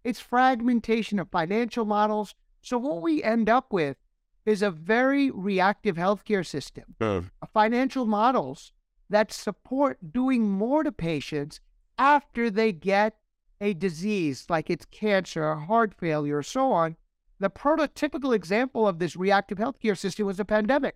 it's 0.06 0.22
fragmentation 0.22 1.20
of 1.20 1.30
financial 1.30 1.84
models. 1.84 2.36
So, 2.62 2.78
what 2.78 3.01
we 3.01 3.22
end 3.22 3.49
up 3.49 3.74
with 3.74 3.97
is 4.45 4.61
a 4.61 4.71
very 4.71 5.31
reactive 5.31 5.95
healthcare 5.95 6.45
system, 6.45 6.95
Uh, 7.41 7.45
financial 7.53 8.05
models 8.05 8.73
that 9.09 9.31
support 9.31 10.11
doing 10.11 10.49
more 10.49 10.83
to 10.83 10.91
patients 10.91 11.59
after 11.97 12.49
they 12.49 12.71
get 12.71 13.17
a 13.61 13.73
disease 13.73 14.45
like 14.49 14.69
it's 14.69 14.85
cancer 14.85 15.43
or 15.45 15.55
heart 15.55 15.93
failure 15.93 16.37
or 16.37 16.43
so 16.43 16.71
on. 16.71 16.95
The 17.39 17.49
prototypical 17.49 18.33
example 18.35 18.87
of 18.87 18.99
this 18.99 19.15
reactive 19.15 19.57
healthcare 19.57 19.97
system 19.97 20.25
was 20.25 20.39
a 20.39 20.45
pandemic. 20.45 20.95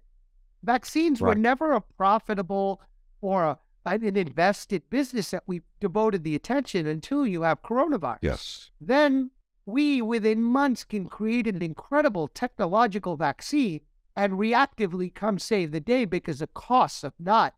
Vaccines 0.63 1.21
were 1.21 1.35
never 1.35 1.73
a 1.73 1.81
profitable 1.81 2.81
or 3.21 3.43
a, 3.45 3.59
an 3.85 4.17
invested 4.17 4.89
business 4.89 5.31
that 5.31 5.43
we 5.45 5.61
devoted 5.79 6.23
the 6.23 6.35
attention 6.35 6.87
until 6.87 7.25
you 7.25 7.43
have 7.43 7.61
coronavirus. 7.61 8.17
yes. 8.21 8.71
Then 8.81 9.31
we, 9.68 10.01
within 10.01 10.41
months, 10.41 10.86
can 10.86 11.07
create 11.07 11.45
an 11.45 11.61
incredible 11.61 12.30
technological 12.30 13.18
vaccine 13.18 13.82
and 14.15 14.34
reactively 14.34 15.13
come 15.13 15.38
save 15.38 15.72
the 15.72 15.82
day 15.82 16.05
because 16.05 16.39
the 16.39 16.47
costs 16.47 17.03
of 17.03 17.13
not 17.20 17.53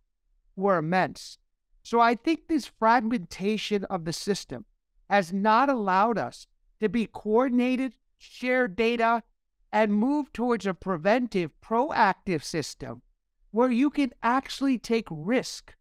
were 0.55 0.77
immense. 0.77 1.37
So 1.83 2.01
I 2.01 2.15
think 2.15 2.47
this 2.47 2.65
fragmentation 2.65 3.85
of 3.85 4.05
the 4.05 4.11
system 4.11 4.65
has 5.07 5.31
not 5.31 5.69
allowed 5.69 6.17
us 6.17 6.47
to 6.81 6.89
be 6.89 7.05
coordinated, 7.05 7.93
share 8.17 8.67
data, 8.67 9.21
and 9.71 9.93
move 9.93 10.33
towards 10.33 10.65
a 10.65 10.73
preventive, 10.73 11.51
proactive 11.61 12.43
system 12.43 13.03
where 13.51 13.71
you 13.71 13.91
can 13.91 14.11
actually 14.23 14.79
take 14.79 15.07
risk 15.11 15.75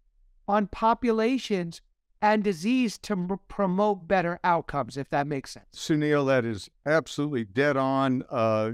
on 0.47 0.67
populations 0.67 1.81
and 2.21 2.43
disease 2.43 2.99
to 2.99 3.13
m- 3.13 3.41
promote 3.49 4.09
better 4.09 4.39
outcomes, 4.43 4.97
if 4.97 5.09
that 5.11 5.27
makes 5.27 5.53
sense. 5.53 5.67
Sunil, 5.75 6.27
that 6.27 6.45
is 6.45 6.69
absolutely 6.87 7.45
dead 7.45 7.77
on, 7.77 8.25
uh, 8.31 8.73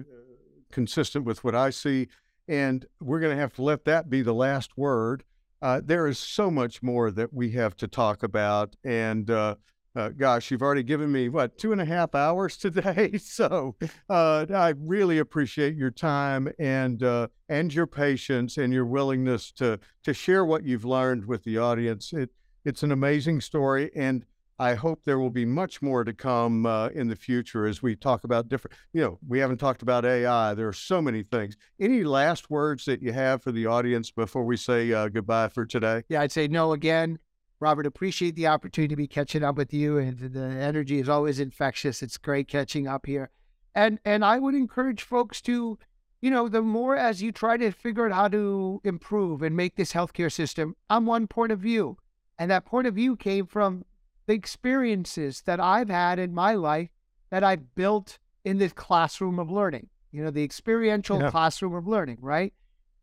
consistent 0.70 1.24
with 1.24 1.44
what 1.44 1.54
I 1.54 1.70
see. 1.70 2.08
And 2.48 2.86
we're 3.00 3.20
going 3.20 3.34
to 3.34 3.40
have 3.40 3.54
to 3.54 3.62
let 3.62 3.84
that 3.84 4.10
be 4.10 4.22
the 4.22 4.34
last 4.34 4.76
word. 4.76 5.24
Uh, 5.62 5.80
there 5.82 6.06
is 6.06 6.18
so 6.18 6.50
much 6.50 6.82
more 6.82 7.10
that 7.10 7.32
we 7.32 7.52
have 7.52 7.76
to 7.78 7.88
talk 7.88 8.22
about. 8.22 8.76
And 8.84 9.30
uh, 9.30 9.56
uh, 9.96 10.08
gosh, 10.10 10.50
you've 10.50 10.62
already 10.62 10.82
given 10.82 11.10
me, 11.10 11.28
what, 11.28 11.56
two 11.56 11.72
and 11.72 11.80
a 11.80 11.84
half 11.84 12.14
hours 12.14 12.56
today? 12.58 13.18
So 13.18 13.76
uh, 14.08 14.46
I 14.52 14.74
really 14.76 15.18
appreciate 15.18 15.76
your 15.76 15.90
time 15.90 16.52
and, 16.58 17.02
uh, 17.02 17.28
and 17.48 17.72
your 17.72 17.86
patience 17.86 18.56
and 18.56 18.72
your 18.72 18.86
willingness 18.86 19.52
to, 19.52 19.78
to 20.02 20.12
share 20.12 20.44
what 20.44 20.64
you've 20.64 20.84
learned 20.84 21.26
with 21.26 21.44
the 21.44 21.58
audience. 21.58 22.12
It, 22.12 22.30
it's 22.64 22.82
an 22.82 22.92
amazing 22.92 23.40
story. 23.40 23.90
And 23.94 24.24
I 24.58 24.74
hope 24.74 25.02
there 25.04 25.18
will 25.18 25.30
be 25.30 25.44
much 25.44 25.82
more 25.82 26.04
to 26.04 26.12
come 26.12 26.64
uh, 26.64 26.88
in 26.88 27.08
the 27.08 27.16
future 27.16 27.66
as 27.66 27.82
we 27.82 27.96
talk 27.96 28.24
about 28.24 28.48
different. 28.48 28.76
You 28.92 29.02
know, 29.02 29.18
we 29.26 29.40
haven't 29.40 29.58
talked 29.58 29.82
about 29.82 30.04
AI. 30.04 30.54
There 30.54 30.68
are 30.68 30.72
so 30.72 31.02
many 31.02 31.24
things. 31.24 31.56
Any 31.80 32.04
last 32.04 32.50
words 32.50 32.84
that 32.84 33.02
you 33.02 33.12
have 33.12 33.42
for 33.42 33.50
the 33.50 33.66
audience 33.66 34.10
before 34.10 34.44
we 34.44 34.56
say 34.56 34.92
uh, 34.92 35.08
goodbye 35.08 35.48
for 35.48 35.66
today? 35.66 36.02
Yeah, 36.08 36.20
I'd 36.20 36.32
say 36.32 36.46
no 36.46 36.72
again. 36.72 37.18
Robert, 37.60 37.86
appreciate 37.86 38.36
the 38.36 38.46
opportunity 38.46 38.92
to 38.92 38.96
be 38.96 39.06
catching 39.06 39.42
up 39.42 39.56
with 39.56 39.72
you, 39.72 39.98
and 39.98 40.18
the 40.18 40.44
energy 40.44 41.00
is 41.00 41.08
always 41.08 41.40
infectious. 41.40 42.02
It's 42.02 42.18
great 42.18 42.46
catching 42.46 42.86
up 42.86 43.06
here, 43.06 43.30
and 43.74 43.98
and 44.04 44.24
I 44.24 44.38
would 44.38 44.54
encourage 44.54 45.02
folks 45.02 45.40
to, 45.42 45.78
you 46.20 46.30
know, 46.30 46.48
the 46.48 46.62
more 46.62 46.96
as 46.96 47.22
you 47.22 47.32
try 47.32 47.56
to 47.56 47.70
figure 47.70 48.06
out 48.06 48.12
how 48.12 48.28
to 48.28 48.80
improve 48.84 49.40
and 49.40 49.56
make 49.56 49.76
this 49.76 49.92
healthcare 49.92 50.30
system. 50.30 50.76
I'm 50.90 51.06
one 51.06 51.26
point 51.26 51.52
of 51.52 51.60
view, 51.60 51.96
and 52.38 52.50
that 52.50 52.64
point 52.64 52.86
of 52.86 52.94
view 52.94 53.16
came 53.16 53.46
from 53.46 53.84
the 54.26 54.34
experiences 54.34 55.42
that 55.42 55.60
I've 55.60 55.88
had 55.90 56.18
in 56.18 56.34
my 56.34 56.54
life 56.54 56.90
that 57.30 57.44
I've 57.44 57.74
built 57.74 58.18
in 58.44 58.58
this 58.58 58.72
classroom 58.72 59.38
of 59.38 59.50
learning. 59.50 59.88
You 60.10 60.22
know, 60.24 60.30
the 60.30 60.44
experiential 60.44 61.20
Yeah. 61.20 61.30
classroom 61.30 61.74
of 61.74 61.86
learning, 61.86 62.18
right? 62.20 62.54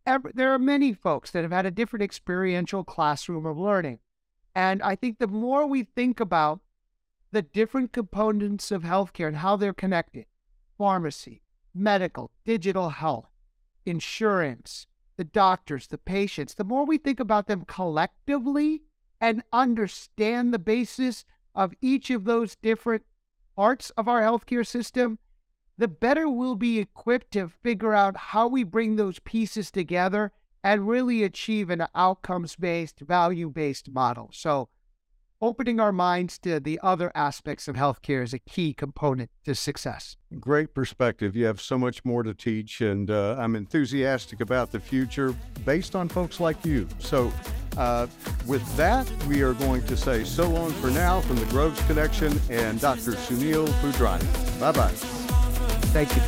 Ev- 0.05 0.31
there 0.33 0.51
are 0.53 0.59
many 0.59 0.93
folks 0.93 1.31
that 1.31 1.43
have 1.43 1.51
had 1.51 1.65
a 1.65 1.71
different 1.71 2.03
experiential 2.03 2.83
classroom 2.83 3.45
of 3.45 3.57
learning. 3.57 3.99
And 4.55 4.81
I 4.81 4.95
think 4.95 5.19
the 5.19 5.27
more 5.27 5.65
we 5.67 5.83
think 5.83 6.19
about 6.19 6.61
the 7.31 7.41
different 7.41 7.93
components 7.93 8.71
of 8.71 8.83
healthcare 8.83 9.27
and 9.27 9.37
how 9.37 9.55
they're 9.55 9.73
connected 9.73 10.25
pharmacy, 10.77 11.43
medical, 11.73 12.31
digital 12.43 12.89
health, 12.89 13.29
insurance, 13.85 14.87
the 15.17 15.23
doctors, 15.23 15.87
the 15.87 15.97
patients 15.97 16.55
the 16.55 16.63
more 16.63 16.85
we 16.85 16.97
think 16.97 17.19
about 17.19 17.47
them 17.47 17.63
collectively 17.65 18.81
and 19.21 19.43
understand 19.53 20.51
the 20.51 20.59
basis 20.59 21.23
of 21.53 21.73
each 21.79 22.09
of 22.09 22.25
those 22.25 22.55
different 22.55 23.03
parts 23.55 23.91
of 23.91 24.07
our 24.07 24.21
healthcare 24.21 24.65
system, 24.65 25.19
the 25.77 25.87
better 25.87 26.27
we'll 26.27 26.55
be 26.55 26.79
equipped 26.79 27.31
to 27.31 27.47
figure 27.47 27.93
out 27.93 28.17
how 28.17 28.47
we 28.47 28.63
bring 28.63 28.95
those 28.95 29.19
pieces 29.19 29.69
together 29.71 30.31
and 30.63 30.87
really 30.87 31.23
achieve 31.23 31.69
an 31.69 31.85
outcomes 31.95 32.55
based, 32.55 32.99
value 32.99 33.49
based 33.49 33.89
model. 33.91 34.29
So, 34.33 34.69
opening 35.41 35.79
our 35.79 35.91
minds 35.91 36.37
to 36.39 36.59
the 36.59 36.79
other 36.83 37.11
aspects 37.15 37.67
of 37.67 37.75
healthcare 37.75 38.23
is 38.23 38.33
a 38.33 38.39
key 38.39 38.73
component 38.73 39.29
to 39.43 39.55
success. 39.55 40.15
Great 40.39 40.73
perspective. 40.73 41.35
You 41.35 41.45
have 41.45 41.59
so 41.59 41.77
much 41.77 42.05
more 42.05 42.23
to 42.23 42.33
teach, 42.33 42.81
and 42.81 43.09
uh, 43.09 43.35
I'm 43.39 43.55
enthusiastic 43.55 44.41
about 44.41 44.71
the 44.71 44.79
future 44.79 45.35
based 45.65 45.95
on 45.95 46.07
folks 46.09 46.39
like 46.39 46.63
you. 46.65 46.87
So, 46.99 47.33
uh, 47.77 48.07
with 48.45 48.65
that, 48.77 49.09
we 49.27 49.41
are 49.41 49.53
going 49.53 49.83
to 49.83 49.97
say 49.97 50.23
so 50.23 50.49
long 50.49 50.71
for 50.73 50.89
now 50.89 51.21
from 51.21 51.37
the 51.37 51.45
Groves 51.45 51.81
Connection 51.87 52.39
and 52.49 52.79
Dr. 52.79 53.13
Sunil 53.13 53.67
Budhrani. 53.81 54.59
Bye 54.59 54.71
bye. 54.71 54.91
Thank 55.91 56.15
you. 56.15 56.21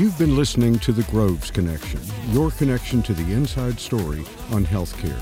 You've 0.00 0.16
been 0.16 0.34
listening 0.34 0.78
to 0.78 0.92
The 0.92 1.02
Groves 1.10 1.50
Connection, 1.50 2.00
your 2.28 2.50
connection 2.52 3.02
to 3.02 3.12
the 3.12 3.34
inside 3.34 3.78
story 3.78 4.24
on 4.50 4.64
healthcare, 4.64 5.20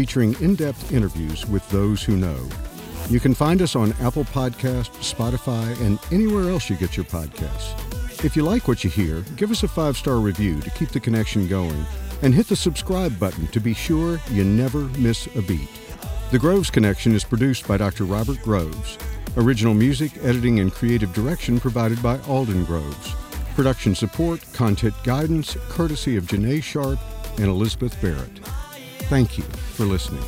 featuring 0.00 0.34
in 0.40 0.54
depth 0.54 0.92
interviews 0.92 1.46
with 1.46 1.68
those 1.68 2.02
who 2.02 2.16
know. 2.16 2.48
You 3.10 3.20
can 3.20 3.34
find 3.34 3.60
us 3.60 3.76
on 3.76 3.92
Apple 4.00 4.24
Podcasts, 4.24 4.96
Spotify, 5.14 5.78
and 5.82 5.98
anywhere 6.10 6.48
else 6.48 6.70
you 6.70 6.76
get 6.76 6.96
your 6.96 7.04
podcasts. 7.04 8.24
If 8.24 8.34
you 8.34 8.42
like 8.42 8.66
what 8.66 8.82
you 8.82 8.88
hear, 8.88 9.20
give 9.36 9.50
us 9.50 9.62
a 9.62 9.68
five 9.68 9.98
star 9.98 10.16
review 10.16 10.58
to 10.62 10.70
keep 10.70 10.88
the 10.88 11.00
connection 11.00 11.46
going, 11.48 11.84
and 12.22 12.32
hit 12.32 12.48
the 12.48 12.56
subscribe 12.56 13.20
button 13.20 13.46
to 13.48 13.60
be 13.60 13.74
sure 13.74 14.18
you 14.30 14.42
never 14.42 14.84
miss 14.98 15.26
a 15.36 15.42
beat. 15.42 15.68
The 16.30 16.38
Groves 16.38 16.70
Connection 16.70 17.14
is 17.14 17.22
produced 17.22 17.68
by 17.68 17.76
Dr. 17.76 18.04
Robert 18.04 18.40
Groves. 18.40 18.96
Original 19.36 19.74
music, 19.74 20.12
editing, 20.22 20.60
and 20.60 20.72
creative 20.72 21.12
direction 21.12 21.60
provided 21.60 22.02
by 22.02 22.18
Alden 22.20 22.64
Groves. 22.64 23.14
Production 23.54 23.94
support, 23.94 24.40
content 24.54 24.94
guidance, 25.04 25.58
courtesy 25.68 26.16
of 26.16 26.24
Janae 26.24 26.62
Sharp 26.62 26.98
and 27.36 27.48
Elizabeth 27.48 28.00
Barrett. 28.00 28.38
Thank 29.10 29.36
you 29.36 29.44
for 29.80 29.86
listening. 29.86 30.20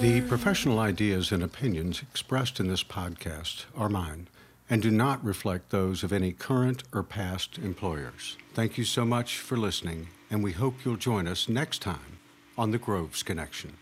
The 0.00 0.20
professional 0.28 0.78
ideas 0.78 1.32
and 1.32 1.42
opinions 1.42 2.00
expressed 2.00 2.60
in 2.60 2.68
this 2.68 2.84
podcast 2.84 3.64
are 3.76 3.88
mine 3.88 4.28
and 4.70 4.80
do 4.80 4.92
not 4.92 5.24
reflect 5.24 5.70
those 5.70 6.04
of 6.04 6.12
any 6.12 6.30
current 6.30 6.84
or 6.94 7.02
past 7.02 7.58
employers. 7.58 8.36
Thank 8.54 8.78
you 8.78 8.84
so 8.84 9.04
much 9.04 9.38
for 9.38 9.56
listening, 9.56 10.10
and 10.30 10.44
we 10.44 10.52
hope 10.52 10.84
you'll 10.84 10.94
join 10.94 11.26
us 11.26 11.48
next 11.48 11.82
time 11.82 12.20
on 12.56 12.70
the 12.70 12.78
Groves 12.78 13.24
Connection. 13.24 13.78